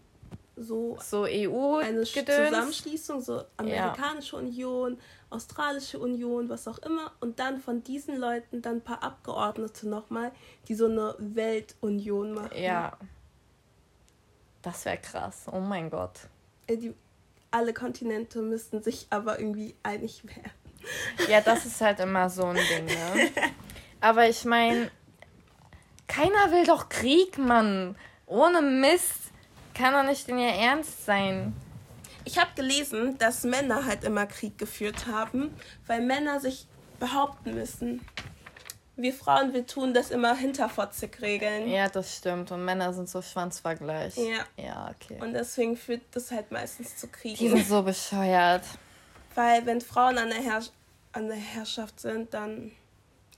so, 0.57 0.97
so 1.01 1.23
EU 1.23 1.77
eine 1.77 2.03
Gedöns. 2.03 2.49
Zusammenschließung, 2.49 3.21
so 3.21 3.43
amerikanische 3.57 4.37
ja. 4.37 4.41
Union, 4.41 4.97
australische 5.29 5.99
Union, 5.99 6.49
was 6.49 6.67
auch 6.67 6.77
immer 6.79 7.11
und 7.19 7.39
dann 7.39 7.59
von 7.59 7.83
diesen 7.83 8.17
Leuten 8.17 8.61
dann 8.61 8.77
ein 8.77 8.81
paar 8.81 9.03
Abgeordnete 9.03 9.87
nochmal, 9.87 10.31
die 10.67 10.75
so 10.75 10.85
eine 10.85 11.15
Weltunion 11.19 12.33
machen. 12.33 12.57
Ja. 12.57 12.97
Das 14.61 14.85
wäre 14.85 14.97
krass. 14.97 15.45
Oh 15.51 15.59
mein 15.59 15.89
Gott. 15.89 16.21
Äh, 16.67 16.77
die, 16.77 16.95
alle 17.51 17.73
Kontinente 17.73 18.41
müssten 18.41 18.81
sich 18.81 19.07
aber 19.09 19.39
irgendwie 19.39 19.75
einig 19.83 20.25
werden. 20.25 20.51
Ja, 21.29 21.41
das 21.41 21.65
ist 21.65 21.81
halt 21.81 21.99
immer 21.99 22.29
so 22.29 22.45
ein 22.45 22.55
Ding, 22.55 22.85
ne? 22.85 23.31
Aber 24.05 24.29
ich 24.29 24.45
meine, 24.45 24.91
Keiner 26.07 26.51
will 26.51 26.63
doch 26.67 26.89
Krieg, 26.89 27.39
Mann. 27.39 27.95
Ohne 28.27 28.61
Mist 28.61 29.31
kann 29.73 29.93
doch 29.93 30.03
nicht 30.03 30.29
in 30.29 30.37
ihr 30.37 30.53
Ernst 30.53 31.07
sein. 31.07 31.55
Ich 32.23 32.37
habe 32.37 32.51
gelesen, 32.55 33.17
dass 33.17 33.45
Männer 33.45 33.83
halt 33.87 34.03
immer 34.03 34.27
Krieg 34.27 34.59
geführt 34.59 35.07
haben, 35.07 35.57
weil 35.87 36.01
Männer 36.01 36.39
sich 36.39 36.67
behaupten 36.99 37.55
müssen. 37.55 38.07
Wir 38.95 39.11
Frauen, 39.11 39.53
wir 39.53 39.65
tun 39.65 39.95
das 39.95 40.11
immer 40.11 40.35
hinterfotzig 40.35 41.19
regeln. 41.21 41.67
Ja, 41.67 41.89
das 41.89 42.15
stimmt. 42.15 42.51
Und 42.51 42.63
Männer 42.63 42.93
sind 42.93 43.09
so 43.09 43.23
Schwanzvergleich. 43.23 44.17
Ja. 44.17 44.45
Ja, 44.63 44.91
okay. 44.91 45.19
Und 45.19 45.33
deswegen 45.33 45.77
führt 45.77 46.03
das 46.11 46.29
halt 46.29 46.51
meistens 46.51 46.95
zu 46.95 47.07
Kriegen. 47.07 47.37
Die 47.37 47.49
sind 47.49 47.65
so 47.65 47.81
bescheuert. 47.81 48.65
Weil 49.33 49.65
wenn 49.65 49.81
Frauen 49.81 50.19
an 50.19 50.29
der, 50.29 50.43
Herr 50.43 50.61
an 51.11 51.27
der 51.27 51.37
Herrschaft 51.37 51.99
sind, 51.99 52.35
dann 52.35 52.71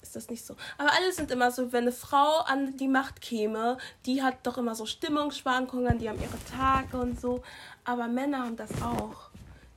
ist 0.08 0.16
das 0.16 0.30
nicht 0.30 0.45
so. 0.45 0.55
Aber 0.78 0.91
alle 0.93 1.12
sind 1.14 1.32
immer 1.32 1.51
so, 1.51 1.72
wenn 1.72 1.84
eine 1.84 1.91
Frau 1.91 2.39
an 2.45 2.76
die 2.78 2.88
Macht 2.88 3.22
käme, 3.22 3.78
die 4.05 4.24
hat 4.24 4.36
doch 4.43 4.58
immer 4.58 4.76
so 4.76 4.86
Stimmungsschwankungen, 4.86 5.99
die 5.99 6.10
haben 6.10 6.20
ihre 6.22 6.38
Tage 6.58 6.97
und 6.97 7.20
so. 7.20 7.43
Aber 7.84 8.08
Männer 8.08 8.39
haben 8.39 8.55
das 8.58 8.72
auch. 8.82 9.30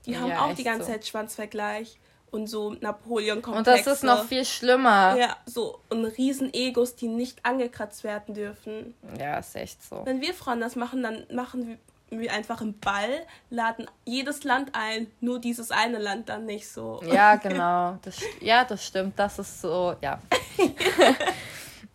Die 0.06 0.16
haben 0.18 0.28
Ja, 0.30 0.44
auch 0.46 0.54
die 0.54 0.64
ganze 0.64 0.86
so. 0.86 0.92
Zeit 0.92 1.06
Schwanzvergleich 1.06 1.98
und 2.30 2.46
so 2.46 2.74
napoleon 2.80 3.42
Und 3.44 3.66
das 3.66 3.86
ist 3.86 4.04
noch 4.04 4.24
viel 4.24 4.44
schlimmer. 4.44 5.16
Ja, 5.16 5.36
so 5.46 5.80
und 5.90 6.04
riesen 6.04 6.52
Egos, 6.54 6.94
die 6.94 7.08
nicht 7.08 7.44
angekratzt 7.44 8.04
werden 8.04 8.34
dürfen. 8.34 8.94
Ja, 9.18 9.38
ist 9.38 9.56
echt 9.56 9.82
so. 9.82 10.02
Wenn 10.04 10.20
wir 10.20 10.32
Frauen 10.32 10.60
das 10.60 10.76
machen, 10.76 11.02
dann 11.02 11.26
machen 11.32 11.78
wir 12.10 12.32
einfach 12.32 12.60
einen 12.60 12.78
Ball, 12.78 13.26
laden 13.50 13.86
jedes 14.04 14.44
Land 14.44 14.70
ein, 14.74 15.06
nur 15.20 15.40
dieses 15.40 15.70
eine 15.70 15.98
Land 15.98 16.28
dann 16.28 16.46
nicht 16.46 16.68
so. 16.68 17.00
Ja, 17.06 17.36
genau. 17.36 17.98
Das, 18.02 18.20
ja, 18.40 18.64
das 18.64 18.84
stimmt. 18.84 19.18
Das 19.18 19.38
ist 19.38 19.60
so, 19.60 19.94
ja. 20.00 20.20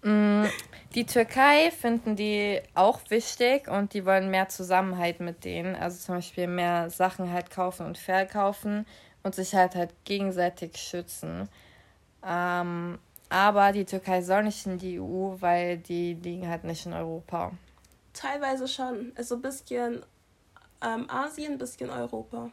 Mm, 0.01 0.45
die 0.93 1.07
Türkei 1.07 1.71
finden 1.71 2.15
die 2.15 2.61
auch 2.75 2.99
wichtig 3.09 3.67
und 3.67 3.95
die 3.95 4.05
wollen 4.05 4.29
mehr 4.29 4.49
Zusammenhalt 4.49 5.19
mit 5.19 5.43
denen. 5.43 5.75
Also 5.75 5.97
zum 5.97 6.15
Beispiel 6.15 6.45
mehr 6.45 6.91
Sachen 6.91 7.33
halt 7.33 7.49
kaufen 7.49 7.87
und 7.87 7.97
verkaufen 7.97 8.85
und 9.23 9.33
sich 9.33 9.55
halt 9.55 9.73
halt 9.73 9.95
gegenseitig 10.03 10.77
schützen. 10.77 11.49
Ähm, 12.23 12.99
aber 13.29 13.71
die 13.71 13.85
Türkei 13.85 14.21
soll 14.21 14.43
nicht 14.43 14.65
in 14.67 14.77
die 14.77 14.99
EU, 14.99 15.35
weil 15.39 15.79
die 15.79 16.13
liegen 16.13 16.47
halt 16.47 16.63
nicht 16.63 16.85
in 16.85 16.93
Europa. 16.93 17.51
Teilweise 18.15 18.67
schon. 18.67 19.11
Also 19.15 19.35
ein 19.35 19.41
bisschen 19.41 20.03
ähm, 20.81 21.09
Asien, 21.09 21.53
ein 21.53 21.57
bisschen 21.57 21.91
Europa. 21.91 22.49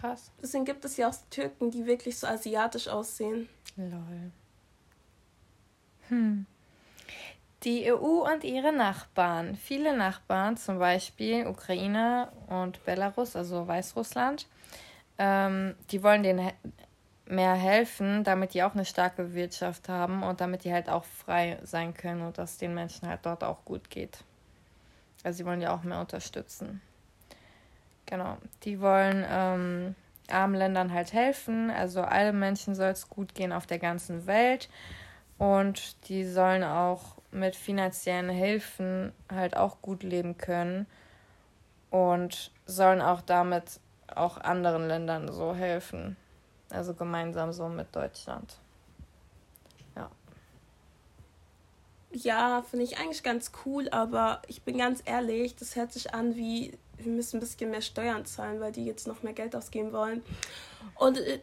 Krass. 0.00 0.30
Deswegen 0.42 0.64
gibt 0.64 0.84
es 0.86 0.96
ja 0.96 1.08
auch 1.08 1.14
Türken, 1.28 1.70
die 1.70 1.84
wirklich 1.84 2.18
so 2.18 2.26
asiatisch 2.26 2.88
aussehen. 2.88 3.48
Lol. 3.76 4.32
Hm. 6.08 6.46
Die 7.64 7.92
EU 7.92 8.24
und 8.32 8.42
ihre 8.42 8.72
Nachbarn. 8.72 9.56
Viele 9.56 9.94
Nachbarn, 9.94 10.56
zum 10.56 10.78
Beispiel 10.78 11.46
Ukraine 11.46 12.32
und 12.48 12.82
Belarus, 12.86 13.36
also 13.36 13.68
Weißrussland, 13.68 14.48
ähm, 15.18 15.74
die 15.90 16.02
wollen 16.02 16.24
he 16.38 16.50
mehr 17.30 17.54
helfen, 17.54 18.24
damit 18.24 18.54
die 18.54 18.62
auch 18.62 18.74
eine 18.74 18.84
starke 18.84 19.34
Wirtschaft 19.34 19.88
haben 19.88 20.22
und 20.22 20.40
damit 20.40 20.64
die 20.64 20.72
halt 20.72 20.88
auch 20.88 21.04
frei 21.04 21.58
sein 21.62 21.94
können 21.94 22.22
und 22.22 22.38
dass 22.38 22.58
den 22.58 22.74
Menschen 22.74 23.08
halt 23.08 23.20
dort 23.22 23.44
auch 23.44 23.64
gut 23.64 23.88
geht. 23.88 24.24
Also 25.22 25.38
sie 25.38 25.46
wollen 25.46 25.60
ja 25.60 25.74
auch 25.74 25.82
mehr 25.82 26.00
unterstützen. 26.00 26.80
Genau. 28.06 28.38
Die 28.64 28.80
wollen 28.80 29.24
ähm, 29.28 29.94
armen 30.28 30.54
Ländern 30.54 30.92
halt 30.92 31.12
helfen. 31.12 31.70
Also 31.70 32.02
allen 32.02 32.38
Menschen 32.38 32.74
soll 32.74 32.90
es 32.90 33.08
gut 33.08 33.34
gehen 33.34 33.52
auf 33.52 33.66
der 33.66 33.78
ganzen 33.78 34.26
Welt. 34.26 34.68
Und 35.38 36.08
die 36.08 36.24
sollen 36.24 36.64
auch 36.64 37.16
mit 37.30 37.54
finanziellen 37.54 38.30
Hilfen 38.30 39.12
halt 39.32 39.56
auch 39.56 39.80
gut 39.80 40.02
leben 40.02 40.36
können. 40.36 40.86
Und 41.90 42.50
sollen 42.66 43.00
auch 43.00 43.20
damit 43.20 43.80
auch 44.14 44.38
anderen 44.38 44.88
Ländern 44.88 45.32
so 45.32 45.54
helfen. 45.54 46.16
Also 46.70 46.94
gemeinsam 46.94 47.52
so 47.52 47.68
mit 47.68 47.94
Deutschland. 47.94 48.56
Ja. 49.96 50.10
Ja, 52.12 52.62
finde 52.62 52.84
ich 52.84 52.98
eigentlich 52.98 53.22
ganz 53.22 53.52
cool, 53.64 53.88
aber 53.90 54.42
ich 54.46 54.62
bin 54.62 54.78
ganz 54.78 55.02
ehrlich, 55.04 55.56
das 55.56 55.76
hört 55.76 55.92
sich 55.92 56.14
an 56.14 56.36
wie, 56.36 56.78
wir 56.98 57.12
müssen 57.12 57.36
ein 57.36 57.40
bisschen 57.40 57.70
mehr 57.70 57.82
Steuern 57.82 58.24
zahlen, 58.24 58.60
weil 58.60 58.72
die 58.72 58.84
jetzt 58.84 59.06
noch 59.06 59.22
mehr 59.22 59.32
Geld 59.32 59.54
ausgeben 59.56 59.92
wollen. 59.92 60.22
Und 60.94 61.18
äh, 61.18 61.40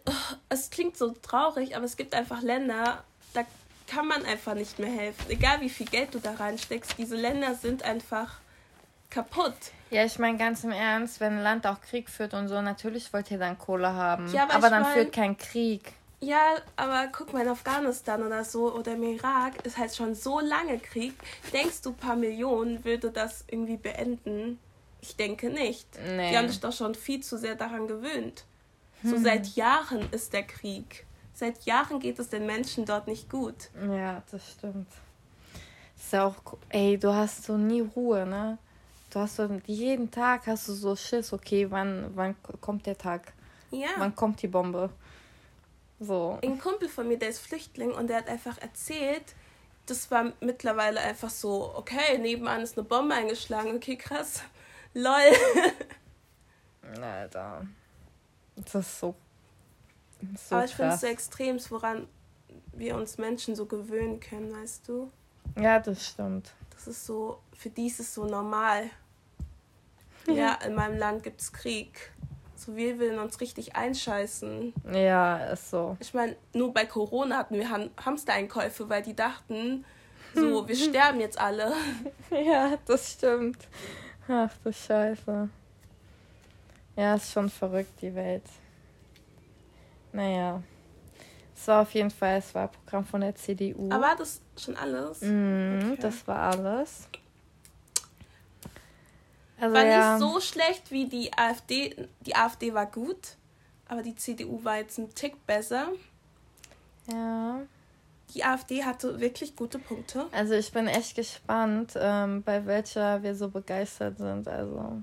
es 0.50 0.70
klingt 0.70 0.98
so 0.98 1.14
traurig, 1.22 1.76
aber 1.76 1.86
es 1.86 1.98
gibt 1.98 2.14
einfach 2.14 2.42
Länder, 2.42 3.04
da 3.34 3.44
kann 3.88 4.08
man 4.08 4.24
einfach 4.26 4.54
nicht 4.54 4.80
mehr 4.80 4.92
helfen. 4.92 5.30
Egal 5.30 5.62
wie 5.62 5.70
viel 5.70 5.88
Geld 5.88 6.14
du 6.14 6.20
da 6.20 6.34
reinsteckst, 6.34 6.98
diese 6.98 7.16
Länder 7.16 7.56
sind 7.56 7.84
einfach 7.84 8.40
kaputt. 9.10 9.54
Ja, 9.90 10.04
ich 10.04 10.20
meine 10.20 10.38
ganz 10.38 10.64
im 10.64 10.72
Ernst, 10.72 11.20
wenn 11.20 11.34
ein 11.38 11.44
Land 11.44 11.66
auch 11.66 11.80
Krieg 11.82 12.10
führt 12.10 12.34
und 12.34 12.48
so, 12.50 12.62
natürlich 12.62 13.14
wollt 13.14 13.32
ihr 13.32 13.38
dann 13.38 13.58
Kohle 13.58 13.94
haben. 13.94 14.28
Ja, 14.34 14.44
aber 14.44 14.56
aber 14.56 14.70
dann 14.70 14.84
mein- 14.84 14.94
führt 14.94 15.14
kein 15.14 15.38
Krieg. 15.38 15.94
Ja, 16.20 16.56
aber 16.76 17.08
guck 17.12 17.32
mal, 17.32 17.44
in 17.44 17.50
Afghanistan 17.50 18.24
oder 18.26 18.44
so 18.44 18.74
oder 18.74 18.94
im 18.94 19.04
Irak 19.04 19.64
ist 19.66 19.78
halt 19.78 19.96
schon 19.96 20.16
so 20.16 20.40
lange 20.40 20.80
Krieg. 20.80 21.14
Denkst 21.54 21.84
du, 21.84 21.92
ein 21.92 21.96
paar 21.96 22.16
Millionen 22.16 22.84
würde 22.84 23.12
das 23.12 23.46
irgendwie 23.48 23.78
beenden? 23.78 24.60
Ich 25.00 25.16
denke 25.16 25.50
nicht. 25.52 25.88
Nee. 26.16 26.32
Die 26.32 26.38
haben 26.38 26.50
sich 26.50 26.60
doch 26.60 26.74
schon 26.74 26.96
viel 26.96 27.22
zu 27.22 27.38
sehr 27.38 27.54
daran 27.56 27.88
gewöhnt. 27.88 28.46
So 29.04 29.16
seit 29.16 29.46
Jahren 29.56 30.10
ist 30.12 30.34
der 30.34 30.42
Krieg. 30.42 31.06
Seit 31.36 31.66
Jahren 31.66 32.00
geht 32.00 32.18
es 32.18 32.30
den 32.30 32.48
Menschen 32.48 32.86
dort 32.86 33.06
nicht 33.06 33.30
gut. 33.30 33.70
Ja, 33.88 34.24
das 34.32 34.54
stimmt. 34.54 34.88
Ist 35.96 36.14
ja 36.14 36.26
auch, 36.26 36.36
ey, 36.70 36.98
du 36.98 37.14
hast 37.14 37.44
so 37.44 37.58
nie 37.58 37.82
Ruhe, 37.82 38.26
ne? 38.26 38.58
Du 39.18 39.24
hast 39.24 39.38
so, 39.38 39.50
jeden 39.66 40.12
Tag 40.12 40.46
hast 40.46 40.68
du 40.68 40.74
so 40.74 40.96
Schiss, 40.96 41.34
okay, 41.34 41.72
wann, 41.72 42.12
wann 42.14 42.36
kommt 42.62 42.86
der 42.86 42.96
Tag? 42.96 43.34
Ja. 43.72 43.88
Wann 43.98 44.16
kommt 44.16 44.44
die 44.44 44.48
Bombe? 44.48 44.92
So. 46.00 46.38
Ein 46.44 46.60
Kumpel 46.60 46.88
von 46.88 47.08
mir, 47.08 47.18
der 47.18 47.30
ist 47.30 47.40
Flüchtling 47.40 47.94
und 47.94 48.12
der 48.12 48.18
hat 48.18 48.28
einfach 48.28 48.60
erzählt, 48.60 49.34
das 49.88 50.12
war 50.12 50.34
mittlerweile 50.40 51.00
einfach 51.00 51.32
so, 51.32 51.74
okay, 51.76 52.20
nebenan 52.20 52.62
ist 52.62 52.78
eine 52.78 52.88
Bombe 52.88 53.16
eingeschlagen, 53.16 53.78
okay, 53.78 53.96
krass. 53.96 54.44
Lol. 54.94 55.34
Alter. 57.02 57.66
Das 58.56 58.76
ist 58.76 59.00
so. 59.00 59.16
so 60.48 60.56
Aber 60.58 60.66
ich 60.66 60.76
finde 60.76 60.94
es 60.94 61.02
so 61.02 61.08
extrem, 61.08 61.60
woran 61.72 62.08
wir 62.74 62.96
uns 62.96 63.18
Menschen 63.18 63.56
so 63.56 63.66
gewöhnen 63.66 64.20
können, 64.20 64.54
weißt 64.54 64.88
du? 64.88 65.12
Ja, 65.60 65.80
das 65.80 66.06
stimmt. 66.06 66.54
Das 66.70 66.86
ist 66.86 67.04
so, 67.04 67.40
für 67.54 67.72
die 67.72 67.88
ist 67.88 68.00
es 68.00 68.14
so 68.14 68.24
normal. 68.24 68.92
Ja, 70.28 70.56
in 70.66 70.76
meinem 70.76 70.98
Land 70.98 71.24
gibt 71.24 71.42
es 71.42 71.52
Krieg. 71.54 72.12
So, 72.56 72.76
wir 72.76 73.00
willen 73.00 73.20
uns 73.20 73.40
richtig 73.40 73.76
einscheißen. 73.76 74.74
Ja, 74.92 75.38
ist 75.46 75.70
so. 75.70 75.96
Ich 76.00 76.14
meine, 76.14 76.36
nur 76.54 76.74
bei 76.74 76.86
Corona 76.86 77.38
hatten 77.38 77.56
wir 77.56 77.70
Han 77.70 77.90
Hamstereinkäufe, 78.04 78.90
weil 78.90 79.04
die 79.04 79.16
dachten, 79.16 79.86
so, 80.34 80.68
wir 80.68 80.76
sterben 80.76 81.20
jetzt 81.20 81.40
alle. 81.40 81.72
Ja, 82.32 82.78
das 82.86 83.14
stimmt. 83.14 83.58
Ach 84.28 84.52
du 84.64 84.74
Scheiße. 84.74 85.50
Ja, 86.98 87.16
ist 87.16 87.32
schon 87.32 87.50
verrückt, 87.50 88.02
die 88.02 88.14
Welt. 88.14 88.44
Naja. 90.12 90.62
Es 91.56 91.68
war 91.68 91.84
auf 91.84 91.92
jeden 91.94 92.12
Fall, 92.12 92.38
es 92.38 92.54
war 92.54 92.64
ein 92.64 92.72
Programm 92.72 93.06
von 93.06 93.22
der 93.22 93.34
CDU. 93.36 93.90
Aber 93.92 94.02
war 94.04 94.16
das 94.16 94.42
schon 94.58 94.76
alles? 94.76 95.22
Mhm, 95.22 95.92
Okay. 95.94 96.02
Das 96.02 96.28
war 96.28 96.52
alles. 96.54 97.08
Also 99.60 99.76
War 99.76 99.86
ja, 99.86 100.18
nicht 100.18 100.22
so 100.22 100.40
schlecht 100.40 100.92
wie 100.92 101.06
die 101.06 101.32
AfD. 101.36 102.08
Die 102.22 102.36
AfD 102.36 102.74
war 102.74 102.86
gut, 102.86 103.36
aber 103.88 104.04
die 104.04 104.16
CDU 104.16 104.64
war 104.64 104.78
jetzt 104.78 104.98
ein 104.98 105.14
Tick 105.14 105.46
besser. 105.46 105.90
ja. 107.12 107.62
Die 108.36 108.44
AfD 108.44 108.84
hatte 108.84 109.22
wirklich 109.22 109.56
gute 109.56 109.80
Punkte. 109.80 110.26
Also 110.34 110.54
ich 110.54 110.74
bin 110.74 110.88
echt 110.88 111.16
gespannt, 111.16 111.94
ähm, 111.96 112.44
bei 112.44 112.66
welcher 112.66 113.24
wir 113.24 113.34
so 113.34 113.48
begeistert 113.48 114.18
sind. 114.18 114.48
Also. 114.50 115.02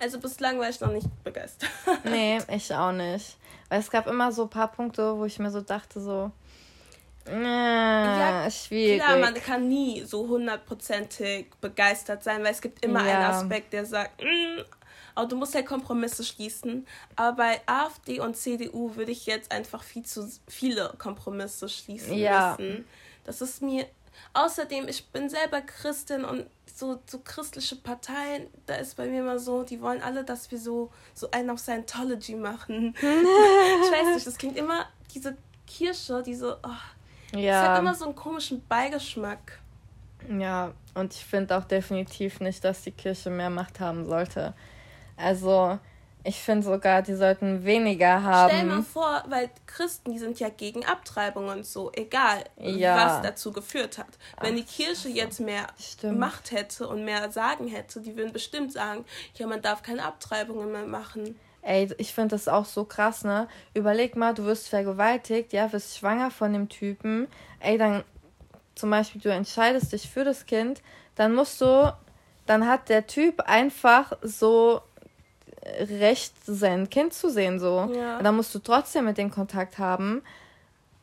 Also 0.00 0.18
bislang 0.18 0.58
war 0.58 0.68
ich 0.68 0.80
noch 0.80 0.90
nicht 0.90 1.06
begeistert. 1.22 1.70
Nee, 2.04 2.38
ich 2.48 2.74
auch 2.74 2.90
nicht. 2.90 3.36
Weil 3.68 3.80
es 3.80 3.88
gab 3.88 4.08
immer 4.08 4.32
so 4.32 4.42
ein 4.42 4.50
paar 4.50 4.66
Punkte, 4.72 5.16
wo 5.16 5.24
ich 5.24 5.38
mir 5.38 5.50
so 5.52 5.60
dachte, 5.60 6.00
so. 6.00 6.32
Ja, 7.28 8.50
schwierig. 8.50 9.02
Klar, 9.02 9.18
man 9.18 9.34
kann 9.34 9.68
nie 9.68 10.02
so 10.04 10.28
hundertprozentig 10.28 11.46
begeistert 11.60 12.22
sein, 12.22 12.42
weil 12.42 12.52
es 12.52 12.60
gibt 12.60 12.84
immer 12.84 13.00
einen 13.00 13.20
Ja. 13.22 13.30
Aspekt, 13.30 13.72
der 13.72 13.84
sagt, 13.84 14.22
mm, 14.22 14.60
aber 15.14 15.26
du 15.28 15.36
musst 15.36 15.54
halt 15.54 15.66
Kompromisse 15.66 16.24
schließen. 16.24 16.86
Aber 17.16 17.36
bei 17.36 17.60
AfD 17.66 18.20
und 18.20 18.36
CDU 18.36 18.94
würde 18.96 19.12
ich 19.12 19.26
jetzt 19.26 19.50
einfach 19.50 19.82
viel 19.82 20.04
zu 20.04 20.30
viele 20.46 20.92
Kompromisse 20.98 21.68
schließen 21.68 22.16
Ja. 22.16 22.56
müssen. 22.58 22.84
Das 23.24 23.40
ist 23.40 23.62
mir. 23.62 23.86
Außerdem, 24.32 24.88
ich 24.88 25.06
bin 25.08 25.28
selber 25.28 25.60
Christin 25.60 26.24
und 26.24 26.46
so, 26.74 26.98
so 27.06 27.18
christliche 27.18 27.76
Parteien, 27.76 28.46
da 28.66 28.74
ist 28.76 28.96
bei 28.96 29.06
mir 29.06 29.20
immer 29.20 29.38
so, 29.38 29.62
die 29.62 29.80
wollen 29.80 30.02
alle, 30.02 30.24
dass 30.24 30.50
wir 30.50 30.58
so, 30.58 30.90
so 31.14 31.30
einen 31.30 31.50
auf 31.50 31.58
Scientology 31.58 32.34
machen. 32.34 32.94
ich 33.00 33.02
weiß 33.02 34.14
nicht, 34.14 34.26
das 34.26 34.36
klingt 34.38 34.56
immer, 34.56 34.86
diese 35.14 35.36
Kirche, 35.66 36.22
diese, 36.22 36.58
oh, 36.62 36.95
Ja. 37.34 37.62
Es 37.62 37.68
hat 37.68 37.78
immer 37.80 37.94
so 37.94 38.06
einen 38.06 38.14
komischen 38.14 38.66
Beigeschmack. 38.66 39.60
Ja, 40.28 40.72
und 40.94 41.14
ich 41.14 41.24
finde 41.24 41.56
auch 41.56 41.64
definitiv 41.64 42.40
nicht, 42.40 42.64
dass 42.64 42.82
die 42.82 42.92
Kirche 42.92 43.30
mehr 43.30 43.50
Macht 43.50 43.80
haben 43.80 44.06
sollte. 44.06 44.54
Also, 45.16 45.78
ich 46.24 46.40
finde 46.40 46.66
sogar, 46.66 47.02
die 47.02 47.14
sollten 47.14 47.64
weniger 47.64 48.22
haben. 48.22 48.50
Stell 48.50 48.64
mal 48.64 48.82
vor, 48.82 49.24
weil 49.28 49.48
Christen, 49.66 50.12
die 50.12 50.18
sind 50.18 50.40
ja 50.40 50.48
gegen 50.48 50.84
Abtreibung 50.84 51.48
und 51.48 51.64
so, 51.64 51.92
egal 51.94 52.42
ja. 52.58 52.96
was 52.96 53.22
dazu 53.22 53.52
geführt 53.52 53.98
hat. 53.98 54.08
Wenn 54.40 54.56
die 54.56 54.64
Kirche 54.64 55.08
jetzt 55.08 55.38
mehr 55.38 55.68
Stimmt. 55.78 56.18
Macht 56.18 56.50
hätte 56.50 56.88
und 56.88 57.04
mehr 57.04 57.30
Sagen 57.30 57.68
hätte, 57.68 58.00
die 58.00 58.16
würden 58.16 58.32
bestimmt 58.32 58.72
sagen, 58.72 59.04
ja, 59.34 59.46
man 59.46 59.62
darf 59.62 59.82
keine 59.82 60.04
Abtreibungen 60.04 60.72
mehr 60.72 60.86
machen. 60.86 61.38
Ey, 61.66 61.92
ich 61.98 62.14
finde 62.14 62.36
das 62.36 62.46
auch 62.46 62.64
so 62.64 62.84
krass, 62.84 63.24
ne? 63.24 63.48
Überleg 63.74 64.14
mal, 64.14 64.34
du 64.34 64.44
wirst 64.44 64.68
vergewaltigt, 64.68 65.52
ja, 65.52 65.72
wirst 65.72 65.98
schwanger 65.98 66.30
von 66.30 66.52
dem 66.52 66.68
Typen. 66.68 67.26
Ey, 67.58 67.76
dann 67.76 68.04
zum 68.76 68.90
Beispiel, 68.90 69.20
du 69.20 69.30
entscheidest 69.32 69.92
dich 69.92 70.08
für 70.08 70.22
das 70.22 70.46
Kind, 70.46 70.80
dann 71.16 71.34
musst 71.34 71.60
du, 71.60 71.92
dann 72.46 72.68
hat 72.68 72.88
der 72.88 73.08
Typ 73.08 73.40
einfach 73.40 74.12
so 74.22 74.80
Recht, 75.64 76.34
sein 76.46 76.88
Kind 76.88 77.12
zu 77.12 77.28
sehen, 77.28 77.58
so. 77.58 77.90
Ja. 77.92 78.22
dann 78.22 78.36
musst 78.36 78.54
du 78.54 78.60
trotzdem 78.60 79.04
mit 79.04 79.18
dem 79.18 79.32
Kontakt 79.32 79.78
haben. 79.78 80.22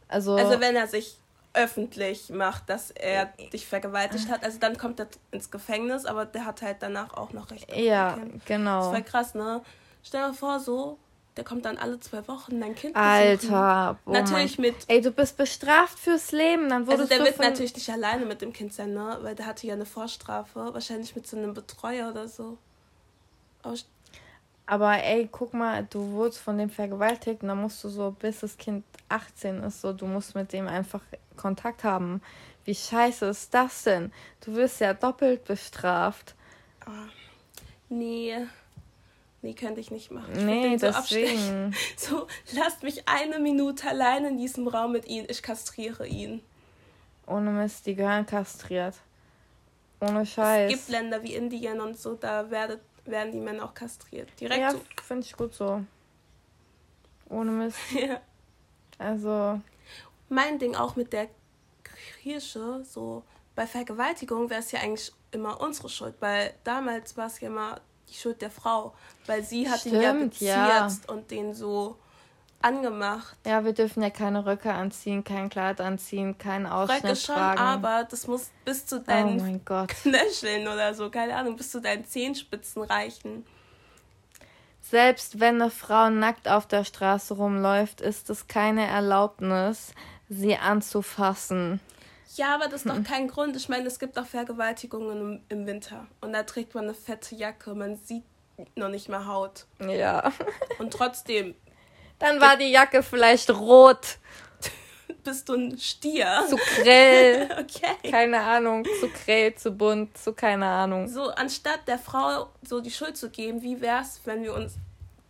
Also, 0.07 0.35
also 0.35 0.61
wenn 0.61 0.77
er 0.77 0.87
sich 0.87 1.17
öffentlich 1.53 2.29
macht, 2.29 2.69
dass 2.69 2.89
er 2.91 3.25
dich 3.51 3.67
vergewaltigt 3.67 4.29
hat, 4.29 4.45
also 4.45 4.59
dann 4.59 4.77
kommt 4.77 5.01
er 5.01 5.07
ins 5.31 5.51
Gefängnis, 5.51 6.05
aber 6.05 6.25
der 6.25 6.45
hat 6.45 6.61
halt 6.61 6.77
danach 6.79 7.13
auch 7.13 7.33
noch 7.33 7.51
Recht. 7.51 7.69
Ja, 7.75 8.17
genau. 8.45 8.79
Das 8.79 8.93
war 8.93 9.01
krass, 9.01 9.35
ne? 9.35 9.61
Stell 10.03 10.29
dir 10.29 10.33
vor, 10.33 10.59
so, 10.59 10.97
der 11.37 11.43
kommt 11.43 11.65
dann 11.65 11.77
alle 11.77 11.99
zwei 11.99 12.27
Wochen 12.27 12.59
dein 12.59 12.75
Kind 12.75 12.95
Alter, 12.95 13.97
oh 14.05 14.11
natürlich 14.11 14.59
mit. 14.59 14.75
Ey, 14.87 15.01
du 15.01 15.11
bist 15.11 15.37
bestraft 15.37 15.97
fürs 15.97 16.31
Leben, 16.31 16.69
dann 16.69 16.85
wurdest 16.85 17.11
also 17.11 17.23
der 17.23 17.25
wird 17.25 17.39
natürlich 17.39 17.75
nicht 17.75 17.89
alleine 17.89 18.25
mit 18.25 18.41
dem 18.41 18.53
Kind 18.53 18.73
sein, 18.73 18.93
ne? 18.93 19.17
Weil 19.21 19.35
der 19.35 19.45
hatte 19.45 19.65
ja 19.65 19.73
eine 19.73 19.85
Vorstrafe, 19.85 20.73
wahrscheinlich 20.73 21.15
mit 21.15 21.25
so 21.25 21.37
einem 21.37 21.53
Betreuer 21.53 22.11
oder 22.11 22.27
so. 22.27 22.57
Aber 23.63 23.75
aber 24.65 25.03
ey, 25.03 25.27
guck 25.29 25.53
mal, 25.53 25.85
du 25.89 26.11
wurdest 26.11 26.39
von 26.39 26.57
dem 26.57 26.69
vergewaltigt 26.69 27.41
und 27.41 27.49
dann 27.49 27.61
musst 27.61 27.83
du 27.83 27.89
so, 27.89 28.11
bis 28.11 28.39
das 28.39 28.57
Kind 28.57 28.85
18 29.09 29.61
ist, 29.63 29.81
so, 29.81 29.91
du 29.91 30.05
musst 30.05 30.35
mit 30.35 30.53
dem 30.53 30.67
einfach 30.67 31.01
Kontakt 31.35 31.83
haben. 31.83 32.21
Wie 32.63 32.75
scheiße 32.75 33.25
ist 33.25 33.53
das 33.53 33.83
denn? 33.83 34.13
Du 34.39 34.53
wirst 34.55 34.79
ja 34.79 34.93
doppelt 34.93 35.43
bestraft. 35.43 36.35
Oh, 36.87 37.09
nee. 37.89 38.37
Nee, 39.43 39.53
könnte 39.53 39.81
ich 39.81 39.91
nicht 39.91 40.09
machen. 40.09 40.31
Ich 40.33 40.43
nee, 40.43 40.77
deswegen. 40.77 41.75
So, 41.97 42.27
so, 42.45 42.57
lasst 42.57 42.81
mich 42.81 43.07
eine 43.09 43.39
Minute 43.39 43.89
allein 43.89 44.23
in 44.23 44.37
diesem 44.37 44.69
Raum 44.69 44.93
mit 44.93 45.05
ihnen. 45.05 45.27
Ich 45.29 45.43
kastriere 45.43 46.07
ihn. 46.07 46.41
Ohne 47.27 47.51
Mist, 47.51 47.85
die 47.85 47.93
gehören 47.93 48.25
kastriert. 48.25 48.95
Ohne 49.99 50.25
Scheiß. 50.25 50.71
Es 50.71 50.77
gibt 50.79 50.89
Länder 50.89 51.21
wie 51.23 51.35
Indien 51.35 51.81
und 51.81 51.97
so, 51.97 52.15
da 52.15 52.49
werdet 52.49 52.81
werden 53.05 53.33
die 53.33 53.39
Männer 53.39 53.65
auch 53.65 53.73
kastriert. 53.73 54.29
Direkt 54.39 54.61
ja, 54.61 54.71
so. 54.71 54.79
finde 55.03 55.25
ich 55.25 55.33
gut 55.35 55.53
so. 55.53 55.83
Ohne 57.27 57.51
Mist. 57.51 57.77
ja. 57.91 58.21
Also. 58.97 59.59
Mein 60.29 60.57
Ding 60.57 60.73
auch 60.75 60.95
mit 60.95 61.11
der 61.11 61.27
Kirche, 62.21 62.83
so 62.85 63.23
bei 63.55 63.67
Vergewaltigung 63.67 64.49
wäre 64.49 64.61
es 64.61 64.71
ja 64.71 64.79
eigentlich 64.79 65.11
immer 65.31 65.59
unsere 65.59 65.89
Schuld, 65.89 66.15
weil 66.21 66.53
damals 66.63 67.17
war 67.17 67.27
es 67.27 67.41
ja 67.41 67.49
immer 67.49 67.81
die 68.13 68.17
Schuld 68.17 68.41
der 68.41 68.51
Frau, 68.51 68.93
weil 69.25 69.43
sie 69.43 69.69
hat 69.69 69.81
Stimmt, 69.81 69.95
ihn 69.95 70.01
ja 70.01 70.13
beziert 70.13 70.55
ja. 70.57 70.87
und 71.07 71.31
den 71.31 71.53
so 71.53 71.97
angemacht. 72.61 73.35
Ja, 73.45 73.65
wir 73.65 73.73
dürfen 73.73 74.01
ja 74.01 74.09
keine 74.09 74.45
Röcke 74.45 74.71
anziehen, 74.73 75.23
kein 75.23 75.49
Kleid 75.49 75.81
anziehen, 75.81 76.37
kein 76.37 76.65
Ausschnitt 76.65 77.03
Röcke 77.03 77.15
schon, 77.15 77.35
tragen. 77.35 77.59
aber 77.59 78.07
das 78.09 78.27
muss 78.27 78.51
bis 78.65 78.85
zu 78.85 79.01
deinen 79.01 79.61
oh 79.69 79.85
Knöcheln 79.87 80.67
oder 80.67 80.93
so, 80.93 81.09
keine 81.09 81.35
Ahnung, 81.35 81.57
bis 81.57 81.71
zu 81.71 81.81
deinen 81.81 82.05
Zehenspitzen 82.05 82.83
reichen. 82.83 83.45
Selbst 84.81 85.39
wenn 85.39 85.61
eine 85.61 85.71
Frau 85.71 86.09
nackt 86.09 86.47
auf 86.47 86.67
der 86.67 86.83
Straße 86.83 87.33
rumläuft, 87.33 88.01
ist 88.01 88.29
es 88.29 88.47
keine 88.47 88.85
Erlaubnis, 88.85 89.93
sie 90.29 90.57
anzufassen. 90.57 91.79
Ja, 92.35 92.55
aber 92.55 92.65
das 92.65 92.81
ist 92.81 92.89
doch 92.89 92.95
hm. 92.95 93.03
kein 93.03 93.27
Grund. 93.27 93.55
Ich 93.55 93.69
meine, 93.69 93.87
es 93.87 93.99
gibt 93.99 94.17
auch 94.17 94.25
Vergewaltigungen 94.25 95.19
im, 95.19 95.41
im 95.49 95.65
Winter. 95.67 96.07
Und 96.21 96.33
da 96.33 96.43
trägt 96.43 96.73
man 96.75 96.85
eine 96.85 96.93
fette 96.93 97.35
Jacke. 97.35 97.75
Man 97.75 97.97
sieht 97.97 98.23
noch 98.75 98.89
nicht 98.89 99.09
mehr 99.09 99.27
Haut. 99.27 99.65
Ja. 99.79 100.31
Und 100.79 100.93
trotzdem 100.93 101.55
dann 102.23 102.39
war 102.39 102.55
die 102.55 102.71
Jacke 102.71 103.03
vielleicht 103.03 103.49
rot. 103.49 104.17
Bist 105.25 105.49
du 105.49 105.55
ein 105.55 105.77
Stier? 105.77 106.45
Zu 106.47 106.55
grell. 106.55 107.49
okay. 107.59 108.09
Keine 108.09 108.39
Ahnung. 108.39 108.85
Zu 109.01 109.09
grell, 109.09 109.53
zu 109.55 109.71
bunt, 109.71 110.17
zu 110.17 110.31
keine 110.31 110.65
Ahnung. 110.65 111.09
So, 111.09 111.29
anstatt 111.31 111.85
der 111.85 111.99
Frau 111.99 112.49
so 112.61 112.79
die 112.79 112.91
Schuld 112.91 113.17
zu 113.17 113.29
geben, 113.29 113.61
wie 113.61 113.81
wäre 113.81 114.01
es, 114.01 114.21
wenn 114.23 114.41
wir 114.43 114.53
uns 114.53 114.75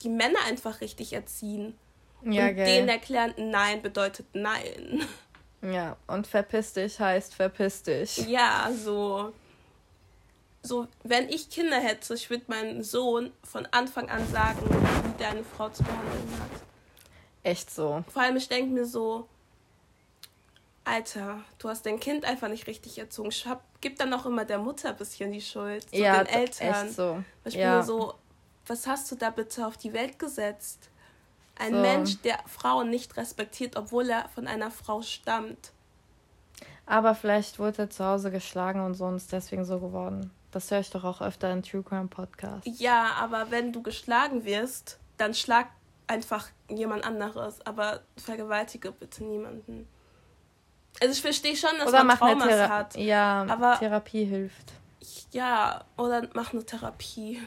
die 0.04 0.10
Männer 0.10 0.38
einfach 0.48 0.82
richtig 0.82 1.14
erziehen? 1.14 1.76
Ja, 2.22 2.48
und 2.48 2.56
gell. 2.56 2.66
denen 2.66 2.90
erklären, 2.90 3.34
nein 3.38 3.82
bedeutet 3.82 4.28
nein. 4.34 5.02
Ja, 5.64 5.96
und 6.08 6.28
verpiss 6.28 6.74
dich 6.74 7.00
heißt 7.00 7.34
verpiss 7.34 7.84
dich. 7.84 8.18
Ja, 8.28 8.70
so. 8.74 9.34
So, 10.62 10.88
wenn 11.04 11.28
ich 11.28 11.50
Kinder 11.50 11.78
hätte, 11.78 12.14
ich 12.14 12.30
würde 12.30 12.46
meinem 12.48 12.84
Sohn 12.84 13.32
von 13.44 13.66
Anfang 13.72 14.10
an 14.10 14.26
sagen, 14.32 14.62
wie 14.62 15.22
deine 15.24 15.44
Frau 15.44 15.70
zu 15.70 15.84
behandeln 15.84 16.40
hat. 16.40 16.62
Echt 17.44 17.70
so. 17.70 18.04
Vor 18.08 18.22
allem, 18.22 18.38
ich 18.38 18.48
denke 18.48 18.72
mir 18.72 18.86
so, 18.86 19.28
Alter, 20.86 21.42
du 21.60 21.70
hast 21.70 21.86
dein 21.86 22.00
Kind 22.00 22.26
einfach 22.26 22.48
nicht 22.48 22.68
richtig 22.68 22.98
erzogen. 22.98 23.30
Ich 23.30 23.46
hab, 23.46 23.64
gib 23.82 23.98
dann 23.98 24.14
auch 24.14 24.26
immer 24.26 24.46
der 24.46 24.58
Mutter 24.58 24.90
ein 24.90 24.98
bisschen 24.98 25.32
die 25.32 25.42
Schuld. 25.42 25.86
So 25.90 25.98
ja, 25.98 26.24
den 26.24 26.34
Eltern. 26.34 26.88
Echt 26.88 26.96
so. 26.96 27.24
Ich 27.46 27.56
ja. 27.56 27.78
bin 27.78 27.86
so, 27.86 28.14
was 28.66 28.88
hast 28.88 29.12
du 29.12 29.16
da 29.16 29.30
bitte 29.30 29.66
auf 29.66 29.78
die 29.78 29.94
Welt 29.94 30.20
gesetzt? 30.20 30.90
Ein 31.56 31.74
so. 31.74 31.82
Mensch, 31.82 32.22
der 32.22 32.40
Frauen 32.48 32.90
nicht 32.90 33.16
respektiert, 33.18 33.76
obwohl 33.76 34.10
er 34.10 34.28
von 34.30 34.48
einer 34.48 34.72
Frau 34.72 35.02
stammt. 35.02 35.72
Aber 36.86 37.16
vielleicht 37.16 37.60
wurde 37.60 37.84
er 37.84 37.90
zu 37.90 38.04
Hause 38.06 38.32
geschlagen 38.32 38.82
und 38.82 38.96
so 38.96 39.06
und 39.06 39.16
ist 39.16 39.32
deswegen 39.32 39.64
so 39.64 39.80
geworden. 39.80 40.32
Das 40.52 40.70
höre 40.70 40.80
ich 40.80 40.90
doch 40.90 41.04
auch 41.04 41.22
öfter 41.22 41.52
in 41.52 41.64
True 41.64 41.84
Crime 41.84 42.08
Podcasts. 42.08 42.80
Ja, 42.80 43.14
aber 43.20 43.50
wenn 43.50 43.72
du 43.72 43.82
geschlagen 43.82 44.46
wirst, 44.46 45.00
dann 45.18 45.34
schlag 45.34 45.68
einfach 46.08 46.50
jemand 46.70 47.06
anderes, 47.06 47.66
aber 47.66 48.02
vergewaltige 48.18 48.92
bitte 48.92 49.24
niemanden. 49.24 49.88
Also 51.02 51.14
ich 51.14 51.22
verstehe 51.22 51.56
schon, 51.56 51.72
dass 51.80 51.88
oder 51.88 52.04
man 52.04 52.18
Traumas 52.18 52.48
Thera 52.48 52.70
hat. 52.70 52.96
Ja, 52.98 53.46
aber 53.48 53.78
Therapie 53.80 54.26
hilft. 54.26 54.74
Ja, 55.32 55.86
oder 55.98 56.28
mach 56.34 56.54
eine 56.54 56.66
Therapie. 56.66 57.42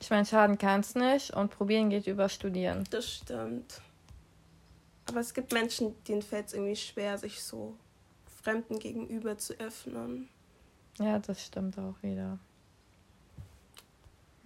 Ich 0.00 0.10
meine, 0.10 0.24
schaden 0.24 0.58
kann 0.58 0.80
es 0.80 0.94
nicht 0.94 1.30
und 1.32 1.50
probieren 1.50 1.90
geht 1.90 2.06
über 2.06 2.28
studieren. 2.28 2.84
Das 2.90 3.10
stimmt. 3.10 3.80
Aber 5.08 5.20
es 5.20 5.34
gibt 5.34 5.52
Menschen, 5.52 5.94
denen 6.04 6.22
fällt 6.22 6.48
es 6.48 6.52
irgendwie 6.52 6.76
schwer, 6.76 7.18
sich 7.18 7.42
so 7.42 7.74
Fremden 8.42 8.78
gegenüber 8.78 9.38
zu 9.38 9.54
öffnen. 9.54 10.28
Ja, 10.98 11.18
das 11.18 11.44
stimmt 11.44 11.78
auch 11.78 11.94
wieder. 12.02 12.38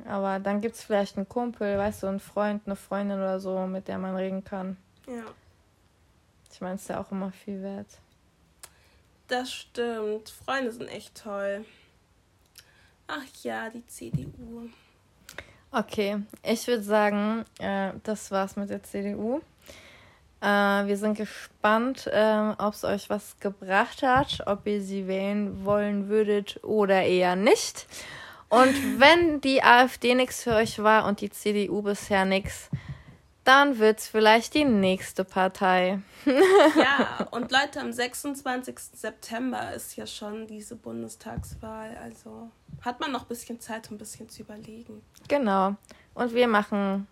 Aber 0.04 0.40
dann 0.40 0.60
gibt 0.60 0.74
es 0.74 0.82
vielleicht 0.82 1.16
einen 1.16 1.28
Kumpel, 1.28 1.78
weißt 1.78 2.02
du, 2.02 2.06
einen 2.08 2.20
Freund, 2.20 2.62
eine 2.66 2.76
Freundin 2.76 3.18
oder 3.18 3.38
so, 3.40 3.66
mit 3.66 3.88
der 3.88 3.98
man 3.98 4.16
reden 4.16 4.42
kann. 4.42 4.76
Ja. 5.06 5.24
Ich 6.52 6.60
meine, 6.60 6.74
es 6.74 6.82
ist 6.82 6.88
ja 6.88 7.00
auch 7.00 7.10
immer 7.10 7.32
viel 7.32 7.62
wert. 7.62 7.98
Das 9.28 9.52
stimmt. 9.52 10.28
Freunde 10.28 10.72
sind 10.72 10.88
echt 10.88 11.22
toll. 11.22 11.64
Ach 13.06 13.24
ja, 13.42 13.70
die 13.70 13.86
CDU. 13.86 14.68
Okay, 15.74 16.18
ich 16.42 16.66
würde 16.66 16.82
sagen, 16.82 17.46
äh, 17.58 17.92
das 18.02 18.30
war's 18.30 18.56
mit 18.56 18.68
der 18.68 18.82
CDU. 18.82 19.40
Äh, 20.42 20.46
wir 20.46 20.98
sind 20.98 21.16
gespannt, 21.16 22.06
äh, 22.08 22.52
ob 22.58 22.74
es 22.74 22.84
euch 22.84 23.08
was 23.08 23.40
gebracht 23.40 24.02
hat, 24.02 24.42
ob 24.44 24.66
ihr 24.66 24.82
sie 24.82 25.08
wählen 25.08 25.64
wollen 25.64 26.10
würdet 26.10 26.62
oder 26.62 27.02
eher 27.02 27.36
nicht. 27.36 27.86
Und 28.50 29.00
wenn 29.00 29.40
die 29.40 29.62
AfD 29.62 30.14
nichts 30.14 30.42
für 30.42 30.56
euch 30.56 30.82
war 30.82 31.06
und 31.06 31.22
die 31.22 31.30
CDU 31.30 31.80
bisher 31.80 32.26
nichts, 32.26 32.68
dann 33.44 33.78
wird 33.78 33.98
es 33.98 34.08
vielleicht 34.08 34.54
die 34.54 34.64
nächste 34.64 35.24
Partei. 35.24 36.00
ja, 36.24 37.26
und 37.30 37.50
Leute, 37.50 37.80
am 37.80 37.92
26. 37.92 38.78
September 38.94 39.72
ist 39.74 39.96
ja 39.96 40.06
schon 40.06 40.46
diese 40.46 40.76
Bundestagswahl. 40.76 41.96
Also 42.02 42.50
hat 42.82 43.00
man 43.00 43.12
noch 43.12 43.22
ein 43.22 43.28
bisschen 43.28 43.60
Zeit, 43.60 43.90
um 43.90 43.96
ein 43.96 43.98
bisschen 43.98 44.28
zu 44.28 44.42
überlegen. 44.42 45.02
Genau. 45.28 45.74
Und 46.14 46.34
wir 46.34 46.46
machen 46.46 47.06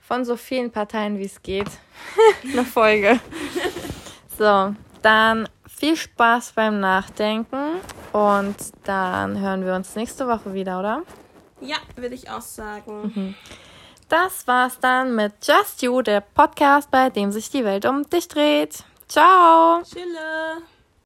von 0.00 0.24
so 0.24 0.36
vielen 0.36 0.70
Parteien, 0.70 1.18
wie 1.18 1.24
es 1.24 1.42
geht, 1.42 1.70
eine 2.44 2.64
Folge. 2.64 3.20
so, 4.38 4.74
dann 5.02 5.48
viel 5.66 5.96
Spaß 5.96 6.52
beim 6.52 6.80
Nachdenken 6.80 7.80
und 8.12 8.56
dann 8.84 9.38
hören 9.38 9.64
wir 9.66 9.74
uns 9.74 9.94
nächste 9.96 10.26
Woche 10.26 10.54
wieder, 10.54 10.78
oder? 10.78 11.02
Ja, 11.60 11.76
würde 11.96 12.14
ich 12.14 12.30
auch 12.30 12.40
sagen. 12.40 13.12
Mhm. 13.14 13.34
Das 14.08 14.46
war's 14.46 14.78
dann 14.78 15.16
mit 15.16 15.32
Just 15.42 15.82
You, 15.82 16.00
der 16.00 16.20
Podcast, 16.20 16.90
bei 16.92 17.10
dem 17.10 17.32
sich 17.32 17.50
die 17.50 17.64
Welt 17.64 17.84
um 17.84 18.08
dich 18.08 18.28
dreht. 18.28 18.84
Ciao. 19.08 19.82
Chille. 19.82 20.62